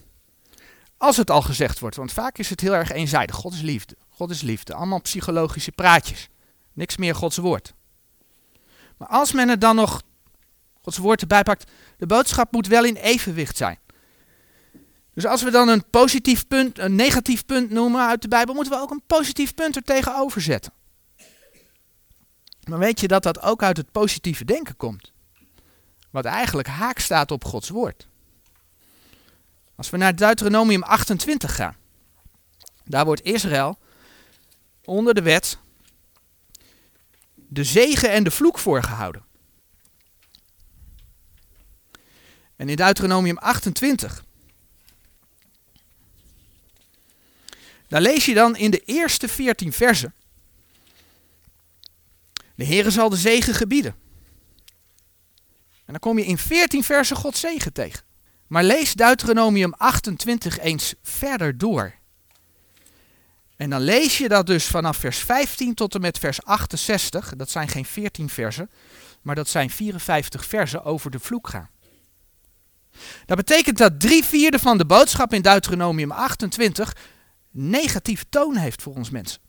Als 0.96 1.16
het 1.16 1.30
al 1.30 1.42
gezegd 1.42 1.78
wordt, 1.78 1.96
want 1.96 2.12
vaak 2.12 2.38
is 2.38 2.50
het 2.50 2.60
heel 2.60 2.74
erg 2.74 2.90
eenzijdig. 2.90 3.36
God 3.36 3.52
is 3.52 3.60
liefde, 3.60 3.96
God 4.08 4.30
is 4.30 4.40
liefde. 4.40 4.74
Allemaal 4.74 5.00
psychologische 5.00 5.72
praatjes. 5.72 6.28
Niks 6.72 6.96
meer 6.96 7.14
Gods 7.14 7.36
woord. 7.36 7.74
Maar 8.96 9.08
als 9.08 9.32
men 9.32 9.48
er 9.48 9.58
dan 9.58 9.76
nog 9.76 10.02
Gods 10.82 10.98
woord 10.98 11.20
erbij 11.20 11.42
pakt, 11.42 11.70
de 11.96 12.06
boodschap 12.06 12.52
moet 12.52 12.66
wel 12.66 12.84
in 12.84 12.96
evenwicht 12.96 13.56
zijn. 13.56 13.78
Dus 15.14 15.26
als 15.26 15.42
we 15.42 15.50
dan 15.50 15.68
een 15.68 15.84
positief 15.90 16.46
punt, 16.46 16.78
een 16.78 16.94
negatief 16.94 17.44
punt 17.44 17.70
noemen 17.70 18.06
uit 18.06 18.22
de 18.22 18.28
Bijbel, 18.28 18.54
moeten 18.54 18.72
we 18.72 18.78
ook 18.78 18.90
een 18.90 19.02
positief 19.06 19.54
punt 19.54 19.76
er 19.76 19.82
tegenover 19.82 20.40
zetten. 20.40 20.72
Maar 22.68 22.78
weet 22.78 23.00
je 23.00 23.08
dat 23.08 23.22
dat 23.22 23.42
ook 23.42 23.62
uit 23.62 23.76
het 23.76 23.92
positieve 23.92 24.44
denken 24.44 24.76
komt? 24.76 25.12
Wat 26.10 26.24
eigenlijk 26.24 26.68
haak 26.68 26.98
staat 26.98 27.30
op 27.30 27.44
Gods 27.44 27.68
woord. 27.68 28.08
Als 29.74 29.90
we 29.90 29.96
naar 29.96 30.16
Deuteronomium 30.16 30.82
28 30.82 31.54
gaan, 31.54 31.76
daar 32.84 33.04
wordt 33.04 33.22
Israël 33.22 33.78
onder 34.84 35.14
de 35.14 35.22
wet 35.22 35.58
de 37.34 37.64
zegen 37.64 38.10
en 38.10 38.24
de 38.24 38.30
vloek 38.30 38.58
voorgehouden. 38.58 39.24
En 42.56 42.68
in 42.68 42.76
Deuteronomium 42.76 43.38
28, 43.38 44.24
daar 47.90 48.00
lees 48.00 48.24
je 48.24 48.34
dan 48.34 48.56
in 48.56 48.70
de 48.70 48.82
eerste 48.84 49.28
14 49.28 49.72
versen. 49.72 50.14
De 52.54 52.64
Heere 52.64 52.90
zal 52.90 53.08
de 53.08 53.16
zegen 53.16 53.54
gebieden. 53.54 53.94
En 55.84 55.86
dan 55.86 55.98
kom 55.98 56.18
je 56.18 56.24
in 56.24 56.38
14 56.38 56.84
versen 56.84 57.16
Gods 57.16 57.40
zegen 57.40 57.72
tegen. 57.72 58.04
Maar 58.46 58.64
lees 58.64 58.94
Deuteronomium 58.94 59.72
28 59.72 60.58
eens 60.58 60.94
verder 61.02 61.58
door. 61.58 61.94
En 63.56 63.70
dan 63.70 63.80
lees 63.80 64.18
je 64.18 64.28
dat 64.28 64.46
dus 64.46 64.64
vanaf 64.64 64.96
vers 64.96 65.18
15 65.18 65.74
tot 65.74 65.94
en 65.94 66.00
met 66.00 66.18
vers 66.18 66.44
68. 66.44 67.32
Dat 67.36 67.50
zijn 67.50 67.68
geen 67.68 67.84
14 67.84 68.28
versen, 68.28 68.70
maar 69.22 69.34
dat 69.34 69.48
zijn 69.48 69.70
54 69.70 70.46
versen 70.46 70.84
over 70.84 71.10
de 71.10 71.18
vloek 71.18 71.48
gaan. 71.48 71.70
Dat 73.26 73.36
betekent 73.36 73.78
dat 73.78 74.00
drie 74.00 74.24
vierde 74.24 74.58
van 74.58 74.78
de 74.78 74.86
boodschap 74.86 75.32
in 75.32 75.42
Deuteronomium 75.42 76.10
28 76.10 76.96
negatieve 77.50 78.28
toon 78.28 78.56
heeft 78.56 78.82
voor 78.82 78.94
ons 78.94 79.10
mensen. 79.10 79.40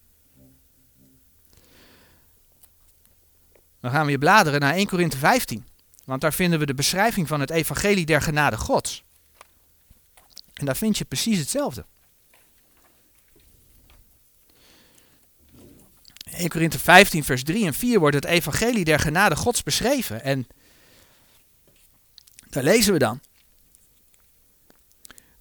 Dan 3.80 3.92
gaan 3.92 4.02
we 4.02 4.08
weer 4.08 4.18
bladeren 4.18 4.60
naar 4.60 4.74
1 4.74 4.88
Korinthe 4.88 5.18
15. 5.18 5.66
Want 6.06 6.22
daar 6.22 6.34
vinden 6.34 6.60
we 6.60 6.66
de 6.66 6.74
beschrijving 6.74 7.28
van 7.28 7.40
het 7.40 7.50
evangelie 7.50 8.06
der 8.06 8.22
genade 8.22 8.58
gods. 8.58 9.04
En 10.54 10.66
daar 10.66 10.78
vind 10.78 10.98
je 10.98 11.06
precies 11.06 11.40
hetzelfde. 11.40 11.86
1 16.32 16.50
Korinthe 16.50 16.80
15 16.80 17.24
vers 17.24 17.44
3 17.44 17.66
en 17.66 17.74
4 17.74 18.00
wordt 18.00 18.16
het 18.16 18.26
evangelie 18.26 18.86
der 18.86 19.00
genade 19.00 19.36
gods 19.36 19.64
beschreven. 19.64 20.24
En 20.24 20.48
daar 22.50 22.64
lezen 22.64 22.94
we 22.94 23.00
dan. 23.00 23.22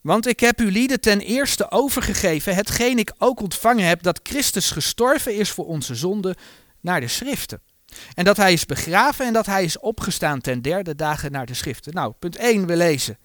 Want 0.00 0.26
ik 0.26 0.40
heb 0.40 0.60
u 0.60 0.70
lieden 0.70 1.00
ten 1.00 1.20
eerste 1.20 1.70
overgegeven 1.70 2.54
hetgeen 2.54 2.98
ik 2.98 3.12
ook 3.18 3.40
ontvangen 3.40 3.84
heb, 3.84 4.02
dat 4.02 4.20
Christus 4.22 4.70
gestorven 4.70 5.34
is 5.34 5.50
voor 5.50 5.66
onze 5.66 5.94
zonde 5.94 6.36
naar 6.80 7.00
de 7.00 7.08
schriften. 7.08 7.60
En 8.14 8.24
dat 8.24 8.36
hij 8.36 8.52
is 8.52 8.66
begraven 8.66 9.26
en 9.26 9.32
dat 9.32 9.46
hij 9.46 9.64
is 9.64 9.78
opgestaan 9.78 10.40
ten 10.40 10.62
derde 10.62 10.94
dagen 10.94 11.32
naar 11.32 11.46
de 11.46 11.54
schriften. 11.54 11.94
Nou, 11.94 12.12
punt 12.18 12.36
1, 12.36 12.66
we 12.66 12.76
lezen. 12.76 13.18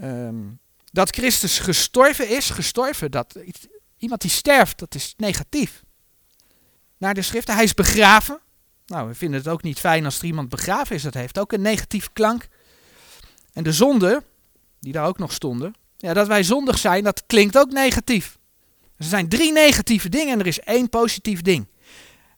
Ehm, 0.00 0.36
dat 0.92 1.10
Christus 1.10 1.58
gestorven 1.58 2.28
is, 2.28 2.50
gestorven, 2.50 3.10
dat 3.10 3.36
iemand 3.98 4.20
die 4.20 4.30
sterft, 4.30 4.78
dat 4.78 4.94
is 4.94 5.14
negatief. 5.16 5.82
Naar 6.98 7.14
de 7.14 7.22
schriften, 7.22 7.54
hij 7.54 7.64
is 7.64 7.74
begraven. 7.74 8.40
Nou, 8.86 9.08
we 9.08 9.14
vinden 9.14 9.38
het 9.38 9.48
ook 9.48 9.62
niet 9.62 9.78
fijn 9.78 10.04
als 10.04 10.18
er 10.18 10.24
iemand 10.24 10.48
begraven 10.48 10.96
is, 10.96 11.02
dat 11.02 11.14
heeft 11.14 11.38
ook 11.38 11.52
een 11.52 11.62
negatief 11.62 12.12
klank. 12.12 12.48
En 13.52 13.64
de 13.64 13.72
zonde, 13.72 14.22
die 14.84 14.92
daar 14.92 15.06
ook 15.06 15.18
nog 15.18 15.32
stonden, 15.32 15.74
ja, 15.96 16.14
dat 16.14 16.26
wij 16.26 16.42
zondig 16.42 16.78
zijn, 16.78 17.04
dat 17.04 17.22
klinkt 17.26 17.58
ook 17.58 17.70
negatief. 17.70 18.38
Er 18.96 19.04
zijn 19.04 19.28
drie 19.28 19.52
negatieve 19.52 20.08
dingen 20.08 20.32
en 20.32 20.40
er 20.40 20.46
is 20.46 20.60
één 20.60 20.88
positief 20.88 21.42
ding. 21.42 21.66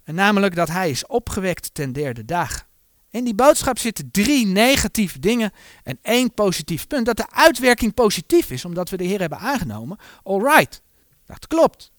En 0.05 0.15
namelijk 0.15 0.55
dat 0.55 0.69
hij 0.69 0.91
is 0.91 1.07
opgewekt 1.07 1.75
ten 1.75 1.93
derde 1.93 2.25
dag. 2.25 2.67
In 3.11 3.25
die 3.25 3.35
boodschap 3.35 3.79
zitten 3.79 4.11
drie 4.11 4.47
negatieve 4.47 5.19
dingen 5.19 5.53
en 5.83 5.99
één 6.03 6.35
positief 6.35 6.87
punt. 6.87 7.07
Dat 7.07 7.17
de 7.17 7.31
uitwerking 7.31 7.95
positief 7.95 8.51
is, 8.51 8.65
omdat 8.65 8.91
we 8.91 8.97
de 8.97 9.05
Heer 9.05 9.21
hebben 9.21 9.39
aangenomen. 9.39 9.99
Alright, 10.23 10.83
dat 11.25 11.47
klopt. 11.47 11.93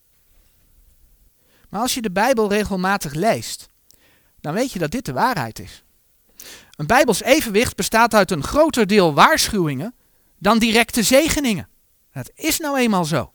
Maar 1.69 1.81
als 1.81 1.93
je 1.93 2.01
de 2.01 2.11
Bijbel 2.11 2.49
regelmatig 2.49 3.13
leest, 3.13 3.69
dan 4.41 4.53
weet 4.53 4.71
je 4.71 4.79
dat 4.79 4.91
dit 4.91 5.05
de 5.05 5.13
waarheid 5.13 5.59
is. 5.59 5.83
Een 6.75 6.87
Bijbels 6.87 7.23
evenwicht 7.23 7.75
bestaat 7.75 8.13
uit 8.13 8.31
een 8.31 8.43
groter 8.43 8.87
deel 8.87 9.13
waarschuwingen 9.13 9.95
dan 10.37 10.59
directe 10.59 11.03
zegeningen. 11.03 11.69
Dat 12.11 12.31
is 12.35 12.59
nou 12.59 12.77
eenmaal 12.77 13.05
zo. 13.05 13.33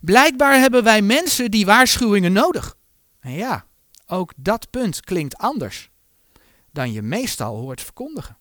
Blijkbaar 0.00 0.58
hebben 0.58 0.84
wij 0.84 1.02
mensen 1.02 1.50
die 1.50 1.66
waarschuwingen 1.66 2.32
nodig. 2.32 2.76
En 3.20 3.32
ja, 3.32 3.64
ook 4.06 4.32
dat 4.36 4.70
punt 4.70 5.00
klinkt 5.00 5.36
anders 5.36 5.90
dan 6.70 6.92
je 6.92 7.02
meestal 7.02 7.56
hoort 7.56 7.82
verkondigen. 7.82 8.36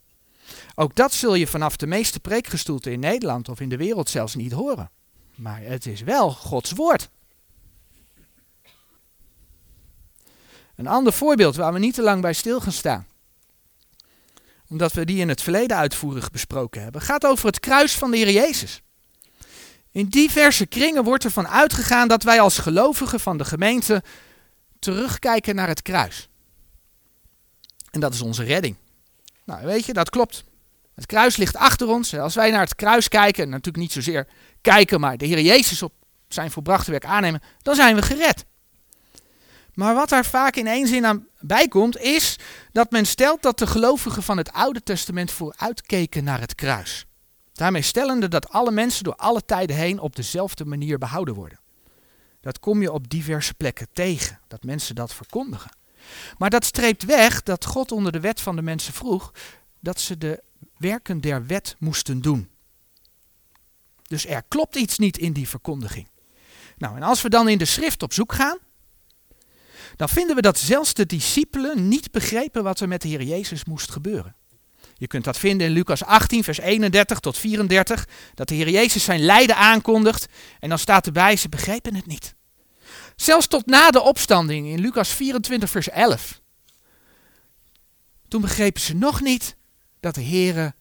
Ook 0.76 0.96
dat 0.96 1.14
zul 1.14 1.36
je 1.36 1.48
vanaf 1.48 1.76
de 1.76 1.88
meeste 1.88 2.20
preekgestoelten 2.20 2.92
in 2.92 3.00
Nederland 3.00 3.50
of 3.50 3.60
in 3.60 3.70
de 3.70 3.78
wereld 3.78 4.10
zelfs 4.10 4.36
niet 4.36 4.52
horen. 4.52 4.92
Maar 5.36 5.62
het 5.62 5.86
is 5.86 6.02
wel 6.02 6.32
Gods 6.32 6.72
woord. 6.72 7.10
Een 10.76 10.88
ander 10.88 11.14
voorbeeld 11.14 11.56
waar 11.56 11.74
we 11.74 11.80
niet 11.80 11.94
te 11.94 12.02
lang 12.02 12.22
bij 12.22 12.34
stil 12.34 12.60
gaan 12.60 12.72
staan, 12.72 13.08
omdat 14.70 14.94
we 14.94 15.06
die 15.06 15.20
in 15.20 15.30
het 15.30 15.42
verleden 15.42 15.78
uitvoerig 15.78 16.32
besproken 16.32 16.82
hebben, 16.82 17.02
gaat 17.02 17.26
over 17.26 17.46
het 17.46 17.60
kruis 17.60 17.94
van 17.94 18.12
de 18.12 18.18
Heer 18.18 18.32
Jezus. 18.32 18.82
In 19.92 20.06
diverse 20.06 20.66
kringen 20.66 21.04
wordt 21.04 21.24
ervan 21.24 21.48
uitgegaan 21.48 22.08
dat 22.08 22.24
wij 22.24 22.40
als 22.40 22.58
gelovigen 22.58 23.20
van 23.20 23.38
de 23.38 23.46
gemeente 23.46 24.04
terugkijken 24.80 25.56
naar 25.56 25.68
het 25.68 25.82
kruis. 25.82 26.30
En 27.92 28.00
dat 28.00 28.14
is 28.14 28.22
onze 28.22 28.44
redding. 28.44 28.76
Nou, 29.46 29.66
weet 29.66 29.86
je, 29.86 29.94
dat 29.94 30.10
klopt. 30.10 30.44
Het 30.96 31.06
kruis 31.06 31.38
ligt 31.38 31.56
achter 31.56 31.88
ons. 31.88 32.18
Als 32.18 32.36
wij 32.36 32.52
naar 32.52 32.62
het 32.62 32.76
kruis 32.76 33.08
kijken, 33.08 33.50
natuurlijk 33.50 33.78
niet 33.78 33.92
zozeer 33.92 34.28
kijken, 34.62 35.00
maar 35.00 35.18
de 35.18 35.26
Heer 35.26 35.42
Jezus 35.42 35.82
op 35.82 35.94
zijn 36.28 36.52
volbrachte 36.52 36.92
werk 36.92 37.06
aannemen, 37.06 37.42
dan 37.62 37.76
zijn 37.76 37.96
we 37.96 38.02
gered. 38.02 38.46
Maar 39.78 39.96
wat 39.96 40.10
daar 40.10 40.26
vaak 40.26 40.56
in 40.56 40.68
één 40.68 40.88
zin 40.88 41.06
aan 41.06 41.28
bijkomt, 41.40 41.98
is 41.98 42.40
dat 42.72 42.92
men 42.92 43.06
stelt 43.06 43.42
dat 43.42 43.60
de 43.60 43.68
gelovigen 43.68 44.24
van 44.24 44.38
het 44.38 44.52
Oude 44.52 44.84
Testament 44.84 45.32
vooruitkeken 45.32 46.24
naar 46.24 46.40
het 46.40 46.56
kruis. 46.56 47.06
Daarmee 47.54 47.82
stellende 47.82 48.28
dat 48.28 48.50
alle 48.50 48.72
mensen 48.72 49.04
door 49.04 49.16
alle 49.16 49.46
tijden 49.46 49.76
heen 49.76 50.00
op 50.00 50.16
dezelfde 50.16 50.66
manier 50.66 50.98
behouden 50.98 51.34
worden. 51.34 51.60
Dat 52.42 52.60
kom 52.60 52.82
je 52.82 52.92
op 52.92 53.10
diverse 53.10 53.54
plekken 53.54 53.88
tegen, 53.94 54.40
dat 54.48 54.64
mensen 54.64 54.96
dat 54.96 55.14
verkondigen. 55.14 55.72
Maar 56.38 56.50
dat 56.50 56.66
streept 56.66 57.06
weg 57.06 57.44
dat 57.44 57.66
God 57.66 57.92
onder 57.92 58.12
de 58.12 58.20
wet 58.20 58.42
van 58.42 58.56
de 58.56 58.62
mensen 58.62 58.94
vroeg 58.94 59.34
dat 59.80 60.00
ze 60.00 60.18
de 60.18 60.44
werken 60.78 61.22
der 61.22 61.46
wet 61.46 61.76
moesten 61.80 62.22
doen. 62.22 62.50
Dus 64.04 64.26
er 64.26 64.44
klopt 64.48 64.76
iets 64.76 64.98
niet 64.98 65.18
in 65.18 65.34
die 65.34 65.50
verkondiging. 65.50 66.08
Nou, 66.78 66.96
en 66.96 67.04
als 67.04 67.22
we 67.22 67.30
dan 67.30 67.50
in 67.50 67.58
de 67.58 67.66
schrift 67.66 68.04
op 68.04 68.14
zoek 68.14 68.34
gaan, 68.34 68.58
dan 69.96 70.10
vinden 70.10 70.36
we 70.36 70.42
dat 70.42 70.60
zelfs 70.60 70.94
de 70.94 71.06
discipelen 71.06 71.88
niet 71.88 72.12
begrepen 72.12 72.64
wat 72.64 72.80
er 72.80 72.88
met 72.88 73.02
de 73.02 73.08
Heer 73.08 73.24
Jezus 73.24 73.66
moest 73.66 73.92
gebeuren. 73.92 74.36
Je 74.94 75.08
kunt 75.08 75.24
dat 75.24 75.38
vinden 75.38 75.68
in 75.68 75.74
Lucas 75.74 76.04
18, 76.04 76.44
vers 76.44 76.58
31 76.60 77.20
tot 77.20 77.38
34, 77.38 78.08
dat 78.34 78.48
de 78.48 78.56
Heer 78.56 78.70
Jezus 78.70 79.04
zijn 79.04 79.20
lijden 79.20 79.56
aankondigt. 79.56 80.26
En 80.60 80.70
dan 80.70 80.80
staat 80.80 81.06
erbij, 81.06 81.36
ze 81.36 81.50
begrepen 81.50 81.96
het 81.96 82.06
niet. 82.06 82.36
Zelfs 83.16 83.48
tot 83.48 83.66
na 83.66 83.92
de 83.92 84.02
opstanding 84.02 84.68
in 84.68 84.80
Lucas 84.80 85.10
24, 85.10 85.70
vers 85.70 85.90
11. 85.90 86.42
Toen 88.28 88.42
begrepen 88.42 88.82
ze 88.82 88.96
nog 88.96 89.22
niet 89.22 89.56
dat 90.00 90.16
de 90.16 90.22
Heer 90.22 90.76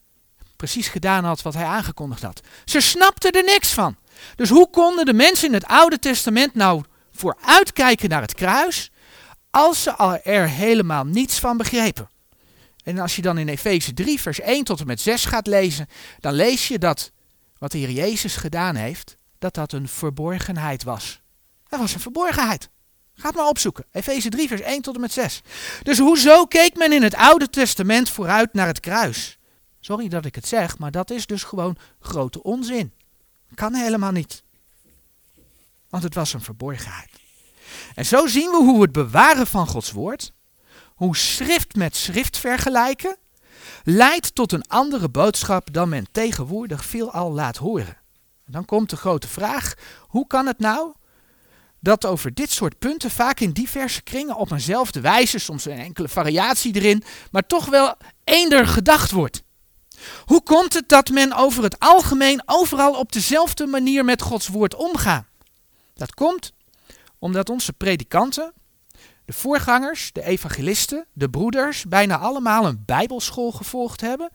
precies 0.57 0.89
gedaan 0.89 1.25
had 1.25 1.43
wat 1.43 1.55
hij 1.55 1.65
aangekondigd 1.65 2.23
had. 2.23 2.41
Ze 2.65 2.81
snapten 2.81 3.31
er 3.31 3.45
niks 3.45 3.73
van. 3.73 3.97
Dus 4.37 4.49
hoe 4.49 4.71
konden 4.71 5.05
de 5.05 5.13
mensen 5.13 5.49
in 5.49 5.55
het 5.55 5.67
Oude 5.67 5.99
Testament 5.99 6.55
nou 6.55 6.83
vooruitkijken 7.13 8.09
naar 8.09 8.21
het 8.21 8.35
kruis, 8.35 8.91
als 9.57 9.83
ze 9.83 9.91
er 10.23 10.49
helemaal 10.49 11.05
niets 11.05 11.39
van 11.39 11.57
begrepen? 11.57 12.11
En 12.85 12.99
als 12.99 13.17
je 13.17 13.23
dan 13.23 13.39
in 13.39 13.49
Efeze 13.49 13.95
3, 13.95 14.21
vers 14.21 14.41
1 14.41 14.65
tot 14.65 14.81
en 14.81 14.87
met 14.87 15.01
6 15.01 15.25
gaat 15.25 15.47
lezen, 15.47 15.87
dan 16.21 16.33
lees 16.33 16.69
je 16.69 16.79
dat 16.79 17.13
wat 17.59 17.71
de 17.71 17.79
Heer 17.79 17.91
Jezus 17.91 18.37
gedaan 18.37 18.75
heeft, 18.75 19.17
dat 19.39 19.55
dat 19.55 19.73
een 19.73 19.89
verborgenheid 19.89 20.83
was. 20.83 21.21
Dat 21.69 21.81
was 21.81 21.95
een 21.95 22.01
verborgenheid. 22.01 22.69
Ga 23.15 23.27
het 23.29 23.37
maar 23.37 23.49
opzoeken. 23.49 23.85
Efeze 23.93 24.29
3, 24.29 24.49
vers 24.49 24.61
1 24.61 24.83
tot 24.83 24.95
en 24.95 25.01
met 25.01 25.13
6. 25.13 25.41
Dus 25.83 25.99
hoezo 25.99 26.45
keek 26.45 26.77
men 26.77 26.93
in 26.93 27.03
het 27.03 27.15
Oude 27.15 27.51
Testament 27.51 28.11
vooruit 28.11 28.53
naar 28.53 28.67
het 28.67 28.81
kruis? 28.81 29.39
Sorry 29.81 30.09
dat 30.09 30.25
ik 30.25 30.35
het 30.35 30.47
zeg, 30.47 30.79
maar 30.79 30.91
dat 30.91 31.11
is 31.11 31.27
dus 31.27 31.43
gewoon 31.43 31.77
grote 32.01 32.43
onzin. 32.43 32.93
Kan 33.55 33.75
helemaal 33.75 34.13
niet. 34.13 34.43
Want 35.89 36.03
het 36.03 36.15
was 36.15 36.33
een 36.33 36.43
verborgenheid. 36.43 37.26
En 37.95 38.07
zo 38.07 38.27
zien 38.27 38.51
we 38.51 38.57
hoe 38.57 38.83
het 38.83 38.93
bewaren 38.93 39.47
van 39.47 39.67
Gods 39.67 39.93
woord, 39.93 40.33
hoe 40.95 41.17
schrift 41.17 41.75
met 41.75 41.97
schrift 41.97 42.39
vergelijken, 42.39 43.17
leidt 43.85 44.35
tot 44.35 44.53
een 44.53 44.69
andere 44.69 45.09
boodschap 45.09 45.73
dan 45.73 45.89
men 45.89 46.07
tegenwoordig 46.13 46.85
veelal 46.85 47.33
laat 47.33 47.57
horen. 47.57 47.97
En 48.47 48.53
dan 48.53 48.65
komt 48.65 48.91
de 48.91 48.97
grote 48.97 49.29
vraag: 49.29 49.75
hoe 50.01 50.27
kan 50.27 50.47
het 50.47 50.59
nou 50.59 50.93
dat 51.81 52.07
over 52.07 52.35
dit 52.35 52.51
soort 52.51 52.79
punten 52.79 53.11
vaak 53.11 53.41
in 53.41 53.51
diverse 53.51 54.03
kringen 54.03 54.37
op 54.37 54.51
eenzelfde 54.51 55.01
wijze, 55.01 55.39
soms 55.39 55.65
een 55.65 55.79
enkele 55.79 56.09
variatie 56.09 56.75
erin, 56.75 57.03
maar 57.31 57.47
toch 57.47 57.67
wel 57.67 57.95
eender 58.25 58.67
gedacht 58.67 59.11
wordt? 59.11 59.43
Hoe 60.25 60.43
komt 60.43 60.75
het 60.75 60.89
dat 60.89 61.11
men 61.11 61.33
over 61.33 61.63
het 61.63 61.79
algemeen 61.79 62.43
overal 62.47 62.95
op 62.95 63.13
dezelfde 63.13 63.67
manier 63.67 64.05
met 64.05 64.23
Gods 64.23 64.49
woord 64.49 64.75
omgaat? 64.75 65.25
Dat 65.95 66.15
komt 66.15 66.53
omdat 67.19 67.51
onze 67.51 67.73
predikanten, 67.73 68.53
de 69.25 69.33
voorgangers, 69.33 70.13
de 70.13 70.23
evangelisten, 70.23 71.07
de 71.13 71.31
broeders, 71.31 71.85
bijna 71.85 72.19
allemaal 72.19 72.67
een 72.67 72.83
bijbelschool 72.87 73.53
gevolgd 73.53 74.01
hebben, 74.01 74.31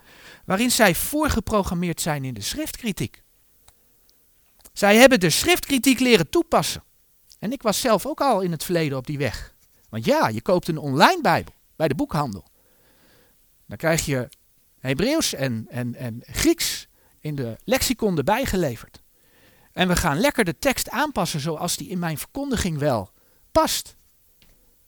waarin 0.45 0.71
zij 0.71 0.95
voorgeprogrammeerd 0.95 2.01
zijn 2.01 2.25
in 2.25 2.33
de 2.33 2.41
schriftkritiek. 2.41 3.23
Zij 4.73 4.95
hebben 4.95 5.19
de 5.19 5.29
schriftkritiek 5.29 5.99
leren 5.99 6.29
toepassen. 6.29 6.83
En 7.39 7.51
ik 7.51 7.61
was 7.61 7.79
zelf 7.79 8.05
ook 8.05 8.21
al 8.21 8.41
in 8.41 8.51
het 8.51 8.63
verleden 8.63 8.97
op 8.97 9.07
die 9.07 9.17
weg. 9.17 9.53
Want 9.89 10.05
ja, 10.05 10.27
je 10.27 10.41
koopt 10.41 10.67
een 10.67 10.77
online 10.77 11.21
Bijbel 11.21 11.53
bij 11.75 11.87
de 11.87 11.95
boekhandel. 11.95 12.43
Dan 13.65 13.77
krijg 13.77 14.05
je 14.05 14.29
Hebreeuws 14.79 15.33
en, 15.33 15.65
en, 15.69 15.95
en 15.95 16.21
Grieks 16.25 16.87
in 17.19 17.35
de 17.35 17.57
lexicon 17.63 18.17
erbij 18.17 18.45
geleverd. 18.45 19.01
En 19.73 19.87
we 19.87 19.95
gaan 19.95 20.19
lekker 20.19 20.45
de 20.45 20.57
tekst 20.59 20.89
aanpassen 20.89 21.39
zoals 21.39 21.77
die 21.77 21.89
in 21.89 21.99
mijn 21.99 22.17
verkondiging 22.17 22.77
wel 22.77 23.11
past. 23.51 23.95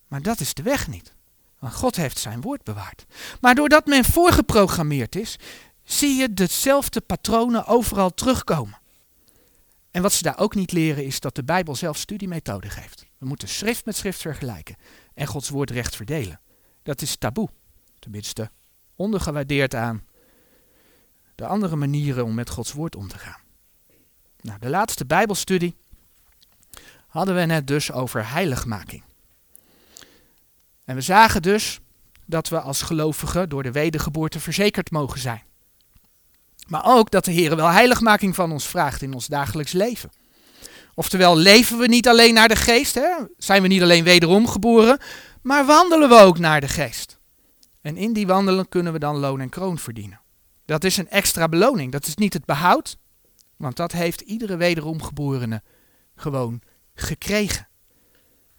Maar 0.08 0.22
dat 0.22 0.40
is 0.40 0.54
de 0.54 0.64
weg 0.64 0.88
niet. 0.88 1.14
Want 1.60 1.74
God 1.74 1.96
heeft 1.96 2.18
zijn 2.18 2.42
woord 2.42 2.64
bewaard. 2.64 3.06
Maar 3.42 3.56
doordat 3.56 3.86
men 3.86 4.06
voorgeprogrammeerd 4.06 5.16
is, 5.16 5.36
zie 5.84 6.16
je 6.16 6.34
dezelfde 6.34 7.02
patronen 7.02 7.66
overal 7.66 8.14
terugkomen. 8.14 8.82
En 9.92 10.02
wat 10.02 10.14
ze 10.14 10.24
daar 10.24 10.40
ook 10.40 10.56
niet 10.56 10.72
leren 10.72 11.06
is 11.06 11.20
dat 11.20 11.36
de 11.36 11.44
Bijbel 11.44 11.76
zelf 11.76 11.98
studiemethode 11.98 12.70
geeft. 12.70 13.06
We 13.18 13.26
moeten 13.26 13.48
schrift 13.48 13.86
met 13.86 13.96
schrift 13.96 14.22
vergelijken 14.22 14.76
en 15.14 15.28
Gods 15.28 15.50
woord 15.50 15.72
recht 15.72 15.96
verdelen. 15.96 16.40
Dat 16.84 17.02
is 17.02 17.16
taboe, 17.16 17.50
tenminste 18.00 18.52
ondergewaardeerd 18.96 19.76
aan 19.76 20.04
de 21.36 21.46
andere 21.46 21.76
manieren 21.76 22.26
om 22.26 22.34
met 22.34 22.50
Gods 22.50 22.72
woord 22.72 22.96
om 22.96 23.08
te 23.08 23.18
gaan. 23.18 23.43
Nou, 24.44 24.60
de 24.60 24.70
laatste 24.70 25.06
Bijbelstudie 25.06 25.76
hadden 27.08 27.36
we 27.36 27.54
het 27.54 27.68
dus 27.68 27.92
over 27.92 28.30
heiligmaking. 28.30 29.04
En 30.86 30.96
we 30.96 31.02
zagen 31.02 31.42
dus 31.42 31.80
dat 32.26 32.50
we 32.50 32.60
als 32.60 32.82
gelovigen 32.82 33.50
door 33.50 33.64
de 33.64 33.72
wedergeboorte 33.72 34.40
verzekerd 34.40 34.92
mogen 34.92 35.20
zijn. 35.20 35.44
Maar 36.68 36.86
ook 36.86 37.12
dat 37.12 37.26
de 37.26 37.32
Heer 37.32 37.56
wel 37.56 37.68
heiligmaking 37.68 38.36
van 38.36 38.52
ons 38.52 38.68
vraagt 38.68 39.02
in 39.02 39.14
ons 39.14 39.28
dagelijks 39.28 39.72
leven. 39.72 40.12
Oftewel, 40.94 41.38
leven 41.38 41.78
we 41.78 41.88
niet 41.88 42.08
alleen 42.08 42.34
naar 42.34 42.48
de 42.48 42.56
geest, 42.56 42.96
hè? 42.96 43.10
zijn 43.38 43.62
we 43.62 43.68
niet 43.68 43.82
alleen 43.82 44.04
wederom 44.04 44.48
geboren, 44.48 45.00
maar 45.42 45.66
wandelen 45.66 46.10
we 46.10 46.16
ook 46.16 46.40
naar 46.40 46.62
de 46.62 46.68
geest. 46.68 47.20
En 47.82 47.98
in 47.98 48.14
die 48.14 48.28
wandelen 48.28 48.70
kunnen 48.70 48.94
we 48.94 49.00
dan 49.00 49.18
loon 49.18 49.40
en 49.40 49.50
kroon 49.50 49.78
verdienen. 49.78 50.22
Dat 50.66 50.84
is 50.84 50.98
een 50.98 51.10
extra 51.10 51.48
beloning. 51.48 51.92
Dat 51.92 52.06
is 52.08 52.16
niet 52.16 52.34
het 52.34 52.46
behoud, 52.46 52.98
want 53.58 53.76
dat 53.76 53.92
heeft 53.92 54.22
iedere 54.22 54.58
wederomgeborene 54.58 55.62
gewoon 56.16 56.62
gekregen. 56.96 57.68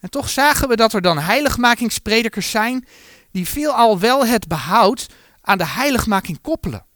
En 0.00 0.10
toch 0.10 0.28
zagen 0.28 0.68
we 0.68 0.76
dat 0.76 0.92
er 0.92 1.02
dan 1.02 1.18
heiligmakingspredikers 1.18 2.50
zijn 2.50 2.86
die 3.30 3.48
veelal 3.48 3.98
wel 3.98 4.26
het 4.26 4.48
behoud 4.48 5.06
aan 5.40 5.58
de 5.58 5.66
heiligmaking 5.66 6.40
koppelen. 6.40 6.86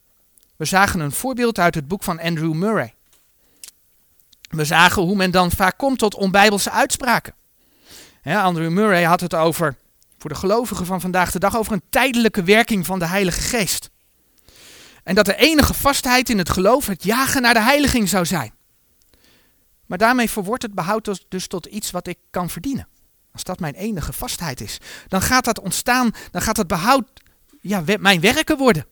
We 0.56 0.64
zagen 0.64 1.00
een 1.00 1.12
voorbeeld 1.12 1.58
uit 1.58 1.74
het 1.74 1.88
boek 1.88 2.02
van 2.02 2.20
Andrew 2.20 2.52
Murray. 2.52 2.94
We 4.48 4.64
zagen 4.64 5.02
hoe 5.02 5.16
men 5.16 5.30
dan 5.30 5.50
vaak 5.50 5.78
komt 5.78 5.98
tot 5.98 6.14
onbijbelse 6.14 6.70
uitspraken. 6.70 7.34
Andrew 8.24 8.70
Murray 8.70 9.02
had 9.02 9.20
het 9.20 9.34
over 9.34 9.76
voor 10.18 10.30
de 10.30 10.36
gelovigen 10.36 10.86
van 10.86 11.00
vandaag 11.00 11.30
de 11.30 11.38
dag 11.38 11.56
over 11.56 11.72
een 11.72 11.82
tijdelijke 11.90 12.42
werking 12.42 12.86
van 12.86 12.98
de 12.98 13.06
Heilige 13.06 13.40
Geest. 13.40 13.90
En 15.08 15.14
dat 15.14 15.26
de 15.26 15.36
enige 15.36 15.74
vastheid 15.74 16.28
in 16.28 16.38
het 16.38 16.50
geloof 16.50 16.86
het 16.86 17.02
jagen 17.02 17.42
naar 17.42 17.54
de 17.54 17.62
heiliging 17.62 18.08
zou 18.08 18.26
zijn. 18.26 18.52
Maar 19.86 19.98
daarmee 19.98 20.30
verwordt 20.30 20.62
het 20.62 20.74
behoud 20.74 21.24
dus, 21.28 21.46
tot 21.46 21.66
iets 21.66 21.90
wat 21.90 22.06
ik 22.06 22.18
kan 22.30 22.50
verdienen. 22.50 22.88
Als 23.32 23.44
dat 23.44 23.60
mijn 23.60 23.74
enige 23.74 24.12
vastheid 24.12 24.60
is, 24.60 24.78
dan 25.06 25.22
gaat 25.22 25.44
dat 25.44 25.60
ontstaan, 25.60 26.10
dan 26.30 26.42
gaat 26.42 26.56
het 26.56 26.66
behoud 26.66 27.04
ja, 27.60 27.82
mijn 27.98 28.20
werken 28.20 28.56
worden. 28.56 28.86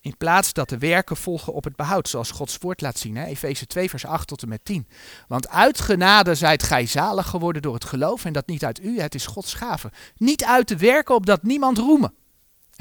In 0.00 0.16
plaats 0.16 0.52
dat 0.52 0.68
de 0.68 0.78
werken 0.78 1.16
volgen 1.16 1.52
op 1.52 1.64
het 1.64 1.76
behoud, 1.76 2.08
zoals 2.08 2.30
Gods 2.30 2.56
woord 2.60 2.80
laat 2.80 2.98
zien. 2.98 3.16
Efeze 3.16 3.66
2, 3.66 3.90
vers 3.90 4.06
8 4.06 4.28
tot 4.28 4.42
en 4.42 4.48
met 4.48 4.64
10. 4.64 4.88
Want 5.28 5.48
uit 5.48 5.80
genade 5.80 6.34
zijt 6.34 6.62
gij 6.62 6.86
zalig 6.86 7.28
geworden 7.28 7.62
door 7.62 7.74
het 7.74 7.84
geloof, 7.84 8.24
en 8.24 8.32
dat 8.32 8.46
niet 8.46 8.64
uit 8.64 8.82
u, 8.82 9.00
het 9.00 9.14
is 9.14 9.26
Gods 9.26 9.54
gave. 9.54 9.90
Niet 10.16 10.44
uit 10.44 10.68
de 10.68 10.76
werken, 10.76 11.14
opdat 11.14 11.42
niemand 11.42 11.78
roemen. 11.78 12.14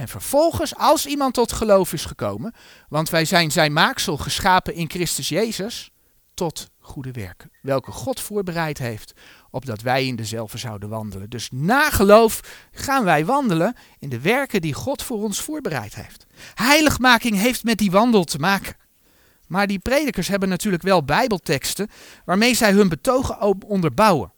En 0.01 0.07
vervolgens, 0.07 0.75
als 0.75 1.05
iemand 1.05 1.33
tot 1.33 1.51
geloof 1.51 1.93
is 1.93 2.05
gekomen, 2.05 2.53
want 2.89 3.09
wij 3.09 3.25
zijn 3.25 3.51
zijn 3.51 3.73
maaksel 3.73 4.17
geschapen 4.17 4.73
in 4.73 4.89
Christus 4.89 5.29
Jezus, 5.29 5.91
tot 6.33 6.69
goede 6.79 7.11
werken, 7.11 7.51
welke 7.61 7.91
God 7.91 8.19
voorbereid 8.19 8.77
heeft, 8.77 9.13
opdat 9.51 9.81
wij 9.81 10.07
in 10.07 10.15
dezelfde 10.15 10.57
zouden 10.57 10.89
wandelen. 10.89 11.29
Dus 11.29 11.49
na 11.51 11.89
geloof 11.89 12.41
gaan 12.71 13.03
wij 13.03 13.25
wandelen 13.25 13.75
in 13.99 14.09
de 14.09 14.19
werken 14.19 14.61
die 14.61 14.73
God 14.73 15.03
voor 15.03 15.23
ons 15.23 15.41
voorbereid 15.41 15.95
heeft. 15.95 16.25
Heiligmaking 16.53 17.35
heeft 17.35 17.63
met 17.63 17.77
die 17.77 17.91
wandel 17.91 18.23
te 18.23 18.39
maken. 18.39 18.75
Maar 19.47 19.67
die 19.67 19.79
predikers 19.79 20.27
hebben 20.27 20.49
natuurlijk 20.49 20.83
wel 20.83 21.03
bijbelteksten 21.03 21.89
waarmee 22.25 22.53
zij 22.53 22.71
hun 22.71 22.89
betogen 22.89 23.63
onderbouwen. 23.67 24.33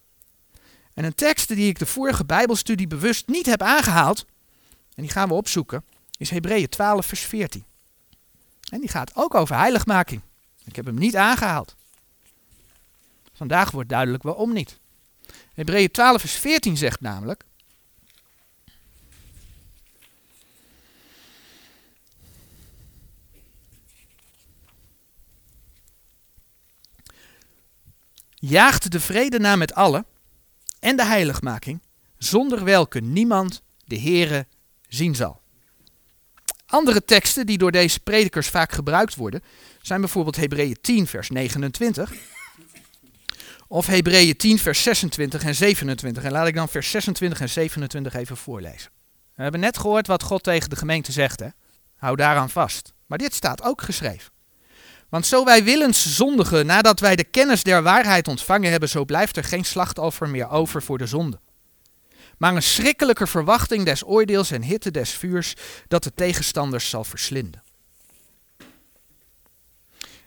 En 0.94 1.04
een 1.04 1.16
tekst 1.16 1.48
die 1.48 1.68
ik 1.68 1.80
de 1.80 1.86
vorige 1.86 2.26
bijbelstudie 2.26 2.88
bewust 2.88 3.28
niet 3.28 3.46
heb 3.46 3.62
aangehaald, 3.62 4.26
en 4.96 5.04
die 5.04 5.12
gaan 5.12 5.28
we 5.28 5.34
opzoeken, 5.34 5.84
is 6.18 6.30
Hebreeën 6.30 6.70
12 6.70 7.06
vers 7.06 7.22
14. 7.22 7.64
En 8.70 8.80
die 8.80 8.90
gaat 8.90 9.16
ook 9.16 9.34
over 9.34 9.56
heiligmaking. 9.56 10.22
Ik 10.64 10.76
heb 10.76 10.86
hem 10.86 10.96
niet 10.96 11.16
aangehaald. 11.16 11.76
Vandaag 13.34 13.72
wordt 13.72 13.90
duidelijk 13.90 14.24
waarom 14.24 14.54
niet. 14.54 14.80
Hebreeën 15.54 15.92
12 15.92 16.20
vers 16.20 16.34
14 16.34 16.78
zegt 16.78 17.02
namelijk, 17.02 17.44
jaagt 28.36 28.92
de 28.92 29.00
vrede 29.00 29.40
na 29.40 29.56
met 29.56 29.74
allen 29.74 30.06
en 30.80 30.96
de 30.96 31.06
heiligmaking, 31.06 31.82
zonder 32.18 32.64
welke 32.64 33.00
niemand 33.00 33.62
de 33.86 34.00
Heere 34.00 34.48
zien 34.96 35.16
zal. 35.16 35.42
Andere 36.66 37.06
teksten 37.06 37.46
die 37.46 37.58
door 37.58 37.72
deze 37.72 38.00
predikers 38.00 38.48
vaak 38.48 38.72
gebruikt 38.72 39.16
worden, 39.16 39.44
zijn 39.82 40.02
bijvoorbeeld 40.02 40.36
Hebreeën 40.36 40.78
10 40.82 41.08
vers 41.08 41.30
29 41.30 42.12
of 43.68 43.88
Hebreeën 43.88 44.38
10 44.38 44.60
vers 44.60 44.84
26 44.84 45.44
en 45.44 45.56
27. 45.56 46.24
En 46.24 46.32
laat 46.32 46.48
ik 46.48 46.56
dan 46.56 46.70
vers 46.70 46.92
26 46.92 47.42
en 47.42 47.50
27 47.50 48.14
even 48.14 48.38
voorlezen. 48.38 48.92
We 49.36 49.44
hebben 49.44 49.60
net 49.60 49.78
gehoord 49.78 50.08
wat 50.08 50.24
God 50.24 50.44
tegen 50.44 50.70
de 50.70 50.76
gemeente 50.76 51.12
zegt. 51.12 51.40
Hè? 51.40 51.48
Hou 51.96 52.16
daaraan 52.16 52.50
vast. 52.50 52.94
Maar 53.06 53.18
dit 53.18 53.34
staat 53.34 53.64
ook 53.64 53.82
geschreven. 53.82 54.32
Want 55.10 55.26
zo 55.26 55.46
wij 55.46 55.64
willens 55.64 56.16
zondigen 56.16 56.66
nadat 56.66 57.00
wij 57.00 57.16
de 57.16 57.24
kennis 57.24 57.64
der 57.64 57.84
waarheid 57.84 58.28
ontvangen 58.28 58.72
hebben, 58.72 58.90
zo 58.90 59.06
blijft 59.06 59.38
er 59.38 59.44
geen 59.44 59.66
slachtoffer 59.66 60.30
meer 60.30 60.50
over 60.50 60.84
voor 60.84 60.98
de 60.98 61.06
zonde. 61.06 61.40
Maar 62.38 62.56
een 62.56 62.64
schrikkelijke 62.64 63.28
verwachting 63.28 63.86
des 63.86 64.06
oordeels 64.06 64.52
en 64.52 64.62
hitte 64.62 64.92
des 64.92 65.12
vuurs 65.12 65.54
dat 65.88 66.04
de 66.04 66.14
tegenstanders 66.14 66.90
zal 66.90 67.04
verslinden. 67.04 67.64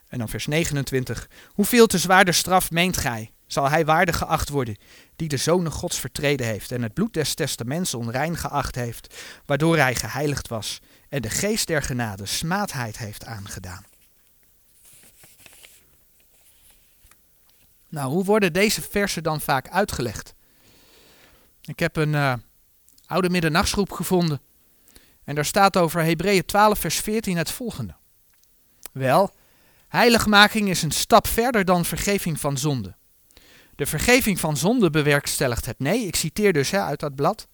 En 0.09 0.19
dan 0.19 0.29
vers 0.29 0.47
29. 0.47 1.29
Hoeveel 1.49 1.87
te 1.87 1.99
zwaarder 1.99 2.35
straf 2.35 2.71
meent 2.71 2.97
gij, 2.97 3.31
zal 3.47 3.71
hij 3.71 3.85
waardig 3.85 4.17
geacht 4.17 4.49
worden, 4.49 4.77
die 5.17 5.29
de 5.29 5.37
zonen 5.37 5.73
gods 5.73 5.99
vertreden 5.99 6.47
heeft 6.47 6.73
en 6.73 6.83
het 6.83 6.95
bloed 6.95 7.15
des 7.15 7.35
testaments 7.35 7.95
onrein 7.95 8.37
geacht 8.37 8.75
heeft, 8.75 9.15
waardoor 9.47 9.77
hij 9.77 9.95
geheiligd 9.95 10.49
was 10.49 10.81
en 11.09 11.23
de 11.23 11.31
geest 11.31 11.67
der 11.67 11.83
genade 11.83 12.27
smaadheid 12.27 12.99
heeft 12.99 13.25
aangedaan. 13.25 13.85
Nou, 17.89 18.11
hoe 18.13 18.25
worden 18.25 18.53
deze 18.53 18.83
versen 18.83 19.23
dan 19.23 19.41
vaak 19.41 19.69
uitgelegd? 19.69 20.35
Ik 21.67 21.79
heb 21.79 21.97
een 21.97 22.13
uh, 22.13 22.35
oude 23.07 23.31
middernachtsgroep 23.31 23.93
gevonden. 23.93 24.41
En 25.25 25.35
daar 25.35 25.45
staat 25.45 25.77
over 25.77 26.03
Hebreeën 26.03 26.45
12, 26.45 26.79
vers 26.79 26.97
14 26.97 27.37
het 27.37 27.51
volgende. 27.51 27.95
Wel, 28.93 29.35
heiligmaking 29.89 30.69
is 30.69 30.83
een 30.83 30.91
stap 30.91 31.27
verder 31.27 31.65
dan 31.65 31.85
vergeving 31.85 32.41
van 32.41 32.59
zonde. 32.59 32.95
De 33.75 33.87
vergeving 33.87 34.41
van 34.41 34.57
zonde 34.57 34.91
bewerkstelligt 34.91 35.67
het 35.67 35.79
nee. 35.79 36.07
Ik 36.07 36.17
citeer 36.17 36.53
dus 36.53 36.71
hè, 36.71 36.81
uit 36.81 37.01
dat 37.01 37.15
blad. 37.15 37.49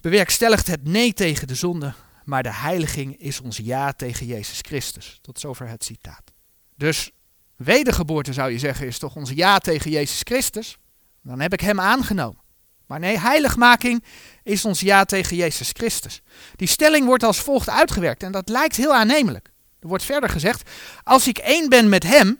Bewerkstelligt 0.00 0.66
het 0.66 0.84
nee 0.84 1.12
tegen 1.12 1.46
de 1.46 1.54
zonde, 1.54 1.94
maar 2.24 2.42
de 2.42 2.52
heiliging 2.52 3.16
is 3.20 3.40
ons 3.40 3.56
ja 3.56 3.92
tegen 3.92 4.26
Jezus 4.26 4.58
Christus. 4.60 5.18
Tot 5.22 5.40
zover 5.40 5.68
het 5.68 5.84
citaat. 5.84 6.32
Dus 6.76 7.10
wedergeboorte 7.56 8.32
zou 8.32 8.50
je 8.50 8.58
zeggen 8.58 8.86
is 8.86 8.98
toch 8.98 9.16
ons 9.16 9.30
ja 9.30 9.58
tegen 9.58 9.90
Jezus 9.90 10.20
Christus? 10.20 10.78
Dan 11.22 11.40
heb 11.40 11.52
ik 11.52 11.60
hem 11.60 11.80
aangenomen. 11.80 12.43
Maar 12.94 13.02
nee, 13.02 13.18
heiligmaking 13.18 14.04
is 14.42 14.64
ons 14.64 14.80
ja 14.80 15.04
tegen 15.04 15.36
Jezus 15.36 15.70
Christus. 15.72 16.22
Die 16.56 16.68
stelling 16.68 17.06
wordt 17.06 17.22
als 17.22 17.38
volgt 17.40 17.68
uitgewerkt 17.68 18.22
en 18.22 18.32
dat 18.32 18.48
lijkt 18.48 18.76
heel 18.76 18.94
aannemelijk. 18.94 19.50
Er 19.80 19.88
wordt 19.88 20.04
verder 20.04 20.30
gezegd, 20.30 20.70
als 21.02 21.28
ik 21.28 21.38
één 21.38 21.68
ben 21.68 21.88
met 21.88 22.02
hem, 22.02 22.38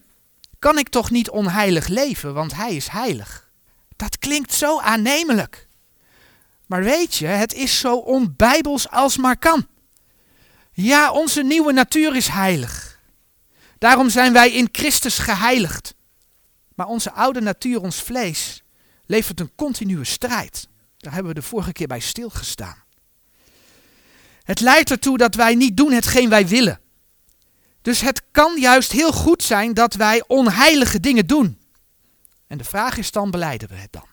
kan 0.59 0.79
ik 0.79 0.89
toch 0.89 1.11
niet 1.11 1.31
onheilig 1.31 1.87
leven, 1.87 2.35
want 2.35 2.55
hij 2.55 2.75
is 2.75 2.89
heilig. 2.89 3.51
Dat 3.97 4.19
klinkt 4.19 4.53
zo 4.53 4.81
aannemelijk. 4.81 5.69
Maar 6.67 6.83
weet 6.83 7.15
je, 7.15 7.27
het 7.27 7.55
is 7.55 7.79
zo 7.79 7.97
onbijbels 7.97 8.91
als 8.91 9.17
maar 9.17 9.39
kan. 9.39 9.67
Ja, 10.73 11.13
onze 11.13 11.43
nieuwe 11.43 11.73
natuur 11.73 12.17
is 12.17 12.29
heilig. 12.29 12.99
Daarom 13.79 14.11
zijn 14.11 14.33
wij 14.33 14.51
in 14.53 14.69
Christus 14.73 15.19
geheiligd. 15.19 15.95
Maar 16.75 16.87
onze 16.87 17.13
oude 17.13 17.41
natuur, 17.41 17.81
ons 17.81 18.03
vlees, 18.03 18.64
levert 19.07 19.41
een 19.41 19.55
continue 19.55 20.05
strijd. 20.05 20.69
Daar 20.97 21.13
hebben 21.13 21.35
we 21.35 21.41
de 21.41 21.47
vorige 21.47 21.73
keer 21.73 21.87
bij 21.87 22.01
stilgestaan. 22.01 22.83
Het 24.43 24.61
leidt 24.61 24.91
ertoe 24.91 25.19
dat 25.19 25.35
wij 25.35 25.55
niet 25.55 25.77
doen 25.77 25.93
hetgeen 25.93 26.29
wij 26.29 26.49
willen. 26.49 26.81
Dus 27.83 28.01
het 28.01 28.23
kan 28.31 28.61
juist 28.61 28.93
heel 28.93 29.13
goed 29.13 29.43
zijn 29.43 29.75
dat 29.75 29.95
wij 29.95 30.25
onheilige 30.27 31.01
dingen 31.01 31.27
doen. 31.27 31.59
En 32.47 32.59
de 32.59 32.65
vraag 32.65 32.97
is 32.97 33.11
dan, 33.11 33.31
beleiden 33.31 33.69
we 33.69 33.75
het 33.75 33.93
dan? 33.93 34.07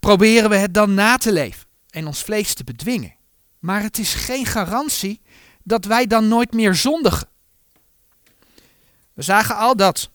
Proberen 0.00 0.50
we 0.50 0.56
het 0.56 0.74
dan 0.74 0.94
na 0.94 1.16
te 1.16 1.32
leven 1.32 1.66
en 1.90 2.06
ons 2.06 2.22
vlees 2.22 2.54
te 2.54 2.64
bedwingen? 2.64 3.14
Maar 3.58 3.82
het 3.82 3.98
is 3.98 4.14
geen 4.14 4.46
garantie 4.46 5.20
dat 5.62 5.84
wij 5.84 6.06
dan 6.06 6.28
nooit 6.28 6.52
meer 6.52 6.74
zondigen. 6.74 7.28
We 9.12 9.22
zagen 9.22 9.56
al 9.56 9.76
dat 9.76 10.10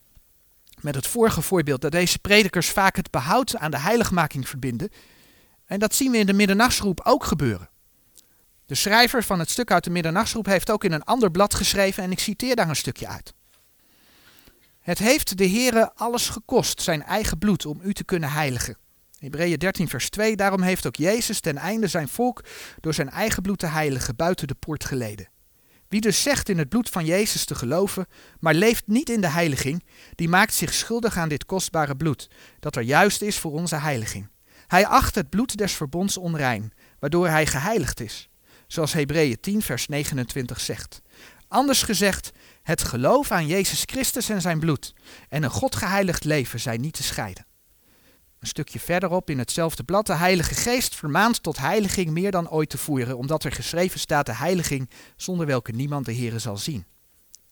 met 0.86 0.96
het 0.96 1.08
vorige 1.08 1.42
voorbeeld 1.42 1.82
dat 1.82 1.92
deze 1.92 2.20
predikers 2.20 2.70
vaak 2.70 2.96
het 2.96 3.12
behoud 3.12 3.56
aan 3.56 3.72
de 3.72 3.80
heiligmaking 3.80 4.48
verbinden. 4.48 4.90
En 5.66 5.80
dat 5.80 5.96
zien 5.96 6.12
we 6.12 6.18
in 6.18 6.26
de 6.26 6.34
middernachtsgroep 6.34 7.02
ook 7.04 7.24
gebeuren. 7.24 7.70
De 8.66 8.76
schrijver 8.76 9.24
van 9.24 9.40
het 9.40 9.50
stuk 9.50 9.72
uit 9.72 9.84
de 9.84 9.90
middernachtsgroep 9.90 10.46
heeft 10.46 10.72
ook 10.72 10.84
in 10.84 10.92
een 10.92 11.04
ander 11.04 11.32
blad 11.32 11.54
geschreven 11.54 12.04
en 12.04 12.12
ik 12.12 12.20
citeer 12.20 12.56
daar 12.56 12.70
een 12.70 12.76
stukje 12.76 13.08
uit. 13.08 13.34
Het 14.80 14.98
heeft 14.98 15.38
de 15.38 15.50
Heere 15.50 15.92
alles 15.96 16.30
gekost, 16.30 16.82
zijn 16.82 17.04
eigen 17.04 17.38
bloed, 17.38 17.66
om 17.66 17.80
u 17.84 17.94
te 17.94 18.04
kunnen 18.04 18.32
heiligen. 18.32 18.78
Hebreeën 19.20 19.60
13 19.60 19.88
vers 19.88 20.10
2, 20.10 20.36
daarom 20.36 20.62
heeft 20.62 20.88
ook 20.88 20.96
Jezus 20.96 21.40
ten 21.40 21.58
einde 21.58 21.88
zijn 21.88 22.08
volk 22.08 22.44
door 22.80 22.94
zijn 22.94 23.10
eigen 23.10 23.42
bloed 23.42 23.60
te 23.60 23.68
heiligen 23.68 24.16
buiten 24.16 24.48
de 24.48 24.56
poort 24.56 24.86
geleden. 24.86 25.28
Wie 25.88 26.02
dus 26.02 26.22
zegt 26.22 26.50
in 26.50 26.58
het 26.58 26.70
bloed 26.70 26.90
van 26.90 27.06
Jezus 27.06 27.46
te 27.46 27.56
geloven, 27.56 28.06
maar 28.40 28.54
leeft 28.54 28.88
niet 28.88 29.10
in 29.10 29.22
de 29.22 29.30
heiliging, 29.30 29.84
die 30.16 30.30
maakt 30.30 30.54
zich 30.54 30.74
schuldig 30.74 31.18
aan 31.18 31.30
dit 31.30 31.46
kostbare 31.46 31.96
bloed, 31.96 32.30
dat 32.60 32.76
er 32.76 32.84
juist 32.84 33.22
is 33.22 33.38
voor 33.38 33.52
onze 33.52 33.76
heiliging. 33.76 34.30
Hij 34.68 34.86
acht 34.88 35.16
het 35.16 35.30
bloed 35.30 35.58
des 35.58 35.74
verbonds 35.74 36.18
onrein, 36.18 36.74
waardoor 37.00 37.28
hij 37.28 37.46
geheiligd 37.46 38.00
is, 38.00 38.30
zoals 38.68 38.94
Hebreeën 38.94 39.40
10 39.40 39.62
vers 39.62 39.88
29 39.88 40.60
zegt. 40.60 41.02
Anders 41.48 41.82
gezegd, 41.82 42.32
het 42.64 42.84
geloof 42.84 43.32
aan 43.32 43.48
Jezus 43.48 43.84
Christus 43.86 44.30
en 44.30 44.42
zijn 44.42 44.60
bloed 44.60 44.94
en 45.30 45.44
een 45.44 45.50
God 45.50 45.76
geheiligd 45.76 46.24
leven 46.24 46.60
zijn 46.60 46.82
niet 46.82 46.94
te 46.94 47.04
scheiden. 47.04 47.46
Een 48.46 48.52
stukje 48.52 48.80
verderop 48.80 49.30
in 49.30 49.40
hetzelfde 49.40 49.84
blad, 49.84 50.06
de 50.06 50.14
Heilige 50.14 50.56
Geest 50.56 50.96
vermaant 50.96 51.44
tot 51.44 51.58
heiliging 51.58 52.10
meer 52.10 52.32
dan 52.32 52.50
ooit 52.50 52.70
te 52.70 52.78
voeren, 52.78 53.18
omdat 53.18 53.44
er 53.44 53.52
geschreven 53.52 54.00
staat 54.00 54.26
de 54.26 54.36
heiliging 54.36 54.90
zonder 55.16 55.46
welke 55.46 55.72
niemand 55.72 56.06
de 56.06 56.16
Heere 56.16 56.40
zal 56.40 56.58
zien. 56.58 56.86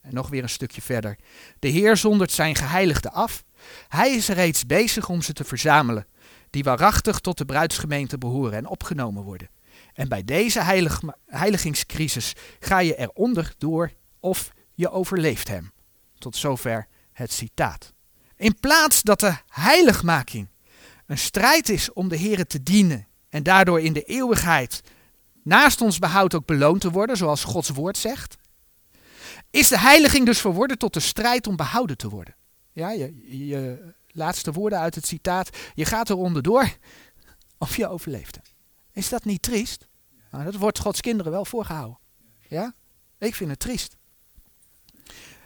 En 0.01 0.13
nog 0.13 0.29
weer 0.29 0.43
een 0.43 0.49
stukje 0.49 0.81
verder. 0.81 1.17
De 1.59 1.67
Heer 1.67 1.97
zondert 1.97 2.31
zijn 2.31 2.55
geheiligde 2.55 3.11
af. 3.11 3.43
Hij 3.87 4.15
is 4.15 4.27
reeds 4.27 4.65
bezig 4.65 5.09
om 5.09 5.21
ze 5.21 5.33
te 5.33 5.43
verzamelen, 5.43 6.07
die 6.49 6.63
waarachtig 6.63 7.19
tot 7.19 7.37
de 7.37 7.45
bruidsgemeente 7.45 8.17
behoren 8.17 8.57
en 8.57 8.67
opgenomen 8.67 9.23
worden. 9.23 9.49
En 9.93 10.09
bij 10.09 10.23
deze 10.23 10.61
heilig, 10.61 11.01
heiligingscrisis 11.25 12.33
ga 12.59 12.79
je 12.79 12.95
eronder 12.95 13.53
door 13.57 13.91
of 14.19 14.51
je 14.73 14.89
overleeft 14.89 15.47
hem. 15.47 15.71
Tot 16.17 16.35
zover 16.35 16.87
het 17.13 17.31
citaat. 17.31 17.93
In 18.35 18.59
plaats 18.59 19.01
dat 19.01 19.19
de 19.19 19.35
heiligmaking 19.47 20.51
een 21.05 21.17
strijd 21.17 21.69
is 21.69 21.93
om 21.93 22.09
de 22.09 22.15
Heer 22.15 22.45
te 22.45 22.63
dienen 22.63 23.07
en 23.29 23.43
daardoor 23.43 23.81
in 23.81 23.93
de 23.93 24.03
eeuwigheid 24.03 24.81
naast 25.43 25.81
ons 25.81 25.99
behoud 25.99 26.33
ook 26.33 26.45
beloond 26.45 26.81
te 26.81 26.91
worden, 26.91 27.17
zoals 27.17 27.43
Gods 27.43 27.69
woord 27.69 27.97
zegt, 27.97 28.37
is 29.49 29.67
de 29.67 29.79
heiliging 29.79 30.25
dus 30.25 30.41
verworden 30.41 30.77
tot 30.77 30.93
de 30.93 30.99
strijd 30.99 31.47
om 31.47 31.55
behouden 31.55 31.97
te 31.97 32.09
worden. 32.09 32.35
Ja, 32.71 32.89
je, 32.89 33.93
laatste 34.07 34.51
woorden 34.51 34.79
uit 34.79 34.95
het 34.95 35.05
citaat, 35.05 35.49
je 35.73 35.85
gaat 35.85 36.09
er 36.09 36.15
onderdoor 36.15 36.77
of 37.57 37.77
je 37.77 37.87
overleeft. 37.87 38.39
Is 38.91 39.09
dat 39.09 39.25
niet 39.25 39.41
triest? 39.41 39.87
Nou, 40.31 40.43
dat 40.43 40.55
wordt 40.55 40.79
Gods 40.79 41.01
kinderen 41.01 41.31
wel 41.31 41.45
voorgehouden. 41.45 41.97
Ja? 42.47 42.73
Ik 43.17 43.35
vind 43.35 43.49
het 43.49 43.59
triest. 43.59 43.95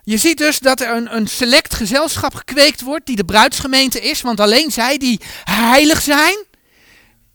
Je 0.07 0.17
ziet 0.17 0.37
dus 0.37 0.59
dat 0.59 0.81
er 0.81 0.95
een, 0.95 1.15
een 1.15 1.27
select 1.27 1.73
gezelschap 1.73 2.33
gekweekt 2.33 2.81
wordt 2.81 3.05
die 3.05 3.15
de 3.15 3.25
bruidsgemeente 3.25 4.01
is, 4.01 4.21
want 4.21 4.39
alleen 4.39 4.71
zij 4.71 4.97
die 4.97 5.21
heilig 5.43 6.01
zijn, 6.01 6.45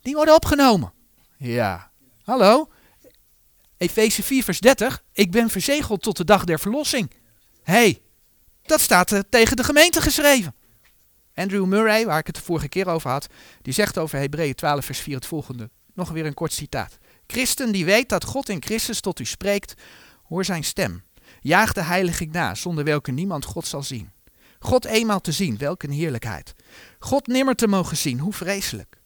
die 0.03 0.15
worden 0.15 0.35
opgenomen. 0.35 0.93
Ja, 1.37 1.91
hallo? 2.23 2.71
Efeze 3.77 4.23
4 4.23 4.45
vers 4.45 4.61
30, 4.61 5.03
ik 5.13 5.31
ben 5.31 5.51
verzegeld 5.51 6.03
tot 6.03 6.17
de 6.17 6.25
dag 6.25 6.45
der 6.45 6.61
verlossing. 6.61 7.11
Hé, 7.63 7.73
hey, 7.73 8.03
dat 8.63 8.81
staat 8.81 9.13
uh, 9.13 9.19
tegen 9.31 9.57
de 9.57 9.65
gemeente 9.65 10.01
geschreven. 10.01 10.55
Andrew 11.35 11.65
Murray, 11.65 12.07
waar 12.07 12.19
ik 12.19 12.27
het 12.27 12.37
de 12.37 12.43
vorige 12.43 12.69
keer 12.69 12.87
over 12.87 13.11
had, 13.11 13.27
die 13.63 13.73
zegt 13.73 13.99
over 13.99 14.19
Hebreeën 14.19 14.55
12 14.55 14.85
vers 14.85 14.99
4 14.99 15.15
het 15.15 15.27
volgende. 15.27 15.71
Nog 15.95 16.11
weer 16.11 16.27
een 16.27 16.35
kort 16.35 16.53
citaat. 16.53 16.99
Christen 17.27 17.73
die 17.73 17.85
weet 17.85 18.09
dat 18.09 18.25
God 18.25 18.49
in 18.49 18.63
Christus 18.63 19.01
tot 19.01 19.21
u 19.21 19.25
spreekt, 19.25 19.75
hoor 20.23 20.45
zijn 20.45 20.65
stem. 20.65 21.03
Jaag 21.43 21.73
de 21.73 21.83
heiliging 21.83 22.33
na, 22.33 22.55
zonder 22.55 22.85
welke 22.85 23.13
niemand 23.13 23.45
God 23.45 23.67
zal 23.67 23.83
zien. 23.83 24.11
God 24.59 24.85
eenmaal 24.85 25.21
te 25.21 25.33
zien, 25.33 25.59
welke 25.59 25.87
een 25.87 25.93
heerlijkheid. 25.93 26.55
God 26.99 27.27
nimmer 27.27 27.55
te 27.55 27.69
mogen 27.69 27.97
zien, 27.97 28.19
hoe 28.19 28.33
vreselijk. 28.33 29.01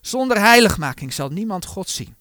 Zonder 0.00 0.40
heiligmaking 0.40 1.12
zal 1.12 1.28
niemand 1.28 1.64
God 1.64 1.88
zien. 1.88 2.16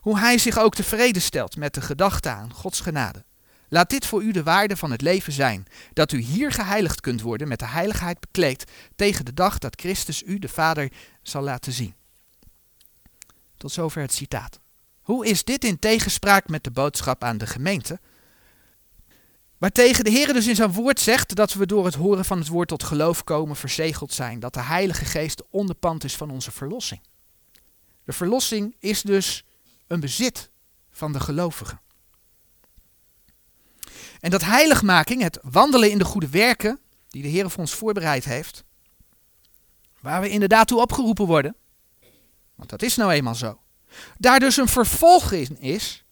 Hoe 0.00 0.18
hij 0.18 0.38
zich 0.38 0.58
ook 0.58 0.74
tevreden 0.74 1.22
stelt 1.22 1.56
met 1.56 1.74
de 1.74 1.80
gedachte 1.80 2.28
aan 2.28 2.52
Gods 2.52 2.80
genade. 2.80 3.24
Laat 3.68 3.90
dit 3.90 4.06
voor 4.06 4.22
u 4.22 4.32
de 4.32 4.42
waarde 4.42 4.76
van 4.76 4.90
het 4.90 5.00
leven 5.00 5.32
zijn, 5.32 5.66
dat 5.92 6.12
u 6.12 6.18
hier 6.18 6.52
geheiligd 6.52 7.00
kunt 7.00 7.20
worden 7.20 7.48
met 7.48 7.58
de 7.58 7.66
heiligheid 7.66 8.20
bekleed 8.20 8.64
tegen 8.96 9.24
de 9.24 9.34
dag 9.34 9.58
dat 9.58 9.80
Christus 9.80 10.22
u, 10.22 10.38
de 10.38 10.48
Vader, 10.48 10.92
zal 11.22 11.42
laten 11.42 11.72
zien. 11.72 11.94
Tot 13.56 13.72
zover 13.72 14.02
het 14.02 14.12
citaat. 14.12 14.60
Hoe 15.00 15.26
is 15.26 15.44
dit 15.44 15.64
in 15.64 15.78
tegenspraak 15.78 16.48
met 16.48 16.64
de 16.64 16.70
boodschap 16.70 17.24
aan 17.24 17.38
de 17.38 17.46
gemeente? 17.46 18.00
Waartegen 19.58 20.04
de 20.04 20.10
Heer 20.10 20.32
dus 20.32 20.46
in 20.46 20.56
zijn 20.56 20.72
woord 20.72 21.00
zegt 21.00 21.34
dat 21.34 21.52
we 21.52 21.66
door 21.66 21.84
het 21.84 21.94
horen 21.94 22.24
van 22.24 22.38
het 22.38 22.48
woord 22.48 22.68
tot 22.68 22.82
geloof 22.82 23.24
komen, 23.24 23.56
verzegeld 23.56 24.12
zijn. 24.12 24.40
Dat 24.40 24.54
de 24.54 24.62
Heilige 24.62 25.04
Geest 25.04 25.36
de 25.36 25.46
onderpand 25.50 26.04
is 26.04 26.16
van 26.16 26.30
onze 26.30 26.50
verlossing. 26.50 27.00
De 28.04 28.12
verlossing 28.12 28.76
is 28.78 29.02
dus 29.02 29.44
een 29.86 30.00
bezit 30.00 30.50
van 30.90 31.12
de 31.12 31.20
gelovigen. 31.20 31.80
En 34.20 34.30
dat 34.30 34.44
heiligmaking, 34.44 35.22
het 35.22 35.38
wandelen 35.42 35.90
in 35.90 35.98
de 35.98 36.04
goede 36.04 36.28
werken 36.28 36.80
die 37.08 37.22
de 37.22 37.28
Heer 37.28 37.50
voor 37.50 37.60
ons 37.60 37.74
voorbereid 37.74 38.24
heeft, 38.24 38.64
waar 40.00 40.20
we 40.20 40.28
inderdaad 40.28 40.66
toe 40.66 40.80
opgeroepen 40.80 41.26
worden, 41.26 41.56
want 42.54 42.70
dat 42.70 42.82
is 42.82 42.96
nou 42.96 43.12
eenmaal 43.12 43.34
zo, 43.34 43.60
daar 44.18 44.40
dus 44.40 44.56
een 44.56 44.68
vervolg 44.68 45.32
in 45.32 45.60
is, 45.60 46.04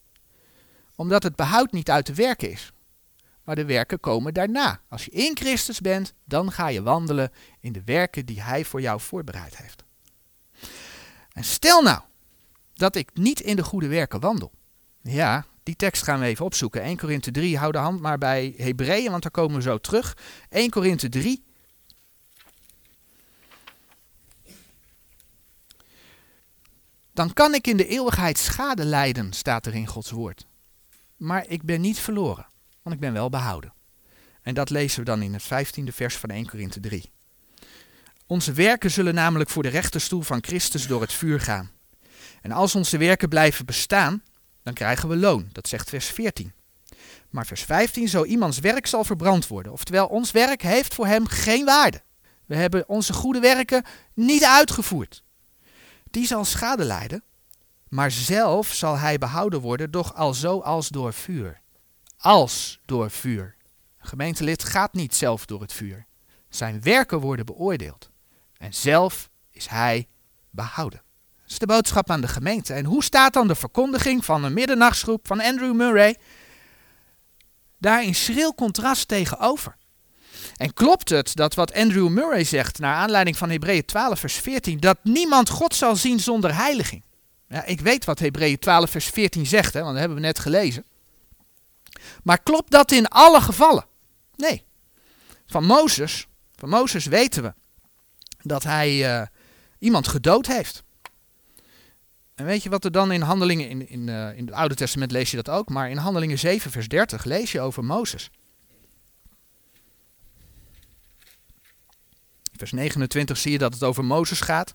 omdat 0.95 1.23
het 1.23 1.37
behoud 1.37 1.73
niet 1.73 1.91
uit 1.91 2.07
de 2.07 2.15
werken 2.15 2.51
is, 2.51 2.73
maar 3.47 3.55
de 3.55 3.65
werken 3.65 4.01
komen 4.01 4.35
daarna. 4.35 4.81
Als 4.89 5.05
je 5.05 5.11
in 5.11 5.37
Christus 5.37 5.81
bent, 5.81 6.15
dan 6.25 6.53
ga 6.53 6.69
je 6.69 6.83
wandelen 6.83 7.31
in 7.61 7.73
de 7.73 7.83
werken 7.85 8.27
die 8.27 8.43
Hij 8.43 8.65
voor 8.65 8.81
jou 8.81 9.01
voorbereid 9.01 9.57
heeft. 9.57 9.85
En 11.33 11.45
stel 11.45 11.83
nou 11.83 12.01
dat 12.75 12.97
ik 12.97 13.11
niet 13.15 13.41
in 13.41 13.57
de 13.57 13.65
goede 13.65 13.89
werken 13.89 14.21
wandel. 14.21 14.53
Ja, 15.03 15.47
die 15.63 15.77
tekst 15.77 16.03
gaan 16.03 16.21
we 16.21 16.27
even 16.27 16.45
opzoeken. 16.45 16.83
1 16.83 16.97
Korinthe 16.97 17.31
3, 17.31 17.59
hou 17.59 17.73
de 17.73 17.79
hand 17.79 18.01
maar 18.01 18.19
bij 18.19 18.55
Hebreeën, 18.57 19.11
want 19.11 19.23
daar 19.23 19.31
komen 19.31 19.57
we 19.57 19.63
zo 19.63 19.79
terug. 19.79 20.17
1 20.49 20.71
Korinthe 20.71 21.09
3. 21.09 21.45
Dan 27.13 27.33
kan 27.33 27.55
ik 27.55 27.67
in 27.67 27.77
de 27.77 27.87
eeuwigheid 27.87 28.39
schade 28.39 28.85
lijden, 28.85 29.33
staat 29.33 29.67
er 29.67 29.75
in 29.75 29.87
Gods 29.87 30.11
woord. 30.11 30.47
Maar 31.17 31.47
ik 31.49 31.63
ben 31.63 31.81
niet 31.81 31.99
verloren, 31.99 32.47
want 32.87 32.99
ik 32.99 33.05
ben 33.05 33.13
wel 33.13 33.29
behouden. 33.29 33.73
En 34.43 34.55
dat 34.55 34.71
lezen 34.71 34.99
we 34.99 35.05
dan 35.05 35.23
in 35.23 35.35
het 35.35 35.45
15e 35.45 35.95
vers 35.95 36.17
van 36.17 36.31
1 36.31 36.49
Korinthe 36.49 36.81
3. 36.81 37.11
Onze 38.27 38.53
werken 38.53 38.91
zullen 38.91 39.15
namelijk 39.15 39.51
voor 39.51 39.63
de 39.63 39.69
rechterstoel 39.69 40.23
van 40.23 40.45
Christus 40.45 40.87
door 40.87 41.01
het 41.01 41.13
vuur 41.13 41.41
gaan. 41.41 41.71
En 42.43 42.53
als 42.53 42.75
onze 42.75 42.99
werken 42.99 43.29
blijven 43.29 43.67
bestaan, 43.67 44.23
dan 44.63 44.75
krijgen 44.75 45.09
we 45.09 45.17
loon. 45.17 45.49
Dat 45.53 45.69
zegt 45.69 45.89
vers 45.89 46.07
14. 46.07 46.53
Maar 47.31 47.47
vers 47.47 47.63
15, 47.63 48.09
zo 48.09 48.25
iemands 48.25 48.59
werk 48.59 48.87
zal 48.87 49.05
verbrand 49.05 49.47
worden. 49.47 49.73
Oftewel, 49.73 50.07
ons 50.07 50.31
werk 50.31 50.63
heeft 50.63 50.95
voor 50.95 51.07
hem 51.07 51.27
geen 51.27 51.65
waarde. 51.65 52.03
We 52.45 52.57
hebben 52.57 52.89
onze 52.89 53.13
goede 53.13 53.41
werken 53.41 53.85
niet 54.15 54.45
uitgevoerd. 54.45 55.23
Die 56.11 56.27
zal 56.27 56.45
schade 56.45 56.85
lijden, 56.85 57.23
maar 57.89 58.11
zelf 58.11 58.73
zal 58.73 58.99
hij 58.99 59.19
behouden 59.19 59.61
worden, 59.61 59.91
doch 59.91 60.15
al 60.15 60.35
zo 60.35 60.61
als 60.61 60.89
door 60.89 61.13
vuur. 61.13 61.65
Als 62.27 62.81
door 62.85 63.11
vuur. 63.11 63.55
Een 64.01 64.09
gemeentelid 64.09 64.65
gaat 64.65 64.93
niet 64.93 65.15
zelf 65.15 65.47
door 65.47 65.61
het 65.61 65.73
vuur. 65.73 66.07
Zijn 66.49 66.83
werken 66.83 67.21
worden 67.21 67.47
beoordeeld. 67.47 68.11
En 68.59 68.75
zelf 68.75 69.31
is 69.51 69.67
hij 69.67 70.07
behouden. 70.51 71.03
Dat 71.43 71.51
is 71.51 71.59
de 71.59 71.67
boodschap 71.67 72.11
aan 72.11 72.21
de 72.21 72.29
gemeente. 72.29 72.73
En 72.73 72.85
hoe 72.85 73.05
staat 73.05 73.33
dan 73.33 73.49
de 73.49 73.55
verkondiging 73.55 74.25
van 74.25 74.45
een 74.45 74.53
middernachtsgroep 74.53 75.27
van 75.27 75.41
Andrew 75.41 75.75
Murray 75.75 76.17
daar 77.79 78.05
in 78.05 78.15
schril 78.15 78.55
contrast 78.55 79.09
tegenover? 79.09 79.77
En 80.57 80.75
klopt 80.75 81.09
het 81.09 81.37
dat 81.37 81.55
wat 81.55 81.75
Andrew 81.75 82.09
Murray 82.09 82.45
zegt, 82.45 82.79
naar 82.79 82.95
aanleiding 82.95 83.37
van 83.37 83.51
Hebreeën 83.51 83.85
12, 83.85 84.19
vers 84.19 84.35
14, 84.35 84.81
dat 84.81 84.99
niemand 85.03 85.49
God 85.49 85.75
zal 85.75 85.97
zien 85.97 86.21
zonder 86.21 86.57
heiliging? 86.57 87.05
Ja, 87.49 87.65
ik 87.65 87.81
weet 87.81 88.05
wat 88.05 88.19
Hebreeën 88.19 88.59
12, 88.59 88.91
vers 88.91 89.07
14 89.07 89.47
zegt, 89.47 89.73
hè, 89.73 89.81
want 89.81 89.93
dat 89.93 90.01
hebben 90.01 90.19
we 90.19 90.27
net 90.27 90.39
gelezen. 90.39 90.85
Maar 92.23 92.43
klopt 92.43 92.71
dat 92.71 92.93
in 92.93 93.09
alle 93.09 93.41
gevallen? 93.41 93.87
Nee. 94.37 94.65
Van 95.47 95.65
Mozes, 95.65 96.27
van 96.55 96.69
Mozes 96.69 97.07
weten 97.07 97.43
we 97.43 97.55
dat 98.43 98.63
hij 98.63 99.21
uh, 99.21 99.27
iemand 99.79 100.09
gedood 100.09 100.47
heeft. 100.47 100.85
En 102.35 102.45
weet 102.45 102.63
je 102.63 102.71
wat 102.71 102.85
er 102.85 102.93
dan 102.93 103.13
in 103.13 103.21
handelingen, 103.21 103.69
in, 103.69 103.89
in, 103.89 104.07
uh, 104.07 104.37
in 104.37 104.47
het 104.47 104.55
Oude 104.55 104.75
Testament 104.75 105.11
lees 105.11 105.31
je 105.31 105.37
dat 105.37 105.49
ook, 105.49 105.69
maar 105.69 105.91
in 105.91 105.97
handelingen 105.97 106.39
7 106.39 106.71
vers 106.71 106.89
30 106.89 107.25
lees 107.25 107.53
je 107.53 107.61
over 107.61 107.85
Mozes. 107.85 108.31
Vers 112.57 112.73
29 112.73 113.37
zie 113.37 113.53
je 113.53 113.59
dat 113.59 113.75
het 113.75 113.83
over 113.83 114.05
Mozes 114.05 114.41
gaat. 114.41 114.75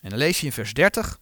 En 0.00 0.10
dan 0.10 0.18
lees 0.18 0.40
je 0.40 0.46
in 0.46 0.52
vers 0.52 0.74
30. 0.74 1.18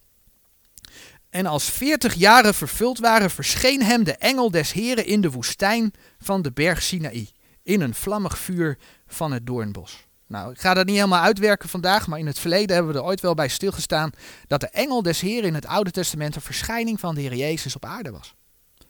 En 1.31 1.47
als 1.47 1.65
veertig 1.65 2.15
jaren 2.15 2.55
vervuld 2.55 2.99
waren, 2.99 3.31
verscheen 3.31 3.83
hem 3.83 4.05
de 4.05 4.17
engel 4.17 4.51
des 4.51 4.73
Heren 4.73 5.07
in 5.07 5.21
de 5.21 5.31
woestijn 5.31 5.93
van 6.19 6.43
de 6.43 6.53
berg 6.53 6.83
Sinaï, 6.83 7.31
in 7.63 7.81
een 7.81 7.95
vlammig 7.95 8.39
vuur 8.39 8.79
van 9.07 9.33
het 9.33 9.47
doornbos. 9.47 10.07
Nou, 10.27 10.53
ik 10.53 10.61
ga 10.61 10.75
dat 10.75 10.87
niet 10.87 10.95
helemaal 10.95 11.23
uitwerken 11.23 11.69
vandaag, 11.69 12.07
maar 12.07 12.19
in 12.19 12.27
het 12.27 12.39
verleden 12.39 12.75
hebben 12.75 12.93
we 12.93 12.99
er 12.99 13.05
ooit 13.05 13.21
wel 13.21 13.35
bij 13.35 13.49
stilgestaan 13.49 14.11
dat 14.47 14.61
de 14.61 14.69
engel 14.69 15.03
des 15.03 15.21
Heren 15.21 15.49
in 15.49 15.55
het 15.55 15.67
Oude 15.67 15.91
Testament 15.91 16.35
een 16.35 16.41
verschijning 16.41 17.01
van 17.01 17.15
de 17.15 17.21
Heer 17.21 17.35
Jezus 17.35 17.77
op 17.77 17.85
aarde 17.85 18.11
was. 18.11 18.35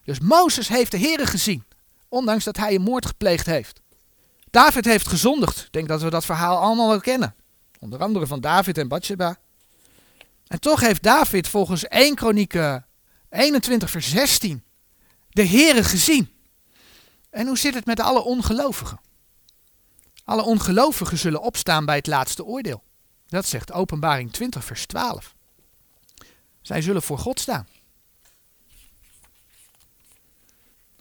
Dus 0.03 0.20
Mozes 0.20 0.68
heeft 0.68 0.91
de 0.91 0.97
Heer 0.97 1.26
gezien, 1.26 1.64
ondanks 2.09 2.45
dat 2.45 2.57
hij 2.57 2.74
een 2.74 2.82
moord 2.82 3.07
gepleegd 3.07 3.47
heeft. 3.47 3.80
David 4.51 4.84
heeft 4.84 5.09
gezondigd. 5.09 5.59
Ik 5.59 5.72
denk 5.72 5.89
dat 5.89 6.03
we 6.03 6.11
dat 6.11 6.24
verhaal 6.24 6.59
allemaal 6.59 6.89
wel 6.89 7.01
kennen. 7.01 7.34
Onder 7.78 7.99
andere 7.99 8.26
van 8.26 8.41
David 8.41 8.78
en 8.78 8.89
Bathsheba. 8.89 9.36
En 10.49 10.61
toch 10.61 10.80
heeft 10.80 11.03
David 11.03 11.49
volgens 11.49 11.84
1 11.84 12.14
Kronieken 12.14 12.86
21 13.30 13.90
vers 13.90 14.11
16 14.11 14.64
de 15.28 15.46
Heere 15.46 15.84
gezien. 15.84 16.32
En 17.30 17.46
hoe 17.46 17.59
zit 17.59 17.74
het 17.74 17.86
met 17.86 18.01
alle 18.01 18.22
ongelovigen? 18.22 19.01
Alle 20.24 20.42
ongelovigen 20.42 21.18
zullen 21.18 21.40
opstaan 21.40 21.84
bij 21.84 21.96
het 21.96 22.07
laatste 22.07 22.44
oordeel. 22.44 22.82
Dat 23.26 23.46
zegt 23.46 23.72
Openbaring 23.72 24.32
20 24.32 24.64
vers 24.64 24.86
12. 24.86 25.34
Zij 26.62 26.82
zullen 26.82 27.03
voor 27.03 27.18
God 27.18 27.40
staan. 27.40 27.68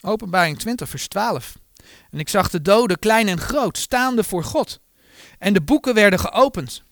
Openbaring 0.01 0.59
20 0.59 0.89
vers 0.89 1.07
12. 1.07 1.57
En 2.11 2.19
ik 2.19 2.29
zag 2.29 2.49
de 2.49 2.61
doden, 2.61 2.99
klein 2.99 3.27
en 3.27 3.39
groot, 3.39 3.77
staande 3.77 4.23
voor 4.23 4.43
God. 4.43 4.79
En 5.39 5.53
de 5.53 5.61
boeken 5.61 5.93
werden 5.93 6.19
geopend. 6.19 6.83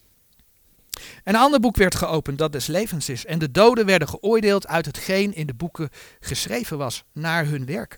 Een 1.23 1.35
ander 1.35 1.59
boek 1.59 1.75
werd 1.75 1.95
geopend, 1.95 2.37
dat 2.37 2.51
des 2.51 2.67
levens 2.67 3.09
is. 3.09 3.25
En 3.25 3.39
de 3.39 3.51
doden 3.51 3.85
werden 3.85 4.07
geoordeeld 4.07 4.67
uit 4.67 4.85
hetgeen 4.85 5.35
in 5.35 5.47
de 5.47 5.53
boeken 5.53 5.89
geschreven 6.19 6.77
was, 6.77 7.03
naar 7.13 7.45
hun 7.45 7.65
werk. 7.65 7.97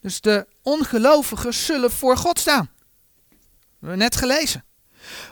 Dus 0.00 0.20
de 0.20 0.46
ongelovigen 0.62 1.54
zullen 1.54 1.90
voor 1.90 2.16
God 2.16 2.38
staan. 2.38 2.70
We 3.28 3.36
hebben 3.78 3.98
net 3.98 4.16
gelezen. 4.16 4.64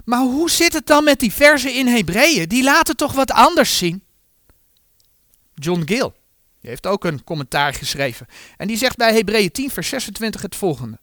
Maar 0.04 0.20
hoe 0.20 0.50
zit 0.50 0.72
het 0.72 0.86
dan 0.86 1.04
met 1.04 1.20
die 1.20 1.32
versen 1.32 1.74
in 1.74 1.86
Hebreeën? 1.86 2.48
Die 2.48 2.62
laten 2.62 2.96
toch 2.96 3.12
wat 3.12 3.30
anders 3.30 3.78
zien? 3.78 4.04
John 5.54 5.82
Gill, 5.86 6.12
heeft 6.60 6.86
ook 6.86 7.04
een 7.04 7.24
commentaar 7.24 7.74
geschreven. 7.74 8.26
En 8.56 8.66
die 8.66 8.76
zegt 8.76 8.96
bij 8.96 9.14
Hebreeën 9.14 9.50
10, 9.50 9.70
vers 9.70 9.88
26 9.88 10.42
het 10.42 10.56
volgende. 10.56 10.98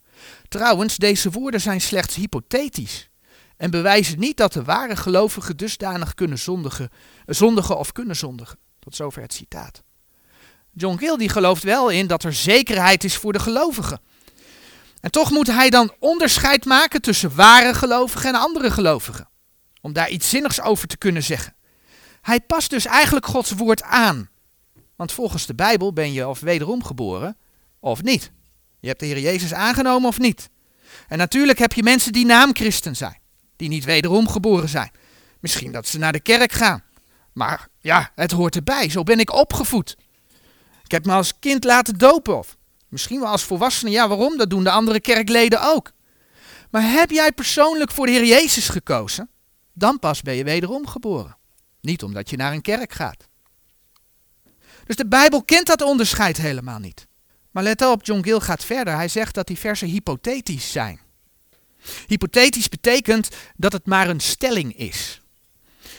Trouwens, 0.47 0.95
deze 0.95 1.29
woorden 1.29 1.61
zijn 1.61 1.81
slechts 1.81 2.15
hypothetisch 2.15 3.09
en 3.57 3.71
bewijzen 3.71 4.19
niet 4.19 4.37
dat 4.37 4.53
de 4.53 4.63
ware 4.63 4.95
gelovigen 4.95 5.57
dusdanig 5.57 6.13
kunnen 6.13 6.39
zondigen, 6.39 6.89
zondigen 7.25 7.77
of 7.77 7.91
kunnen 7.91 8.15
zondigen. 8.15 8.57
Tot 8.79 8.95
zover 8.95 9.21
het 9.21 9.33
citaat. 9.33 9.83
John 10.73 10.97
Gill 10.97 11.17
die 11.17 11.29
gelooft 11.29 11.63
wel 11.63 11.89
in 11.89 12.07
dat 12.07 12.23
er 12.23 12.33
zekerheid 12.33 13.03
is 13.03 13.15
voor 13.15 13.33
de 13.33 13.39
gelovigen. 13.39 13.99
En 14.99 15.11
toch 15.11 15.31
moet 15.31 15.47
hij 15.47 15.69
dan 15.69 15.93
onderscheid 15.99 16.65
maken 16.65 17.01
tussen 17.01 17.35
ware 17.35 17.73
gelovigen 17.73 18.29
en 18.29 18.39
andere 18.39 18.71
gelovigen. 18.71 19.29
Om 19.81 19.93
daar 19.93 20.09
iets 20.09 20.29
zinnigs 20.29 20.61
over 20.61 20.87
te 20.87 20.97
kunnen 20.97 21.23
zeggen. 21.23 21.55
Hij 22.21 22.41
past 22.41 22.69
dus 22.69 22.85
eigenlijk 22.85 23.25
Gods 23.25 23.51
woord 23.51 23.83
aan. 23.83 24.29
Want 24.95 25.11
volgens 25.11 25.45
de 25.45 25.55
Bijbel 25.55 25.93
ben 25.93 26.13
je 26.13 26.27
of 26.27 26.39
wederom 26.39 26.83
geboren 26.83 27.37
of 27.79 28.03
niet. 28.03 28.31
Je 28.79 28.87
hebt 28.87 28.99
de 28.99 29.05
Heer 29.05 29.19
Jezus 29.19 29.53
aangenomen 29.53 30.07
of 30.07 30.19
niet. 30.19 30.49
En 31.07 31.17
natuurlijk 31.17 31.59
heb 31.59 31.73
je 31.73 31.83
mensen 31.83 32.11
die 32.11 32.25
naamchristen 32.25 32.95
zijn 32.95 33.21
die 33.57 33.69
niet 33.69 33.85
wederom 33.85 34.27
geboren 34.27 34.69
zijn. 34.69 34.91
Misschien 35.39 35.71
dat 35.71 35.87
ze 35.87 35.97
naar 35.97 36.11
de 36.11 36.19
kerk 36.19 36.51
gaan. 36.51 36.83
Maar 37.33 37.67
ja, 37.79 38.11
het 38.15 38.31
hoort 38.31 38.55
erbij. 38.55 38.89
Zo 38.89 39.03
ben 39.03 39.19
ik 39.19 39.33
opgevoed. 39.33 39.97
Ik 40.83 40.91
heb 40.91 41.05
me 41.05 41.13
als 41.13 41.39
kind 41.39 41.63
laten 41.63 41.97
dopen. 41.97 42.37
Of 42.37 42.57
misschien 42.89 43.19
wel 43.19 43.29
als 43.29 43.43
volwassene. 43.43 43.91
Ja, 43.91 44.07
waarom? 44.07 44.37
Dat 44.37 44.49
doen 44.49 44.63
de 44.63 44.71
andere 44.71 44.99
kerkleden 44.99 45.61
ook. 45.61 45.91
Maar 46.71 46.91
heb 46.91 47.09
jij 47.09 47.31
persoonlijk 47.31 47.91
voor 47.91 48.05
de 48.05 48.11
Heer 48.11 48.25
Jezus 48.25 48.69
gekozen? 48.69 49.29
Dan 49.73 49.99
pas 49.99 50.21
ben 50.21 50.35
je 50.35 50.43
wederom 50.43 50.87
geboren. 50.87 51.37
Niet 51.81 52.03
omdat 52.03 52.29
je 52.29 52.37
naar 52.37 52.53
een 52.53 52.61
kerk 52.61 52.93
gaat. 52.93 53.27
Dus 54.85 54.95
de 54.95 55.07
Bijbel 55.07 55.43
kent 55.43 55.67
dat 55.67 55.81
onderscheid 55.81 56.37
helemaal 56.37 56.79
niet. 56.79 57.07
Maar 57.51 57.63
let 57.63 57.81
op, 57.81 58.05
John 58.05 58.23
Gill 58.23 58.39
gaat 58.39 58.65
verder. 58.65 58.95
Hij 58.95 59.07
zegt 59.07 59.33
dat 59.33 59.47
die 59.47 59.57
versen 59.57 59.87
hypothetisch 59.87 60.71
zijn. 60.71 60.99
Hypothetisch 62.07 62.69
betekent 62.69 63.29
dat 63.55 63.71
het 63.71 63.85
maar 63.85 64.09
een 64.09 64.19
stelling 64.19 64.77
is. 64.77 65.21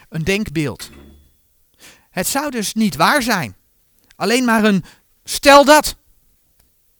Een 0.09 0.24
denkbeeld. 0.24 0.91
Het 2.11 2.26
zou 2.26 2.51
dus 2.51 2.74
niet 2.74 2.97
waar 2.97 3.22
zijn. 3.22 3.57
Alleen 4.16 4.45
maar 4.45 4.64
een 4.64 4.84
stel 5.24 5.64
dat. 5.64 5.97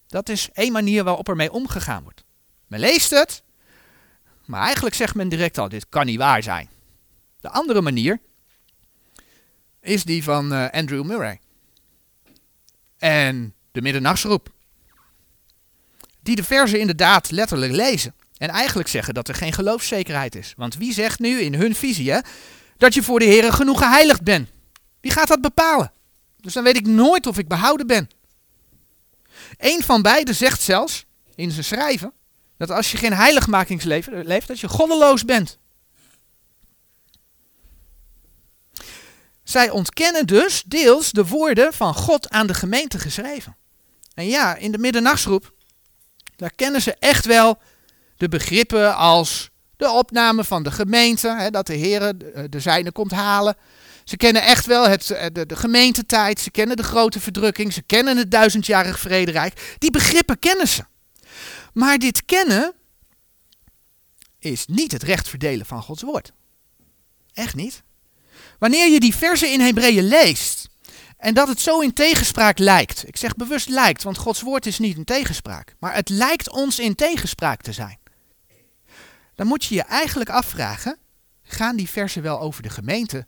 Dat 0.07 0.29
is 0.29 0.49
één 0.53 0.73
manier 0.73 1.05
waarop 1.05 1.29
ermee 1.29 1.53
omgegaan 1.53 2.03
wordt. 2.03 2.25
Men 2.67 2.81
leest 2.81 3.11
het, 3.11 3.43
maar 4.45 4.63
eigenlijk 4.63 4.95
zegt 4.95 5.15
men 5.15 5.29
direct 5.29 5.59
al, 5.59 5.69
dit 5.69 5.89
kan 5.89 6.07
niet 6.07 6.19
waar 6.19 6.43
zijn. 6.43 6.69
De 7.41 7.51
andere 7.51 7.81
manier 7.81 8.21
is 9.81 10.05
die 10.05 10.23
van 10.23 10.53
uh, 10.53 10.69
Andrew 10.71 11.05
Murray. 11.05 11.41
En 12.97 13.55
de 13.73 13.83
middernachtsroep. 13.83 14.53
Die 16.21 16.37
de 16.37 16.45
verzen 16.45 16.81
inderdaad 16.81 17.31
letterlijk 17.31 17.73
lezen. 17.73 18.15
En 18.39 18.49
eigenlijk 18.49 18.89
zeggen 18.89 19.15
dat 19.15 19.29
er 19.29 19.35
geen 19.35 19.53
geloofszekerheid 19.53 20.35
is. 20.35 20.53
Want 20.57 20.75
wie 20.77 20.93
zegt 20.93 21.19
nu 21.19 21.41
in 21.41 21.55
hun 21.55 21.75
visie 21.75 22.11
hè, 22.11 22.19
dat 22.77 22.95
je 22.95 23.03
voor 23.03 23.19
de 23.19 23.25
Heer 23.25 23.53
genoeg 23.53 23.79
geheiligd 23.79 24.23
bent? 24.23 24.49
Wie 25.01 25.11
gaat 25.11 25.29
dat 25.29 25.41
bepalen? 25.41 25.93
Dus 26.41 26.53
dan 26.53 26.65
weet 26.65 26.77
ik 26.77 26.87
nooit 26.87 27.27
of 27.27 27.39
ik 27.39 27.49
behouden 27.49 27.87
ben. 27.87 28.09
Eén 29.57 29.83
van 29.83 30.03
beiden 30.03 30.35
zegt 30.35 30.61
zelfs 30.61 31.05
in 31.35 31.51
zijn 31.51 31.65
schrijven 31.65 32.13
dat 32.57 32.71
als 32.71 32.91
je 32.91 32.97
geen 32.97 33.13
heiligmakingsleven 33.13 34.27
leeft, 34.27 34.49
dat 34.49 34.61
je 34.61 34.69
goddeloos 34.69 35.25
bent. 35.25 35.59
Zij 39.43 39.71
ontkennen 39.71 40.27
dus 40.27 40.63
deels 40.67 41.13
de 41.13 41.27
woorden 41.27 41.73
van 41.73 41.95
God 41.95 42.31
aan 42.31 42.47
de 42.47 42.55
gemeente 42.55 42.99
geschreven. 42.99 43.57
En 44.15 44.27
ja, 44.27 44.57
in 44.57 44.73
de 44.73 44.79
middernachtsroep, 44.79 45.55
daar 46.37 46.53
kennen 46.55 46.83
ze 46.83 46.95
echt 46.99 47.27
wel 47.27 47.59
de 48.19 48.29
begrippen 48.29 48.97
als 48.97 49.51
de 49.77 49.91
opname 49.91 50.45
van 50.45 50.63
de 50.63 50.71
gemeente, 50.71 51.29
hè, 51.29 51.51
dat 51.51 51.67
de 51.67 51.75
Heer 51.75 52.19
de, 52.19 52.47
de 52.49 52.61
zijne 52.61 52.93
komt 52.93 53.11
halen. 53.11 53.57
Ze 54.05 54.17
kennen 54.17 54.43
echt 54.43 54.67
wel 54.67 54.89
het, 54.89 55.11
eh, 55.11 55.27
de, 55.33 55.47
de 55.47 55.57
gemeentetijd, 55.57 56.41
ze 56.41 56.51
kennen 56.51 56.77
de 56.77 56.83
grote 56.83 57.21
verdrukking, 57.21 57.73
ze 57.73 57.83
kennen 57.83 58.17
het 58.17 58.31
duizendjarig 58.31 58.99
vrederijk. 58.99 59.77
Die 59.79 59.91
begrippen 59.91 60.39
kennen 60.39 60.69
ze. 60.69 60.85
Maar 61.73 61.99
dit 61.99 62.25
kennen 62.25 62.73
is 64.39 64.67
niet 64.67 64.93
het 64.93 65.03
recht 65.03 65.29
verdelen 65.29 65.67
van 65.67 65.83
Gods 65.83 66.03
woord. 66.03 66.33
Echt 67.33 67.55
niet. 67.55 67.83
Wanneer 68.59 68.89
je 68.89 69.01
die 69.01 69.15
versen 69.15 69.53
in 69.53 69.61
Hebreeën 69.61 70.05
leest 70.05 70.69
en 71.19 71.35
dat 71.35 71.49
het 71.49 71.61
zo 71.61 71.81
in 71.81 71.93
tegenspraak 71.93 72.59
lijkt. 72.59 73.09
Ik 73.09 73.17
zeg 73.17 73.35
bewust 73.35 73.69
lijkt, 73.69 74.03
want 74.03 74.19
Gods 74.19 74.41
woord 74.41 74.67
is 74.67 74.79
niet 74.79 74.97
in 74.97 75.05
tegenspraak. 75.05 75.75
Maar 75.79 75.95
het 75.95 76.09
lijkt 76.09 76.51
ons 76.51 76.79
in 76.79 76.95
tegenspraak 76.95 77.63
te 77.63 77.73
zijn. 77.73 77.98
Dan 79.39 79.47
moet 79.47 79.65
je 79.65 79.75
je 79.75 79.83
eigenlijk 79.83 80.31
afvragen, 80.31 80.99
gaan 81.43 81.77
die 81.77 81.89
versen 81.89 82.23
wel 82.23 82.41
over 82.41 82.63
de 82.63 82.71
gemeente? 82.71 83.27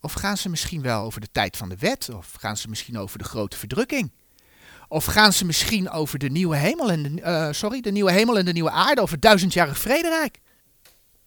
Of 0.00 0.12
gaan 0.12 0.36
ze 0.36 0.48
misschien 0.48 0.82
wel 0.82 1.02
over 1.02 1.20
de 1.20 1.30
tijd 1.32 1.56
van 1.56 1.68
de 1.68 1.76
wet? 1.78 2.08
Of 2.14 2.32
gaan 2.38 2.56
ze 2.56 2.68
misschien 2.68 2.98
over 2.98 3.18
de 3.18 3.24
grote 3.24 3.56
verdrukking? 3.56 4.12
Of 4.88 5.04
gaan 5.04 5.32
ze 5.32 5.44
misschien 5.44 5.90
over 5.90 6.18
de 6.18 6.28
nieuwe 6.30 6.56
hemel 6.56 6.90
en 6.90 7.02
de, 7.02 7.20
uh, 7.20 7.48
sorry, 7.50 7.80
de 7.80 7.90
nieuwe 7.90 8.12
hemel 8.12 8.38
en 8.38 8.44
de 8.44 8.52
nieuwe 8.52 8.70
aarde, 8.70 9.00
over 9.00 9.20
duizendjarig 9.20 9.78
vrederijk? 9.78 10.38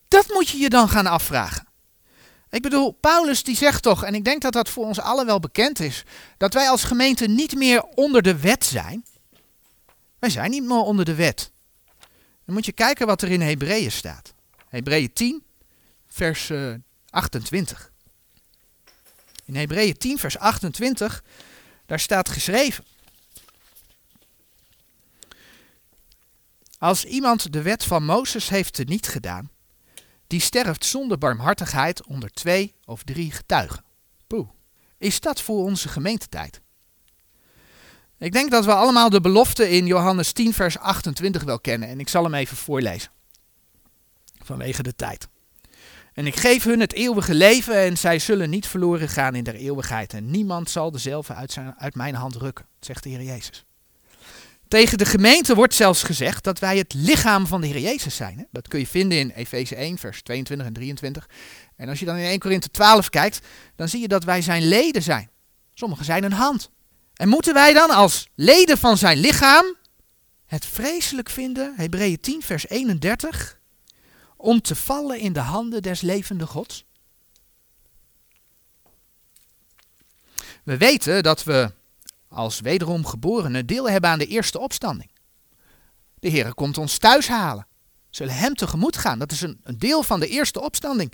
Dat 0.08 0.28
moet 0.34 0.50
je 0.50 0.58
je 0.58 0.70
dan 0.70 0.90
gaan 0.90 1.08
afvragen. 1.08 1.68
Ik 2.50 2.62
bedoel, 2.62 2.92
Paulus 2.92 3.44
die 3.44 3.56
zegt 3.56 3.84
toch, 3.84 4.04
en 4.04 4.16
ik 4.16 4.24
denk 4.24 4.42
dat 4.42 4.54
dat 4.54 4.70
voor 4.70 4.86
ons 4.86 5.00
allen 5.00 5.26
wel 5.26 5.40
bekend 5.40 5.80
is, 5.80 6.04
dat 6.38 6.54
wij 6.54 6.70
als 6.70 6.84
gemeente 6.84 7.28
niet 7.28 7.56
meer 7.56 7.84
onder 7.84 8.22
de 8.22 8.40
wet 8.40 8.66
zijn. 8.66 9.06
Wij 10.20 10.30
zijn 10.30 10.50
niet 10.52 10.64
meer 10.64 10.78
onder 10.78 11.06
de 11.06 11.16
wet. 11.16 11.54
Dan 12.46 12.54
moet 12.54 12.66
je 12.66 12.72
kijken 12.72 13.08
wat 13.08 13.22
er 13.22 13.32
in 13.32 13.42
Hebreeën 13.42 13.92
staat. 13.92 14.34
Hebreeën 14.68 15.14
10, 15.14 15.44
vers 16.08 16.50
uh, 16.50 16.74
eh, 16.74 16.80
28. 17.10 17.92
In 19.46 19.56
Hebreeën 19.56 19.98
10, 19.98 20.18
vers 20.18 20.38
28, 20.38 21.24
daar 21.86 22.00
staat 22.00 22.30
geschreven. 22.30 22.86
Als 26.78 27.06
iemand 27.06 27.54
de 27.54 27.62
wet 27.62 27.84
van 27.84 28.06
Mozes 28.06 28.50
heeft 28.50 28.86
niet 28.86 29.08
gedaan, 29.08 29.50
die 30.28 30.40
sterft 30.40 30.86
zonder 30.86 31.18
barmhartigheid 31.18 32.06
onder 32.06 32.32
twee 32.32 32.76
of 32.86 33.04
drie 33.04 33.32
getuigen. 33.32 33.84
Poeh. 34.28 34.50
Is 34.98 35.20
dat 35.20 35.42
voor 35.42 35.64
onze 35.64 35.90
gemeentetijd? 35.90 36.62
Ik 38.20 38.32
denk 38.32 38.52
dat 38.52 38.66
we 38.66 38.74
allemaal 38.74 39.10
de 39.10 39.22
belofte 39.22 39.70
in 39.70 39.86
Johannes 39.86 40.32
10, 40.32 40.54
vers 40.54 40.78
28 40.78 41.44
wel 41.44 41.60
kennen. 41.60 41.90
En 41.90 42.00
ik 42.00 42.10
zal 42.10 42.24
hem 42.24 42.34
even 42.34 42.58
voorlezen. 42.58 43.12
Vanwege 44.44 44.84
de 44.84 44.96
tijd. 44.96 45.28
En 46.14 46.26
ik 46.26 46.36
geef 46.36 46.64
hun 46.64 46.80
het 46.80 46.94
eeuwige 46.94 47.34
leven 47.34 47.76
en 47.76 47.98
zij 47.98 48.20
zullen 48.20 48.50
niet 48.50 48.68
verloren 48.68 49.10
gaan 49.10 49.36
in 49.36 49.44
der 49.44 49.56
eeuwigheid. 49.56 50.14
En 50.14 50.32
niemand 50.32 50.70
zal 50.70 50.92
dezelfde 50.92 51.34
uit, 51.34 51.58
uit 51.78 51.96
mijn 51.96 52.16
hand 52.16 52.36
rukken, 52.36 52.66
zegt 52.80 53.04
de 53.04 53.10
Heer 53.10 53.22
Jezus. 53.22 53.66
Tegen 54.68 54.98
de 54.98 55.06
gemeente 55.06 55.56
wordt 55.56 55.74
zelfs 55.74 56.04
gezegd 56.04 56.44
dat 56.44 56.60
wij 56.60 56.78
het 56.78 56.94
lichaam 56.94 57.48
van 57.48 57.62
de 57.62 57.68
Heer 57.68 57.80
Jezus 57.80 58.16
zijn. 58.16 58.48
Dat 58.52 58.68
kun 58.68 58.80
je 58.80 58.88
vinden 58.88 59.18
in 59.18 59.30
Efeze 59.30 59.76
1, 59.76 59.98
vers 59.98 60.22
22 60.22 60.68
en 60.68 60.74
23. 60.74 61.30
En 61.76 61.90
als 61.90 62.00
je 62.00 62.06
dan 62.06 62.16
in 62.16 62.26
1 62.26 62.40
Korinthe 62.40 62.72
12 62.72 63.10
kijkt, 63.10 63.40
dan 63.76 63.90
zie 63.90 64.02
je 64.02 64.08
dat 64.08 64.24
wij 64.24 64.42
zijn 64.42 64.68
leden 64.68 65.04
zijn. 65.04 65.30
Sommigen 65.74 66.06
zijn 66.06 66.24
een 66.24 66.32
hand. 66.32 66.70
En 67.16 67.30
moeten 67.30 67.54
wij 67.54 67.74
dan 67.74 67.90
als 67.90 68.30
leden 68.36 68.78
van 68.78 68.98
zijn 68.98 69.18
lichaam 69.18 69.76
het 70.46 70.66
vreselijk 70.66 71.30
vinden, 71.30 71.74
Hebreeën 71.76 72.20
10, 72.20 72.42
vers 72.42 72.68
31, 72.70 73.60
om 74.38 74.62
te 74.62 74.76
vallen 74.76 75.20
in 75.20 75.34
de 75.34 75.40
handen 75.40 75.82
des 75.82 76.02
levende 76.02 76.48
Gods? 76.48 76.86
We 80.64 80.78
weten 80.78 81.24
dat 81.24 81.44
we 81.44 81.72
als 82.28 82.60
wederom 82.60 83.06
geborenen 83.06 83.66
deel 83.66 83.90
hebben 83.90 84.10
aan 84.10 84.20
de 84.20 84.28
eerste 84.28 84.60
opstanding. 84.60 85.12
De 86.20 86.30
Heer 86.30 86.54
komt 86.54 86.78
ons 86.78 86.98
thuis 86.98 87.28
halen. 87.28 87.68
We 87.92 88.16
zullen 88.16 88.36
Hem 88.36 88.56
tegemoet 88.56 88.98
gaan. 88.98 89.20
Dat 89.20 89.32
is 89.32 89.42
een, 89.42 89.60
een 89.64 89.80
deel 89.80 90.04
van 90.04 90.20
de 90.20 90.28
eerste 90.28 90.62
opstanding. 90.62 91.12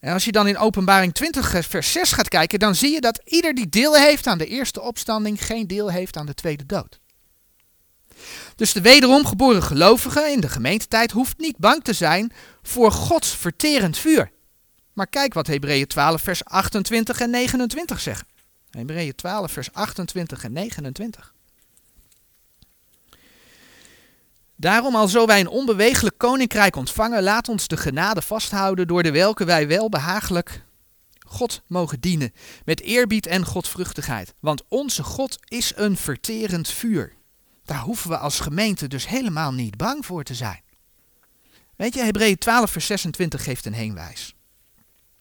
En 0.00 0.12
als 0.12 0.24
je 0.24 0.32
dan 0.32 0.48
in 0.48 0.58
Openbaring 0.58 1.14
20, 1.14 1.66
vers 1.66 1.92
6 1.92 2.12
gaat 2.12 2.28
kijken, 2.28 2.58
dan 2.58 2.74
zie 2.74 2.92
je 2.92 3.00
dat 3.00 3.20
ieder 3.24 3.54
die 3.54 3.68
deel 3.68 3.94
heeft 3.94 4.26
aan 4.26 4.38
de 4.38 4.46
eerste 4.46 4.80
opstanding 4.80 5.44
geen 5.44 5.66
deel 5.66 5.90
heeft 5.90 6.16
aan 6.16 6.26
de 6.26 6.34
tweede 6.34 6.66
dood. 6.66 7.00
Dus 8.56 8.72
de 8.72 8.80
wederom 8.80 9.26
geboren 9.26 9.62
gelovige 9.62 10.30
in 10.30 10.40
de 10.40 10.48
gemeentetijd 10.48 11.10
hoeft 11.10 11.38
niet 11.38 11.56
bang 11.56 11.84
te 11.84 11.92
zijn 11.92 12.32
voor 12.62 12.92
Gods 12.92 13.36
verterend 13.36 13.98
vuur. 13.98 14.30
Maar 14.92 15.06
kijk 15.06 15.34
wat 15.34 15.46
Hebreeën 15.46 15.86
12, 15.86 16.22
vers 16.22 16.44
28 16.44 17.20
en 17.20 17.30
29 17.30 18.00
zeggen. 18.00 18.26
Hebreeën 18.70 19.14
12, 19.14 19.52
vers 19.52 19.72
28 19.72 20.44
en 20.44 20.52
29. 20.52 21.34
Daarom, 24.60 24.94
alzo 24.94 25.26
wij 25.26 25.40
een 25.40 25.48
onbewegelijk 25.48 26.18
koninkrijk 26.18 26.76
ontvangen, 26.76 27.22
laat 27.22 27.48
ons 27.48 27.68
de 27.68 27.76
genade 27.76 28.22
vasthouden, 28.22 28.86
door 28.86 29.02
de 29.02 29.10
welke 29.10 29.44
wij 29.44 29.68
wel 29.68 29.88
behagelijk 29.88 30.64
God 31.26 31.62
mogen 31.66 32.00
dienen, 32.00 32.32
met 32.64 32.80
eerbied 32.80 33.26
en 33.26 33.44
godvruchtigheid. 33.44 34.34
Want 34.40 34.62
onze 34.68 35.02
God 35.02 35.38
is 35.44 35.72
een 35.76 35.96
verterend 35.96 36.68
vuur. 36.68 37.12
Daar 37.64 37.80
hoeven 37.80 38.10
we 38.10 38.18
als 38.18 38.40
gemeente 38.40 38.88
dus 38.88 39.08
helemaal 39.08 39.52
niet 39.52 39.76
bang 39.76 40.06
voor 40.06 40.22
te 40.22 40.34
zijn. 40.34 40.62
Weet 41.76 41.94
je, 41.94 42.02
Hebreeën 42.02 42.38
12, 42.38 42.70
vers 42.70 42.86
26 42.86 43.44
geeft 43.44 43.66
een 43.66 43.72
heenwijs. 43.72 44.34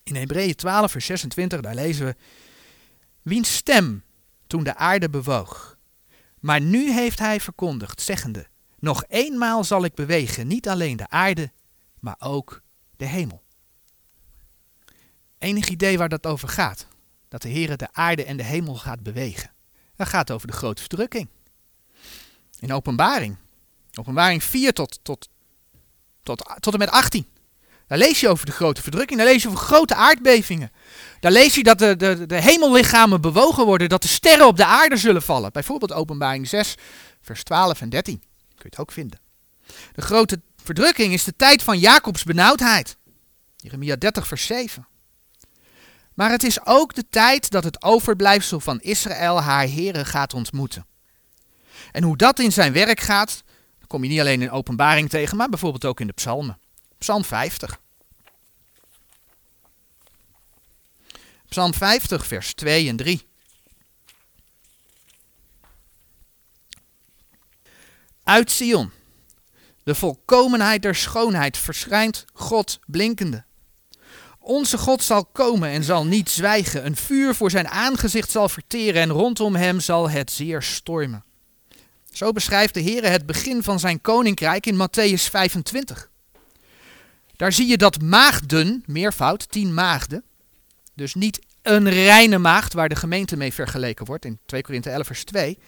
In 0.04 0.16
Hebreeën 0.16 0.56
12, 0.56 0.92
vers 0.92 1.06
26, 1.06 1.62
daar 1.62 1.76
lezen 1.76 2.06
we 2.06 2.16
wiens 3.22 3.56
stem 3.56 4.04
toen 4.48 4.64
de 4.64 4.76
aarde 4.76 5.10
bewoog. 5.10 5.78
Maar 6.40 6.62
nu 6.62 6.92
heeft 6.92 7.20
hij 7.20 7.40
verkondigd, 7.40 8.02
zeggende, 8.02 8.48
nog 8.80 9.04
eenmaal 9.08 9.64
zal 9.64 9.84
ik 9.84 9.94
bewegen, 9.94 10.48
niet 10.48 10.70
alleen 10.70 10.98
de 10.98 11.10
aarde, 11.10 11.52
maar 12.00 12.16
ook 12.20 12.62
de 12.98 13.06
hemel. 13.06 13.44
Enig 15.38 15.70
idee 15.70 15.98
waar 15.98 16.10
dat 16.10 16.26
over 16.26 16.48
gaat? 16.48 16.88
Dat 17.28 17.42
de 17.42 17.50
Heer 17.50 17.78
de 17.78 17.88
aarde 17.92 18.24
en 18.24 18.38
de 18.38 18.44
hemel 18.44 18.76
gaat 18.76 19.04
bewegen. 19.04 19.52
Dat 19.96 20.08
gaat 20.08 20.32
over 20.32 20.48
de 20.48 20.54
grote 20.54 20.82
verdrukking. 20.82 21.28
In 22.60 22.74
openbaring. 22.74 23.38
Openbaring 23.94 24.44
4 24.44 24.74
tot, 24.74 25.00
tot, 25.02 25.30
tot, 26.24 26.56
tot 26.60 26.74
en 26.74 26.80
met 26.80 26.90
18. 26.90 27.28
Daar 27.88 27.98
lees 27.98 28.20
je 28.20 28.30
over 28.30 28.46
de 28.46 28.52
grote 28.52 28.82
verdrukking, 28.82 29.20
daar 29.20 29.30
lees 29.30 29.42
je 29.42 29.48
over 29.48 29.60
grote 29.60 29.96
aardbevingen. 29.96 30.72
Daar 31.20 31.32
lees 31.32 31.56
je 31.56 31.64
dat 31.64 31.80
de, 31.80 31.96
de, 31.96 32.26
de 32.26 32.42
hemellichamen 32.42 33.22
bewogen 33.22 33.66
worden, 33.66 33.90
dat 33.90 34.02
de 34.02 34.08
sterren 34.08 34.48
op 34.48 34.58
de 34.58 34.66
aarde 34.66 34.98
zullen 34.98 35.22
vallen. 35.22 35.52
Bijvoorbeeld 35.52 35.94
openbaring 35.94 36.48
6, 36.48 36.76
vers 37.22 37.44
12 37.44 37.82
en 37.82 37.90
13. 37.90 38.24
Kun 38.58 38.70
je 38.70 38.70
het 38.70 38.80
ook 38.80 38.92
vinden. 38.92 39.20
De 39.94 40.02
grote 40.02 40.42
verdrukking 40.64 41.14
is 41.14 41.24
de 41.24 41.36
tijd 41.36 41.64
van 41.64 41.80
Jacobs 41.80 42.24
benauwdheid. 42.24 42.98
Jeremia 43.56 43.96
30, 43.96 44.28
vers 44.28 44.46
7. 44.46 44.88
Maar 46.14 46.32
het 46.32 46.44
is 46.44 46.66
ook 46.66 46.94
de 46.94 47.10
tijd 47.10 47.50
dat 47.50 47.64
het 47.64 47.84
overblijfsel 47.84 48.60
van 48.60 48.80
Israël 48.82 49.42
haar 49.42 49.66
heren 49.66 50.06
gaat 50.06 50.34
ontmoeten. 50.34 50.86
En 51.92 52.04
hoe 52.04 52.18
dat 52.18 52.40
in 52.40 52.52
zijn 52.52 52.74
werk 52.74 53.00
gaat, 53.00 53.44
kom 53.88 54.04
je 54.04 54.10
niet 54.10 54.20
alleen 54.20 54.42
in 54.42 54.52
openbaring 54.52 55.10
tegen, 55.10 55.38
maar 55.38 55.50
bijvoorbeeld 55.50 55.86
ook 55.86 56.00
in 56.00 56.08
de 56.08 56.14
psalmen. 56.14 56.60
Psalm 56.98 57.26
50. 57.26 57.80
Psalm 61.50 61.74
50, 61.74 62.28
vers 62.28 62.54
2 62.54 62.90
en 62.90 62.96
3. 62.96 63.27
Uit 68.28 68.52
Sion, 68.52 68.92
de 69.84 69.96
volkomenheid 69.96 70.82
der 70.82 70.96
schoonheid, 70.96 71.58
verschijnt 71.58 72.26
God 72.34 72.80
blinkende. 72.86 73.46
Onze 74.40 74.78
God 74.78 75.04
zal 75.04 75.26
komen 75.26 75.70
en 75.70 75.84
zal 75.84 76.06
niet 76.06 76.30
zwijgen. 76.30 76.86
Een 76.86 76.96
vuur 76.96 77.36
voor 77.36 77.52
zijn 77.52 77.68
aangezicht 77.68 78.32
zal 78.32 78.50
verteren 78.50 79.02
en 79.02 79.10
rondom 79.10 79.56
hem 79.56 79.80
zal 79.80 80.10
het 80.10 80.32
zeer 80.32 80.62
stormen. 80.62 81.24
Zo 82.12 82.32
beschrijft 82.32 82.74
de 82.74 82.80
Heer 82.80 83.10
het 83.10 83.26
begin 83.26 83.64
van 83.64 83.80
zijn 83.80 84.02
koninkrijk 84.02 84.66
in 84.66 84.88
Matthäus 84.88 85.30
25. 85.30 86.10
Daar 87.36 87.54
zie 87.54 87.68
je 87.68 87.78
dat 87.78 88.02
maagden, 88.02 88.84
meervoud, 88.86 89.52
tien 89.52 89.74
maagden, 89.74 90.24
dus 90.94 91.14
niet 91.14 91.40
een 91.70 91.90
reine 91.90 92.38
maagd 92.38 92.74
waar 92.74 92.90
de 92.90 92.96
gemeente 92.96 93.38
mee 93.38 93.54
vergeleken 93.54 94.06
wordt 94.06 94.26
in 94.26 94.40
2 94.46 94.62
Korinthe 94.62 94.90
11 94.90 95.08
vers 95.08 95.24
2, 95.24 95.60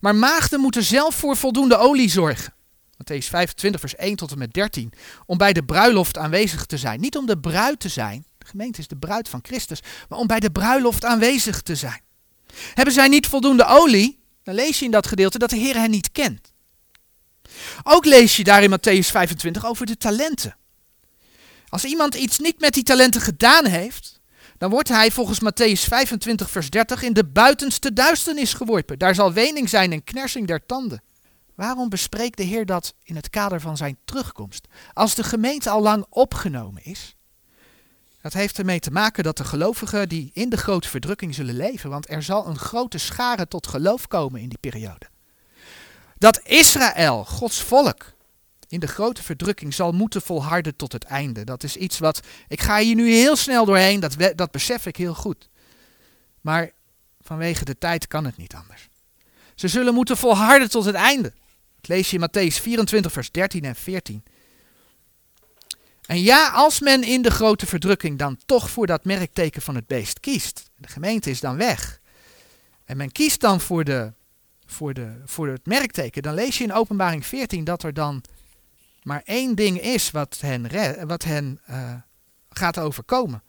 maar 0.00 0.14
maagden 0.14 0.60
moeten 0.60 0.82
zelf 0.82 1.14
voor 1.14 1.36
voldoende 1.36 1.76
olie 1.76 2.10
zorgen. 2.10 2.54
Matthäus 2.98 3.28
25 3.28 3.80
vers 3.80 3.96
1 3.96 4.16
tot 4.16 4.30
en 4.30 4.38
met 4.38 4.52
13, 4.52 4.92
om 5.26 5.38
bij 5.38 5.52
de 5.52 5.62
bruiloft 5.62 6.18
aanwezig 6.18 6.66
te 6.66 6.76
zijn. 6.76 7.00
Niet 7.00 7.16
om 7.16 7.26
de 7.26 7.38
bruid 7.38 7.80
te 7.80 7.88
zijn, 7.88 8.24
de 8.38 8.46
gemeente 8.46 8.80
is 8.80 8.88
de 8.88 8.96
bruid 8.96 9.28
van 9.28 9.40
Christus, 9.42 9.80
maar 10.08 10.18
om 10.18 10.26
bij 10.26 10.40
de 10.40 10.50
bruiloft 10.50 11.04
aanwezig 11.04 11.62
te 11.62 11.74
zijn. 11.74 12.00
Hebben 12.74 12.94
zij 12.94 13.08
niet 13.08 13.26
voldoende 13.26 13.66
olie, 13.66 14.18
dan 14.42 14.54
lees 14.54 14.78
je 14.78 14.84
in 14.84 14.90
dat 14.90 15.06
gedeelte 15.06 15.38
dat 15.38 15.50
de 15.50 15.56
Heer 15.56 15.74
hen 15.74 15.90
niet 15.90 16.12
kent. 16.12 16.52
Ook 17.82 18.04
lees 18.04 18.36
je 18.36 18.44
daar 18.44 18.62
in 18.62 18.78
Matthäus 18.78 19.06
25 19.10 19.66
over 19.66 19.86
de 19.86 19.96
talenten. 19.96 20.56
Als 21.68 21.84
iemand 21.84 22.14
iets 22.14 22.38
niet 22.38 22.60
met 22.60 22.74
die 22.74 22.82
talenten 22.82 23.20
gedaan 23.20 23.66
heeft, 23.66 24.17
dan 24.58 24.70
wordt 24.70 24.88
hij 24.88 25.10
volgens 25.10 25.40
Matthäus 25.40 25.80
25 25.80 26.50
vers 26.50 26.70
30 26.70 27.02
in 27.02 27.12
de 27.12 27.24
buitenste 27.24 27.92
duisternis 27.92 28.54
geworpen. 28.54 28.98
Daar 28.98 29.14
zal 29.14 29.32
wening 29.32 29.68
zijn 29.68 29.92
en 29.92 30.04
knersing 30.04 30.46
der 30.46 30.66
tanden. 30.66 31.02
Waarom 31.54 31.88
bespreekt 31.88 32.36
de 32.36 32.42
Heer 32.42 32.66
dat 32.66 32.94
in 33.02 33.16
het 33.16 33.30
kader 33.30 33.60
van 33.60 33.76
zijn 33.76 33.98
terugkomst? 34.04 34.68
Als 34.92 35.14
de 35.14 35.22
gemeente 35.22 35.70
al 35.70 35.82
lang 35.82 36.06
opgenomen 36.10 36.84
is. 36.84 37.16
Dat 38.22 38.32
heeft 38.32 38.58
ermee 38.58 38.80
te 38.80 38.90
maken 38.90 39.24
dat 39.24 39.36
de 39.36 39.44
gelovigen 39.44 40.08
die 40.08 40.30
in 40.32 40.48
de 40.48 40.56
grote 40.56 40.88
verdrukking 40.88 41.34
zullen 41.34 41.56
leven, 41.56 41.90
want 41.90 42.10
er 42.10 42.22
zal 42.22 42.46
een 42.46 42.58
grote 42.58 42.98
schare 42.98 43.48
tot 43.48 43.66
geloof 43.66 44.06
komen 44.08 44.40
in 44.40 44.48
die 44.48 44.58
periode. 44.58 45.06
Dat 46.18 46.40
Israël, 46.44 47.24
Gods 47.24 47.62
volk, 47.62 48.12
in 48.68 48.80
de 48.80 48.86
grote 48.86 49.22
verdrukking 49.22 49.74
zal 49.74 49.92
moeten 49.92 50.22
volharden 50.22 50.76
tot 50.76 50.92
het 50.92 51.04
einde. 51.04 51.44
Dat 51.44 51.62
is 51.62 51.76
iets 51.76 51.98
wat, 51.98 52.20
ik 52.48 52.60
ga 52.60 52.78
hier 52.78 52.94
nu 52.94 53.12
heel 53.12 53.36
snel 53.36 53.64
doorheen, 53.64 54.00
dat, 54.00 54.16
dat 54.34 54.50
besef 54.50 54.86
ik 54.86 54.96
heel 54.96 55.14
goed. 55.14 55.48
Maar 56.40 56.70
vanwege 57.20 57.64
de 57.64 57.78
tijd 57.78 58.06
kan 58.06 58.24
het 58.24 58.36
niet 58.36 58.54
anders. 58.54 58.88
Ze 59.54 59.68
zullen 59.68 59.94
moeten 59.94 60.16
volharden 60.16 60.70
tot 60.70 60.84
het 60.84 60.94
einde. 60.94 61.32
Dat 61.76 61.88
lees 61.88 62.10
je 62.10 62.18
in 62.18 62.28
Matthäus 62.28 62.62
24, 62.62 63.12
vers 63.12 63.30
13 63.30 63.64
en 63.64 63.76
14. 63.76 64.22
En 66.06 66.22
ja, 66.22 66.48
als 66.48 66.80
men 66.80 67.02
in 67.02 67.22
de 67.22 67.30
grote 67.30 67.66
verdrukking 67.66 68.18
dan 68.18 68.38
toch 68.46 68.70
voor 68.70 68.86
dat 68.86 69.04
merkteken 69.04 69.62
van 69.62 69.74
het 69.74 69.86
beest 69.86 70.20
kiest, 70.20 70.70
de 70.76 70.88
gemeente 70.88 71.30
is 71.30 71.40
dan 71.40 71.56
weg, 71.56 72.00
en 72.84 72.96
men 72.96 73.12
kiest 73.12 73.40
dan 73.40 73.60
voor, 73.60 73.84
de, 73.84 74.12
voor, 74.66 74.94
de, 74.94 75.20
voor 75.24 75.48
het 75.48 75.66
merkteken, 75.66 76.22
dan 76.22 76.34
lees 76.34 76.58
je 76.58 76.64
in 76.64 76.72
Openbaring 76.72 77.26
14 77.26 77.64
dat 77.64 77.82
er 77.82 77.94
dan 77.94 78.22
maar 79.02 79.22
één 79.24 79.54
ding 79.54 79.80
is 79.80 80.10
wat 80.10 80.38
hen, 80.40 81.06
wat 81.06 81.24
hen 81.24 81.60
uh, 81.70 81.94
gaat 82.50 82.78
overkomen. 82.78 83.42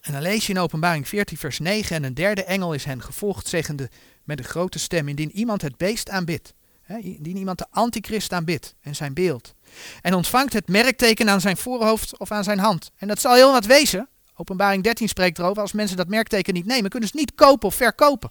En 0.00 0.12
dan 0.12 0.22
lees 0.22 0.46
je 0.46 0.52
in 0.52 0.58
Openbaring 0.58 1.08
14, 1.08 1.36
vers 1.36 1.58
9, 1.58 1.96
en 1.96 2.04
een 2.04 2.14
derde 2.14 2.44
engel 2.44 2.72
is 2.72 2.84
hen 2.84 3.02
gevolgd, 3.02 3.48
zeggende 3.48 3.90
met 4.24 4.38
een 4.38 4.44
grote 4.44 4.78
stem, 4.78 5.08
indien 5.08 5.30
iemand 5.30 5.62
het 5.62 5.76
beest 5.76 6.10
aanbidt, 6.10 6.54
indien 6.86 7.36
iemand 7.36 7.58
de 7.58 7.66
antichrist 7.70 8.32
aanbidt 8.32 8.74
en 8.80 8.96
zijn 8.96 9.14
beeld, 9.14 9.54
en 10.02 10.14
ontvangt 10.14 10.52
het 10.52 10.68
merkteken 10.68 11.28
aan 11.28 11.40
zijn 11.40 11.56
voorhoofd 11.56 12.18
of 12.18 12.30
aan 12.30 12.44
zijn 12.44 12.58
hand. 12.58 12.90
En 12.96 13.08
dat 13.08 13.20
zal 13.20 13.34
heel 13.34 13.52
wat 13.52 13.66
wezen. 13.66 14.08
Openbaring 14.36 14.82
13 14.82 15.08
spreekt 15.08 15.38
erover, 15.38 15.62
als 15.62 15.72
mensen 15.72 15.96
dat 15.96 16.08
merkteken 16.08 16.54
niet 16.54 16.66
nemen, 16.66 16.90
kunnen 16.90 17.08
ze 17.08 17.16
niet 17.16 17.34
kopen 17.34 17.68
of 17.68 17.74
verkopen. 17.74 18.30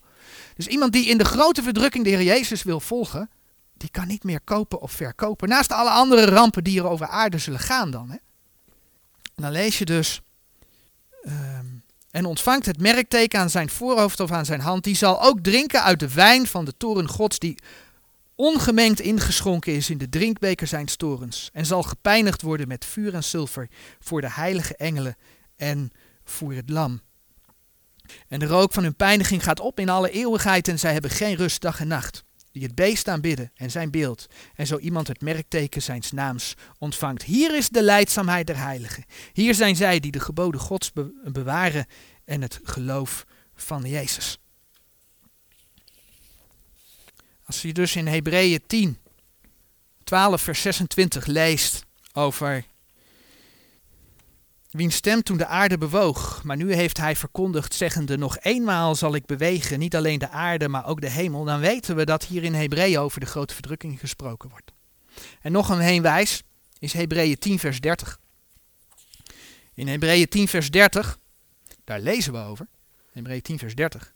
Dus 0.55 0.67
iemand 0.67 0.93
die 0.93 1.05
in 1.05 1.17
de 1.17 1.25
grote 1.25 1.63
verdrukking 1.63 2.03
de 2.03 2.09
Heer 2.09 2.23
Jezus 2.23 2.63
wil 2.63 2.79
volgen, 2.79 3.29
die 3.79 3.89
kan 3.89 4.07
niet 4.07 4.23
meer 4.23 4.41
kopen 4.41 4.81
of 4.81 4.91
verkopen. 4.91 5.49
Naast 5.49 5.71
alle 5.71 5.89
andere 5.89 6.25
rampen 6.25 6.63
die 6.63 6.79
er 6.79 6.87
over 6.87 7.07
aarde 7.07 7.37
zullen 7.37 7.59
gaan 7.59 7.91
dan. 7.91 8.09
Hè? 8.09 8.17
Dan 9.35 9.51
lees 9.51 9.77
je 9.77 9.85
dus. 9.85 10.21
Ehm, 11.21 11.65
en 12.11 12.25
ontvangt 12.25 12.65
het 12.65 12.79
merkteken 12.79 13.39
aan 13.39 13.49
zijn 13.49 13.69
voorhoofd 13.69 14.19
of 14.19 14.31
aan 14.31 14.45
zijn 14.45 14.59
hand. 14.59 14.83
Die 14.83 14.95
zal 14.95 15.21
ook 15.21 15.39
drinken 15.39 15.83
uit 15.83 15.99
de 15.99 16.13
wijn 16.13 16.47
van 16.47 16.65
de 16.65 16.77
toren 16.77 17.07
Gods, 17.07 17.39
die 17.39 17.57
ongemengd 18.35 18.99
ingeschonken 18.99 19.73
is 19.73 19.89
in 19.89 19.97
de 19.97 20.09
drinkbeker 20.09 20.67
zijn 20.67 20.85
torens. 20.85 21.49
En 21.53 21.65
zal 21.65 21.83
gepijnigd 21.83 22.41
worden 22.41 22.67
met 22.67 22.85
vuur 22.85 23.13
en 23.13 23.23
zilver 23.23 23.69
voor 23.99 24.21
de 24.21 24.31
heilige 24.31 24.75
engelen 24.75 25.15
en 25.55 25.91
voor 26.23 26.53
het 26.53 26.69
lam. 26.69 27.01
En 28.27 28.39
de 28.39 28.45
rook 28.45 28.73
van 28.73 28.83
hun 28.83 28.95
pijniging 28.95 29.43
gaat 29.43 29.59
op 29.59 29.79
in 29.79 29.89
alle 29.89 30.09
eeuwigheid 30.09 30.67
en 30.67 30.79
zij 30.79 30.93
hebben 30.93 31.11
geen 31.11 31.35
rust 31.35 31.61
dag 31.61 31.79
en 31.79 31.87
nacht 31.87 32.25
die 32.57 32.67
het 32.67 32.75
beest 32.75 33.07
aanbidden 33.07 33.51
en 33.55 33.71
zijn 33.71 33.91
beeld, 33.91 34.27
en 34.55 34.67
zo 34.67 34.77
iemand 34.77 35.07
het 35.07 35.21
merkteken 35.21 35.81
zijns 35.81 36.11
naams 36.11 36.53
ontvangt. 36.77 37.23
Hier 37.23 37.55
is 37.55 37.69
de 37.69 37.83
leidzaamheid 37.83 38.47
der 38.47 38.57
heiligen. 38.57 39.05
Hier 39.33 39.55
zijn 39.55 39.75
zij 39.75 39.99
die 39.99 40.11
de 40.11 40.19
geboden 40.19 40.61
Gods 40.61 40.91
bewaren 41.23 41.85
en 42.25 42.41
het 42.41 42.59
geloof 42.63 43.25
van 43.55 43.81
Jezus. 43.81 44.39
Als 47.45 47.61
je 47.61 47.73
dus 47.73 47.95
in 47.95 48.07
Hebreeën 48.07 48.61
10, 48.67 48.97
12 50.03 50.41
vers 50.41 50.61
26 50.61 51.25
leest 51.25 51.85
over 52.13 52.65
Wiens 54.77 54.95
stem 54.95 55.23
toen 55.23 55.37
de 55.37 55.45
aarde 55.45 55.77
bewoog, 55.77 56.43
maar 56.43 56.57
nu 56.57 56.73
heeft 56.73 56.97
hij 56.97 57.15
verkondigd, 57.15 57.73
zeggende: 57.73 58.17
Nog 58.17 58.37
eenmaal 58.39 58.95
zal 58.95 59.15
ik 59.15 59.25
bewegen, 59.25 59.79
niet 59.79 59.95
alleen 59.95 60.19
de 60.19 60.29
aarde, 60.29 60.67
maar 60.67 60.85
ook 60.85 61.01
de 61.01 61.09
hemel. 61.09 61.43
Dan 61.43 61.59
weten 61.59 61.95
we 61.95 62.05
dat 62.05 62.25
hier 62.25 62.43
in 62.43 62.53
Hebreeën 62.53 62.99
over 62.99 63.19
de 63.19 63.25
grote 63.25 63.53
verdrukking 63.53 63.99
gesproken 63.99 64.49
wordt. 64.49 64.71
En 65.41 65.51
nog 65.51 65.69
een 65.69 65.79
heenwijs 65.79 66.43
is 66.79 66.93
Hebreeën 66.93 67.37
10, 67.37 67.59
vers 67.59 67.79
30. 67.79 68.19
In 69.73 69.87
Hebreeën 69.87 70.27
10, 70.27 70.47
vers 70.47 70.71
30, 70.71 71.17
daar 71.83 71.99
lezen 71.99 72.33
we 72.33 72.39
over. 72.39 72.67
Hebreeën 73.11 73.41
10, 73.41 73.57
vers 73.57 73.75
30. 73.75 74.13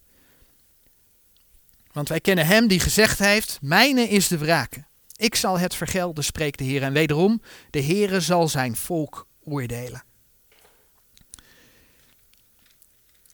Want 1.91 2.09
wij 2.09 2.20
kennen 2.20 2.45
hem 2.45 2.68
die 2.68 2.80
gezegd 2.80 3.20
heeft: 3.20 3.57
Mijne 3.62 4.07
is 4.07 4.28
de 4.28 4.38
wraken. 4.38 4.88
Ik 5.16 5.36
zal 5.36 5.59
het 5.59 5.76
vergelden, 5.76 6.24
spreekt 6.24 6.57
de 6.57 6.64
Heer. 6.64 6.84
En 6.84 6.93
wederom, 6.93 7.41
de 7.70 7.84
Heere 7.84 8.20
zal 8.20 8.47
zijn 8.47 8.76
volk 8.76 9.28
oordelen. 9.43 10.09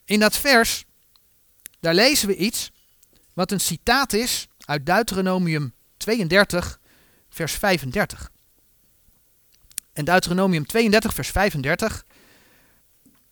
In 0.07 0.19
dat 0.19 0.37
vers, 0.37 0.85
daar 1.79 1.93
lezen 1.93 2.27
we 2.27 2.35
iets 2.35 2.71
wat 3.33 3.51
een 3.51 3.59
citaat 3.59 4.13
is 4.13 4.47
uit 4.65 4.85
Deuteronomium 4.85 5.73
32, 5.97 6.79
vers 7.29 7.53
35. 7.53 8.31
En 9.93 10.05
Deuteronomium 10.05 10.65
32, 10.65 11.13
vers 11.13 11.29
35, 11.29 12.05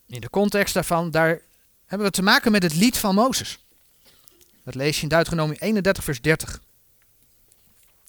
in 0.07 0.21
de 0.21 0.29
context 0.29 0.73
daarvan, 0.73 1.11
daar 1.11 1.41
hebben 1.85 2.07
we 2.07 2.13
te 2.13 2.21
maken 2.21 2.51
met 2.51 2.63
het 2.63 2.75
lied 2.75 2.97
van 2.97 3.15
Mozes. 3.15 3.65
Dat 4.63 4.75
lees 4.75 4.95
je 4.95 5.03
in 5.03 5.09
Deuteronomium 5.09 5.57
31, 5.59 6.03
vers 6.03 6.21
30. 6.21 6.61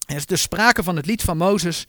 Er 0.06 0.16
is 0.16 0.26
dus 0.26 0.42
sprake 0.42 0.82
van 0.82 0.96
het 0.96 1.06
lied 1.06 1.22
van 1.22 1.36
Mozes. 1.36 1.86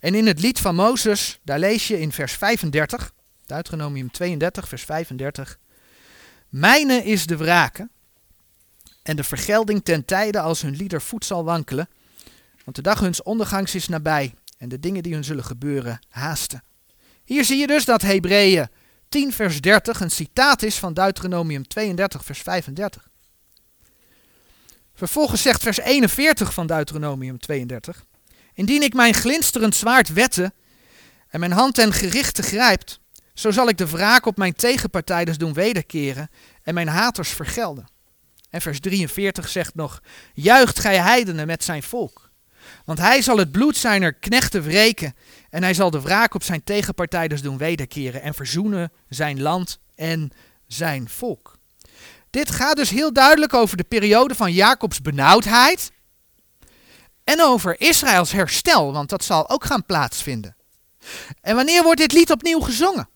En 0.00 0.14
in 0.14 0.26
het 0.26 0.40
lied 0.40 0.58
van 0.58 0.74
Mozes, 0.74 1.38
daar 1.42 1.58
lees 1.58 1.88
je 1.88 2.00
in 2.00 2.12
vers 2.12 2.32
35, 2.32 3.12
Deuteronomium 3.46 4.10
32, 4.10 4.68
vers 4.68 4.84
35. 4.84 5.58
Mijne 6.48 7.04
is 7.04 7.26
de 7.26 7.36
wrake 7.36 7.88
en 9.02 9.16
de 9.16 9.24
vergelding 9.24 9.84
ten 9.84 10.04
tijde 10.04 10.40
als 10.40 10.62
hun 10.62 10.76
lieder 10.76 11.02
voet 11.02 11.24
zal 11.24 11.44
wankelen, 11.44 11.88
want 12.64 12.76
de 12.76 12.82
dag 12.82 13.00
huns 13.00 13.22
ondergangs 13.22 13.74
is 13.74 13.88
nabij 13.88 14.34
en 14.58 14.68
de 14.68 14.80
dingen 14.80 15.02
die 15.02 15.14
hun 15.14 15.24
zullen 15.24 15.44
gebeuren 15.44 15.98
haasten. 16.08 16.62
Hier 17.24 17.44
zie 17.44 17.58
je 17.58 17.66
dus 17.66 17.84
dat 17.84 18.02
Hebreeën 18.02 18.68
10 19.08 19.32
vers 19.32 19.60
30 19.60 20.00
een 20.00 20.10
citaat 20.10 20.62
is 20.62 20.78
van 20.78 20.94
Deuteronomium 20.94 21.66
32 21.66 22.24
vers 22.24 22.40
35. 22.40 23.08
Vervolgens 24.94 25.42
zegt 25.42 25.62
vers 25.62 25.78
41 25.78 26.54
van 26.54 26.66
Deuteronomium 26.66 27.38
32, 27.38 28.04
Indien 28.54 28.82
ik 28.82 28.94
mijn 28.94 29.14
glinsterend 29.14 29.74
zwaard 29.74 30.12
wette 30.12 30.52
en 31.28 31.40
mijn 31.40 31.52
hand 31.52 31.74
ten 31.74 31.92
gerichte 31.92 32.42
grijpt, 32.42 33.00
zo 33.38 33.50
zal 33.50 33.68
ik 33.68 33.78
de 33.78 33.88
wraak 33.88 34.26
op 34.26 34.36
mijn 34.36 34.54
tegenpartijders 34.54 35.38
doen 35.38 35.52
wederkeren 35.52 36.30
en 36.62 36.74
mijn 36.74 36.88
haters 36.88 37.28
vergelden. 37.28 37.88
En 38.50 38.60
vers 38.60 38.80
43 38.80 39.48
zegt 39.48 39.74
nog: 39.74 40.02
Juicht 40.34 40.78
gij 40.78 40.98
heidenen 40.98 41.46
met 41.46 41.64
zijn 41.64 41.82
volk. 41.82 42.30
Want 42.84 42.98
hij 42.98 43.22
zal 43.22 43.38
het 43.38 43.52
bloed 43.52 43.76
zijner 43.76 44.14
knechten 44.14 44.62
wreken. 44.62 45.14
En 45.50 45.62
hij 45.62 45.74
zal 45.74 45.90
de 45.90 46.00
wraak 46.00 46.34
op 46.34 46.42
zijn 46.42 46.64
tegenpartijders 46.64 47.42
doen 47.42 47.58
wederkeren. 47.58 48.22
En 48.22 48.34
verzoenen 48.34 48.92
zijn 49.08 49.42
land 49.42 49.78
en 49.94 50.30
zijn 50.66 51.08
volk. 51.08 51.58
Dit 52.30 52.50
gaat 52.50 52.76
dus 52.76 52.90
heel 52.90 53.12
duidelijk 53.12 53.54
over 53.54 53.76
de 53.76 53.84
periode 53.84 54.34
van 54.34 54.52
Jacobs 54.52 55.00
benauwdheid. 55.00 55.92
En 57.24 57.42
over 57.42 57.80
Israëls 57.80 58.32
herstel, 58.32 58.92
want 58.92 59.08
dat 59.08 59.24
zal 59.24 59.48
ook 59.48 59.64
gaan 59.64 59.86
plaatsvinden. 59.86 60.56
En 61.40 61.54
wanneer 61.54 61.82
wordt 61.82 62.00
dit 62.00 62.12
lied 62.12 62.30
opnieuw 62.30 62.60
gezongen? 62.60 63.08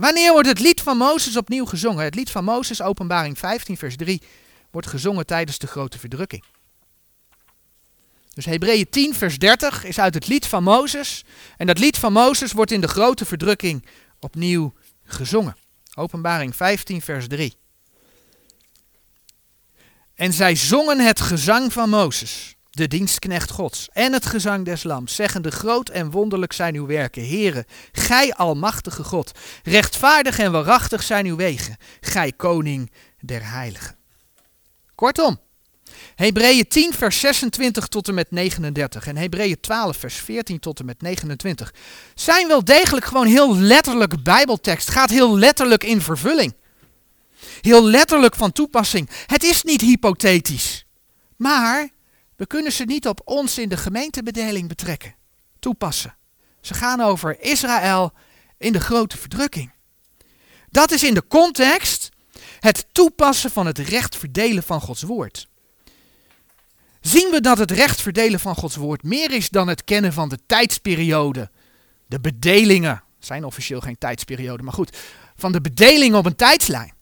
Wanneer 0.00 0.32
wordt 0.32 0.48
het 0.48 0.60
lied 0.60 0.80
van 0.80 0.96
Mozes 0.96 1.36
opnieuw 1.36 1.64
gezongen? 1.64 2.04
Het 2.04 2.14
lied 2.14 2.30
van 2.30 2.44
Mozes, 2.44 2.82
openbaring 2.82 3.38
15, 3.38 3.76
vers 3.76 3.96
3, 3.96 4.22
wordt 4.70 4.86
gezongen 4.86 5.26
tijdens 5.26 5.58
de 5.58 5.66
grote 5.66 5.98
verdrukking. 5.98 6.44
Dus 8.34 8.44
Hebreeën 8.44 8.88
10, 8.90 9.14
vers 9.14 9.38
30 9.38 9.84
is 9.84 9.98
uit 9.98 10.14
het 10.14 10.26
lied 10.26 10.46
van 10.46 10.62
Mozes. 10.62 11.24
En 11.56 11.66
dat 11.66 11.78
lied 11.78 11.98
van 11.98 12.12
Mozes 12.12 12.52
wordt 12.52 12.70
in 12.70 12.80
de 12.80 12.88
grote 12.88 13.24
verdrukking 13.24 13.86
opnieuw 14.20 14.72
gezongen. 15.04 15.56
Openbaring 15.94 16.56
15, 16.56 17.02
vers 17.02 17.28
3. 17.28 17.54
En 20.14 20.32
zij 20.32 20.54
zongen 20.56 20.98
het 20.98 21.20
gezang 21.20 21.72
van 21.72 21.90
Mozes, 21.90 22.56
de 22.70 22.88
dienstknecht 22.88 23.50
Gods, 23.50 23.88
en 23.92 24.12
het 24.12 24.26
gezang 24.26 24.64
des 24.64 24.82
Lams, 24.82 25.14
zeggende: 25.14 25.50
Groot 25.50 25.88
en 25.88 26.10
wonderlijk 26.10 26.52
zijn 26.52 26.74
uw 26.74 26.86
werken, 26.86 27.28
Heere, 27.28 27.66
gij 27.92 28.34
almachtige 28.34 29.04
God. 29.04 29.38
Rechtvaardig 29.62 30.38
en 30.38 30.52
waarachtig 30.52 31.02
zijn 31.02 31.26
uw 31.26 31.36
wegen, 31.36 31.76
gij 32.00 32.32
koning 32.32 32.92
der 33.20 33.50
heiligen. 33.50 33.96
Kortom, 34.94 35.40
Hebreeën 36.14 36.68
10, 36.68 36.92
vers 36.92 37.20
26 37.20 37.86
tot 37.86 38.08
en 38.08 38.14
met 38.14 38.30
39 38.30 39.06
en 39.06 39.16
Hebreeën 39.16 39.60
12, 39.60 39.96
vers 39.96 40.14
14 40.14 40.58
tot 40.58 40.78
en 40.78 40.84
met 40.84 41.02
29 41.02 41.74
zijn 42.14 42.48
wel 42.48 42.64
degelijk 42.64 43.06
gewoon 43.06 43.26
heel 43.26 43.56
letterlijk 43.56 44.22
Bijbeltekst, 44.22 44.90
gaat 44.90 45.10
heel 45.10 45.38
letterlijk 45.38 45.84
in 45.84 46.00
vervulling. 46.00 46.54
Heel 47.60 47.84
letterlijk 47.84 48.34
van 48.34 48.52
toepassing. 48.52 49.10
Het 49.26 49.42
is 49.42 49.62
niet 49.62 49.80
hypothetisch, 49.80 50.84
maar 51.36 51.88
we 52.40 52.46
kunnen 52.46 52.72
ze 52.72 52.84
niet 52.84 53.08
op 53.08 53.20
ons 53.24 53.58
in 53.58 53.68
de 53.68 53.76
gemeentebedeling 53.76 54.68
betrekken, 54.68 55.14
toepassen. 55.58 56.16
Ze 56.60 56.74
gaan 56.74 57.00
over 57.00 57.40
Israël 57.40 58.12
in 58.58 58.72
de 58.72 58.80
grote 58.80 59.18
verdrukking. 59.18 59.72
Dat 60.70 60.90
is 60.90 61.02
in 61.02 61.14
de 61.14 61.26
context 61.26 62.08
het 62.60 62.86
toepassen 62.92 63.50
van 63.50 63.66
het 63.66 63.78
recht 63.78 64.16
verdelen 64.16 64.62
van 64.62 64.80
Gods 64.80 65.02
woord 65.02 65.48
zien 67.00 67.30
we 67.30 67.40
dat 67.40 67.58
het 67.58 67.70
recht 67.70 68.00
verdelen 68.00 68.40
van 68.40 68.54
Gods 68.54 68.76
woord 68.76 69.02
meer 69.02 69.32
is 69.32 69.48
dan 69.48 69.68
het 69.68 69.84
kennen 69.84 70.12
van 70.12 70.28
de 70.28 70.38
tijdsperiode. 70.46 71.50
De 72.06 72.20
bedelingen 72.20 73.02
zijn 73.18 73.44
officieel 73.44 73.80
geen 73.80 73.98
tijdsperiode, 73.98 74.62
maar 74.62 74.72
goed, 74.72 74.96
van 75.36 75.52
de 75.52 75.60
bedeling 75.60 76.14
op 76.14 76.26
een 76.26 76.36
tijdslijn. 76.36 76.94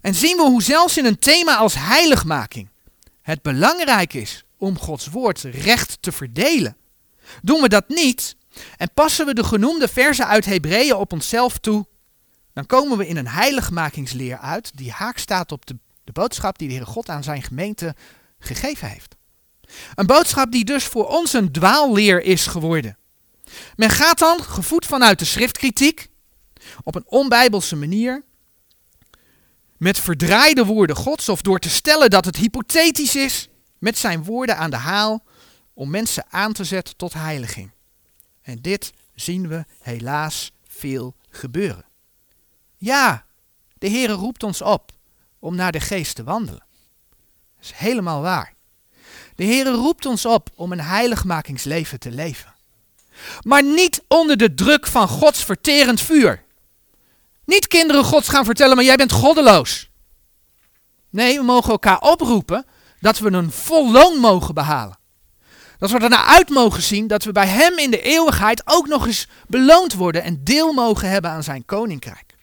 En 0.00 0.14
zien 0.14 0.36
we 0.36 0.42
hoe 0.42 0.62
zelfs 0.62 0.98
in 0.98 1.04
een 1.04 1.18
thema 1.18 1.56
als 1.56 1.74
heiligmaking 1.74 2.68
het 3.26 3.42
belangrijk 3.42 4.14
is 4.14 4.44
om 4.56 4.78
Gods 4.78 5.06
woord 5.06 5.42
recht 5.42 5.98
te 6.00 6.12
verdelen. 6.12 6.76
Doen 7.42 7.60
we 7.60 7.68
dat 7.68 7.88
niet 7.88 8.36
en 8.76 8.90
passen 8.94 9.26
we 9.26 9.34
de 9.34 9.44
genoemde 9.44 9.88
verzen 9.88 10.26
uit 10.26 10.44
Hebreeën 10.44 10.94
op 10.94 11.12
onszelf 11.12 11.58
toe, 11.58 11.86
dan 12.52 12.66
komen 12.66 12.98
we 12.98 13.06
in 13.06 13.16
een 13.16 13.28
heiligmakingsleer 13.28 14.38
uit 14.38 14.76
die 14.76 14.90
haak 14.90 15.18
staat 15.18 15.52
op 15.52 15.66
de 15.66 16.12
boodschap 16.12 16.58
die 16.58 16.68
de 16.68 16.74
Heere 16.74 16.90
God 16.90 17.08
aan 17.08 17.22
zijn 17.24 17.42
gemeente 17.42 17.94
gegeven 18.38 18.88
heeft. 18.88 19.16
Een 19.94 20.06
boodschap 20.06 20.52
die 20.52 20.64
dus 20.64 20.84
voor 20.84 21.06
ons 21.06 21.32
een 21.32 21.52
dwaalleer 21.52 22.22
is 22.22 22.46
geworden. 22.46 22.98
Men 23.76 23.90
gaat 23.90 24.18
dan, 24.18 24.42
gevoed 24.42 24.86
vanuit 24.86 25.18
de 25.18 25.24
schriftkritiek, 25.24 26.08
op 26.84 26.94
een 26.94 27.06
onbijbelse 27.06 27.76
manier, 27.76 28.24
met 29.78 30.00
verdraaide 30.00 30.64
woorden 30.64 30.96
Gods 30.96 31.28
of 31.28 31.42
door 31.42 31.58
te 31.58 31.70
stellen 31.70 32.10
dat 32.10 32.24
het 32.24 32.36
hypothetisch 32.36 33.16
is, 33.16 33.48
met 33.78 33.98
zijn 33.98 34.24
woorden 34.24 34.56
aan 34.56 34.70
de 34.70 34.76
haal 34.76 35.24
om 35.74 35.90
mensen 35.90 36.24
aan 36.30 36.52
te 36.52 36.64
zetten 36.64 36.96
tot 36.96 37.12
heiliging. 37.12 37.70
En 38.42 38.58
dit 38.60 38.92
zien 39.14 39.48
we 39.48 39.64
helaas 39.80 40.52
veel 40.68 41.14
gebeuren. 41.30 41.84
Ja, 42.76 43.24
de 43.78 43.88
Heere 43.88 44.12
roept 44.12 44.42
ons 44.42 44.62
op 44.62 44.92
om 45.38 45.54
naar 45.54 45.72
de 45.72 45.80
geest 45.80 46.14
te 46.14 46.24
wandelen. 46.24 46.64
Dat 47.56 47.64
is 47.64 47.72
helemaal 47.74 48.22
waar. 48.22 48.54
De 49.34 49.44
Heer 49.44 49.66
roept 49.66 50.06
ons 50.06 50.26
op 50.26 50.50
om 50.54 50.72
een 50.72 50.80
heiligmakingsleven 50.80 51.98
te 51.98 52.10
leven. 52.10 52.54
Maar 53.42 53.62
niet 53.62 54.02
onder 54.08 54.36
de 54.36 54.54
druk 54.54 54.86
van 54.86 55.08
Gods 55.08 55.44
verterend 55.44 56.00
vuur. 56.00 56.44
Niet 57.46 57.66
kinderen 57.66 58.04
Gods 58.04 58.28
gaan 58.28 58.44
vertellen, 58.44 58.76
maar 58.76 58.84
jij 58.84 58.96
bent 58.96 59.12
goddeloos. 59.12 59.90
Nee, 61.10 61.38
we 61.38 61.44
mogen 61.44 61.70
elkaar 61.70 62.00
oproepen 62.00 62.66
dat 63.00 63.18
we 63.18 63.32
een 63.32 63.50
vol 63.50 63.92
loon 63.92 64.18
mogen 64.18 64.54
behalen. 64.54 64.98
Dat 65.78 65.90
we 65.90 65.98
ernaar 65.98 66.24
uit 66.24 66.48
mogen 66.48 66.82
zien 66.82 67.06
dat 67.06 67.24
we 67.24 67.32
bij 67.32 67.46
Hem 67.46 67.78
in 67.78 67.90
de 67.90 68.00
eeuwigheid 68.00 68.62
ook 68.64 68.86
nog 68.86 69.06
eens 69.06 69.28
beloond 69.48 69.94
worden 69.94 70.22
en 70.22 70.44
deel 70.44 70.72
mogen 70.72 71.10
hebben 71.10 71.30
aan 71.30 71.42
Zijn 71.42 71.64
koninkrijk. 71.64 72.34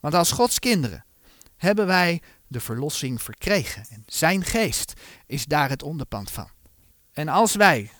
Want 0.00 0.14
als 0.14 0.32
Gods 0.32 0.58
kinderen 0.58 1.04
hebben 1.56 1.86
wij 1.86 2.22
de 2.46 2.60
verlossing 2.60 3.22
verkregen. 3.22 3.84
En 3.90 4.02
zijn 4.06 4.44
geest 4.44 4.92
is 5.26 5.44
daar 5.44 5.68
het 5.68 5.82
onderpand 5.82 6.30
van. 6.30 6.48
En 7.12 7.28
als 7.28 7.54
wij, 7.54 7.90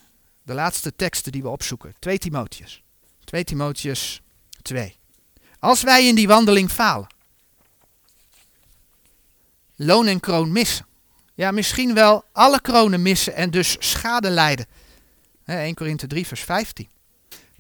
de 0.43 0.55
laatste 0.55 0.97
teksten 0.97 1.33
die 1.33 1.43
we 1.43 1.49
opzoeken, 1.49 1.95
2 1.99 2.19
Timotheus, 2.19 2.83
2 3.25 3.45
Timotheus 3.45 4.21
2. 4.63 4.99
Als 5.59 5.83
wij 5.83 6.07
in 6.07 6.15
die 6.15 6.27
wandeling 6.27 6.71
falen, 6.71 7.07
loon 9.77 10.07
en 10.07 10.21
kroon 10.21 10.53
missen, 10.53 10.87
ja 11.35 11.51
misschien 11.51 11.95
wel 11.95 12.25
alle 12.33 12.61
kronen 12.61 13.03
missen 13.03 13.35
en 13.35 13.51
dus 13.51 13.77
schade 13.79 14.31
lijden, 14.31 14.67
1 15.45 15.75
Korinthe 15.75 16.07
3 16.07 16.27
vers 16.27 16.41
15, 16.41 16.89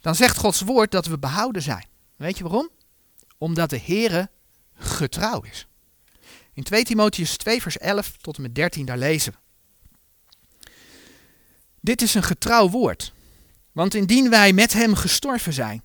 dan 0.00 0.14
zegt 0.14 0.36
Gods 0.36 0.60
woord 0.60 0.90
dat 0.90 1.06
we 1.06 1.18
behouden 1.18 1.62
zijn. 1.62 1.86
Weet 2.16 2.38
je 2.38 2.44
waarom? 2.44 2.70
Omdat 3.38 3.70
de 3.70 3.80
Heere 3.80 4.30
getrouw 4.74 5.40
is. 5.40 5.66
In 6.52 6.62
2 6.62 6.84
Timotheus 6.84 7.36
2 7.36 7.62
vers 7.62 7.78
11 7.78 8.16
tot 8.20 8.36
en 8.36 8.42
met 8.42 8.54
13 8.54 8.86
daar 8.86 8.98
lezen 8.98 9.32
we. 9.32 9.38
Dit 11.80 12.02
is 12.02 12.14
een 12.14 12.22
getrouw 12.22 12.68
woord. 12.68 13.12
Want 13.72 13.94
indien 13.94 14.30
wij 14.30 14.52
met 14.52 14.72
hem 14.72 14.94
gestorven 14.94 15.52
zijn, 15.52 15.82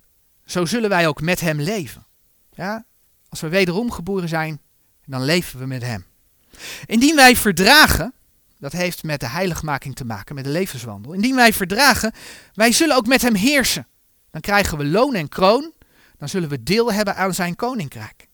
zo 0.52 0.66
zullen 0.66 0.90
wij 0.90 1.08
ook 1.08 1.22
met 1.22 1.40
hem 1.40 1.62
leven. 1.62 2.06
Ja? 2.54 2.86
Als 3.30 3.42
we 3.42 3.50
wederom 3.50 3.92
geboren 3.92 4.30
zijn, 4.30 4.62
dan 5.06 5.24
leven 5.24 5.60
we 5.60 5.66
met 5.66 5.82
hem. 5.82 6.06
Indien 6.86 7.16
wij 7.16 7.36
verdragen, 7.36 8.14
dat 8.60 8.72
heeft 8.72 9.04
met 9.04 9.20
de 9.20 9.28
heiligmaking 9.28 9.96
te 9.96 10.06
maken, 10.06 10.36
met 10.36 10.44
de 10.44 10.50
levenswandel. 10.50 11.14
Indien 11.14 11.36
wij 11.36 11.54
verdragen, 11.54 12.14
wij 12.54 12.72
zullen 12.72 12.96
ook 12.96 13.08
met 13.08 13.22
hem 13.22 13.36
heersen. 13.36 13.88
Dan 14.32 14.42
krijgen 14.42 14.78
we 14.78 14.86
loon 14.86 15.16
en 15.16 15.30
kroon, 15.30 15.74
dan 16.18 16.30
zullen 16.30 16.50
we 16.50 16.64
deel 16.64 16.94
hebben 16.94 17.16
aan 17.16 17.34
zijn 17.34 17.56
koninkrijk. 17.56 18.28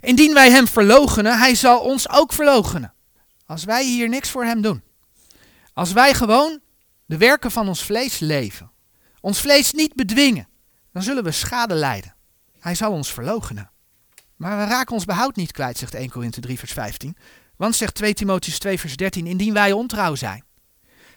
Indien 0.00 0.34
wij 0.34 0.50
hem 0.50 0.68
verloochenen, 0.68 1.38
hij 1.38 1.54
zal 1.54 1.80
ons 1.80 2.08
ook 2.08 2.32
verloochenen. 2.32 2.94
Als 3.46 3.64
wij 3.64 3.84
hier 3.84 4.08
niks 4.08 4.30
voor 4.30 4.44
hem 4.44 4.62
doen. 4.62 4.82
Als 5.72 5.92
wij 5.92 6.14
gewoon 6.14 6.60
de 7.06 7.16
werken 7.16 7.50
van 7.50 7.68
ons 7.68 7.84
vlees 7.84 8.18
leven. 8.18 8.70
Ons 9.20 9.40
vlees 9.40 9.72
niet 9.72 9.94
bedwingen. 9.94 10.50
Dan 10.92 11.02
zullen 11.02 11.24
we 11.24 11.30
schade 11.30 11.74
lijden. 11.74 12.14
Hij 12.58 12.74
zal 12.74 12.92
ons 12.92 13.12
verloochenen. 13.12 13.70
Maar 14.36 14.58
we 14.58 14.64
raken 14.64 14.94
ons 14.94 15.04
behoud 15.04 15.36
niet 15.36 15.52
kwijt, 15.52 15.78
zegt 15.78 15.94
1 15.94 16.10
Korinthe 16.10 16.40
3 16.40 16.58
vers 16.58 16.72
15. 16.72 17.16
Want 17.56 17.76
zegt 17.76 17.94
2 17.94 18.14
Timotheus 18.14 18.58
2 18.58 18.80
vers 18.80 18.96
13, 18.96 19.26
indien 19.26 19.52
wij 19.52 19.72
ontrouw 19.72 20.14
zijn. 20.14 20.44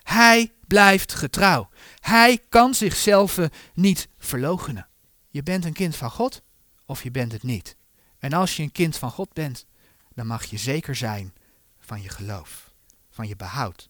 Hij 0.03 0.53
blijft 0.67 1.13
getrouw. 1.13 1.69
Hij 1.99 2.39
kan 2.49 2.73
zichzelf 2.73 3.39
niet 3.73 4.07
verloochenen. 4.17 4.87
Je 5.29 5.43
bent 5.43 5.65
een 5.65 5.73
kind 5.73 5.95
van 5.95 6.11
God 6.11 6.41
of 6.85 7.03
je 7.03 7.11
bent 7.11 7.31
het 7.31 7.43
niet. 7.43 7.75
En 8.19 8.33
als 8.33 8.55
je 8.55 8.63
een 8.63 8.71
kind 8.71 8.97
van 8.97 9.11
God 9.11 9.33
bent, 9.33 9.65
dan 10.13 10.27
mag 10.27 10.45
je 10.45 10.57
zeker 10.57 10.95
zijn 10.95 11.33
van 11.79 12.01
je 12.01 12.09
geloof, 12.09 12.73
van 13.09 13.27
je 13.27 13.35
behoud. 13.35 13.89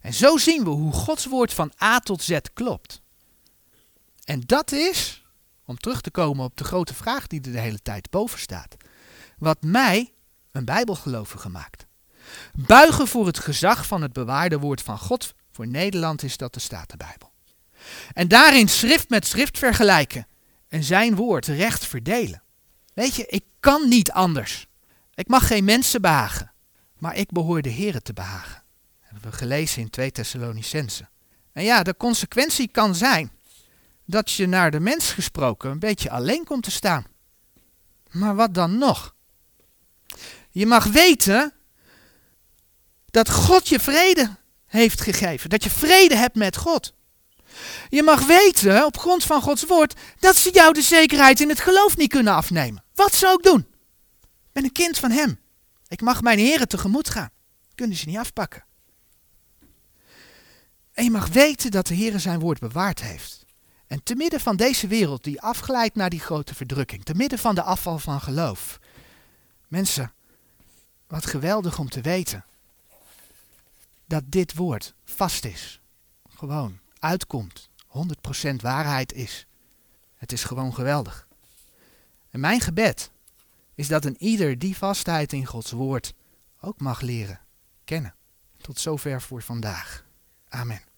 En 0.00 0.12
zo 0.12 0.36
zien 0.36 0.64
we 0.64 0.70
hoe 0.70 0.92
Gods 0.92 1.26
woord 1.26 1.52
van 1.52 1.72
A 1.82 1.98
tot 1.98 2.22
Z 2.22 2.38
klopt. 2.52 3.01
En 4.24 4.40
dat 4.46 4.72
is, 4.72 5.24
om 5.64 5.76
terug 5.76 6.00
te 6.00 6.10
komen 6.10 6.44
op 6.44 6.56
de 6.56 6.64
grote 6.64 6.94
vraag 6.94 7.26
die 7.26 7.40
er 7.40 7.52
de 7.52 7.60
hele 7.60 7.82
tijd 7.82 8.10
boven 8.10 8.38
staat, 8.38 8.76
wat 9.38 9.62
mij 9.62 10.12
een 10.52 10.64
bijbelgelovige 10.64 11.48
maakt. 11.48 11.86
Buigen 12.52 13.08
voor 13.08 13.26
het 13.26 13.38
gezag 13.38 13.86
van 13.86 14.02
het 14.02 14.12
bewaarde 14.12 14.58
woord 14.58 14.82
van 14.82 14.98
God 14.98 15.34
voor 15.52 15.66
Nederland 15.66 16.22
is 16.22 16.36
dat 16.36 16.54
de 16.54 16.60
Statenbijbel. 16.60 17.30
En 18.12 18.28
daarin 18.28 18.68
schrift 18.68 19.08
met 19.08 19.26
schrift 19.26 19.58
vergelijken 19.58 20.26
en 20.68 20.82
zijn 20.82 21.14
woord 21.14 21.46
recht 21.46 21.86
verdelen. 21.86 22.42
Weet 22.94 23.14
je, 23.14 23.26
ik 23.26 23.44
kan 23.60 23.88
niet 23.88 24.12
anders. 24.12 24.66
Ik 25.14 25.28
mag 25.28 25.46
geen 25.46 25.64
mensen 25.64 26.00
behagen, 26.00 26.52
maar 26.98 27.16
ik 27.16 27.30
behoor 27.30 27.62
de 27.62 27.72
Here 27.72 28.02
te 28.02 28.12
behagen. 28.12 28.62
Dat 29.00 29.10
hebben 29.10 29.30
we 29.30 29.36
gelezen 29.36 29.82
in 29.82 29.90
2 29.90 30.12
Thessalonicense. 30.12 31.08
En 31.52 31.64
ja, 31.64 31.82
de 31.82 31.96
consequentie 31.96 32.68
kan 32.68 32.94
zijn 32.94 33.30
dat 34.04 34.30
je 34.30 34.46
naar 34.46 34.70
de 34.70 34.80
mens 34.80 35.12
gesproken 35.12 35.70
een 35.70 35.78
beetje 35.78 36.10
alleen 36.10 36.44
komt 36.44 36.62
te 36.62 36.70
staan. 36.70 37.06
Maar 38.10 38.34
wat 38.34 38.54
dan 38.54 38.78
nog? 38.78 39.14
Je 40.50 40.66
mag 40.66 40.84
weten 40.84 41.52
dat 43.10 43.30
God 43.30 43.68
je 43.68 43.80
vrede 43.80 44.36
heeft 44.66 45.00
gegeven. 45.00 45.50
Dat 45.50 45.64
je 45.64 45.70
vrede 45.70 46.16
hebt 46.16 46.36
met 46.36 46.56
God. 46.56 46.94
Je 47.88 48.02
mag 48.02 48.26
weten, 48.26 48.84
op 48.84 48.98
grond 48.98 49.24
van 49.24 49.42
Gods 49.42 49.64
woord, 49.64 49.94
dat 50.18 50.36
ze 50.36 50.50
jou 50.50 50.72
de 50.72 50.82
zekerheid 50.82 51.40
in 51.40 51.48
het 51.48 51.60
geloof 51.60 51.96
niet 51.96 52.10
kunnen 52.10 52.32
afnemen. 52.32 52.84
Wat 52.94 53.14
ze 53.14 53.26
ook 53.26 53.42
doen. 53.42 53.60
Ik 54.20 54.52
ben 54.52 54.64
een 54.64 54.72
kind 54.72 54.98
van 54.98 55.10
Hem. 55.10 55.38
Ik 55.88 56.00
mag 56.00 56.22
mijn 56.22 56.38
heren 56.38 56.68
tegemoet 56.68 57.10
gaan. 57.10 57.30
Kunnen 57.74 57.96
ze 57.96 58.08
niet 58.08 58.18
afpakken. 58.18 58.64
En 60.92 61.04
je 61.04 61.10
mag 61.10 61.28
weten 61.28 61.70
dat 61.70 61.86
de 61.86 61.94
Heer 61.94 62.20
zijn 62.20 62.40
woord 62.40 62.58
bewaard 62.58 63.00
heeft. 63.00 63.41
En 63.92 64.02
te 64.02 64.14
midden 64.14 64.40
van 64.40 64.56
deze 64.56 64.86
wereld 64.86 65.24
die 65.24 65.40
afglijdt 65.40 65.94
naar 65.94 66.10
die 66.10 66.20
grote 66.20 66.54
verdrukking, 66.54 67.04
te 67.04 67.14
midden 67.14 67.38
van 67.38 67.54
de 67.54 67.62
afval 67.62 67.98
van 67.98 68.20
geloof. 68.20 68.78
Mensen, 69.68 70.12
wat 71.06 71.26
geweldig 71.26 71.78
om 71.78 71.88
te 71.88 72.00
weten 72.00 72.44
dat 74.06 74.22
dit 74.26 74.54
woord 74.54 74.94
vast 75.04 75.44
is. 75.44 75.80
Gewoon 76.28 76.78
uitkomt. 76.98 77.68
100% 77.86 78.54
waarheid 78.56 79.12
is. 79.12 79.46
Het 80.16 80.32
is 80.32 80.44
gewoon 80.44 80.74
geweldig. 80.74 81.28
En 82.30 82.40
mijn 82.40 82.60
gebed 82.60 83.10
is 83.74 83.88
dat 83.88 84.04
een 84.04 84.16
ieder 84.18 84.58
die 84.58 84.76
vastheid 84.76 85.32
in 85.32 85.46
Gods 85.46 85.70
woord 85.70 86.14
ook 86.60 86.80
mag 86.80 87.00
leren 87.00 87.40
kennen. 87.84 88.14
Tot 88.56 88.78
zover 88.78 89.22
voor 89.22 89.42
vandaag. 89.42 90.04
Amen. 90.48 90.91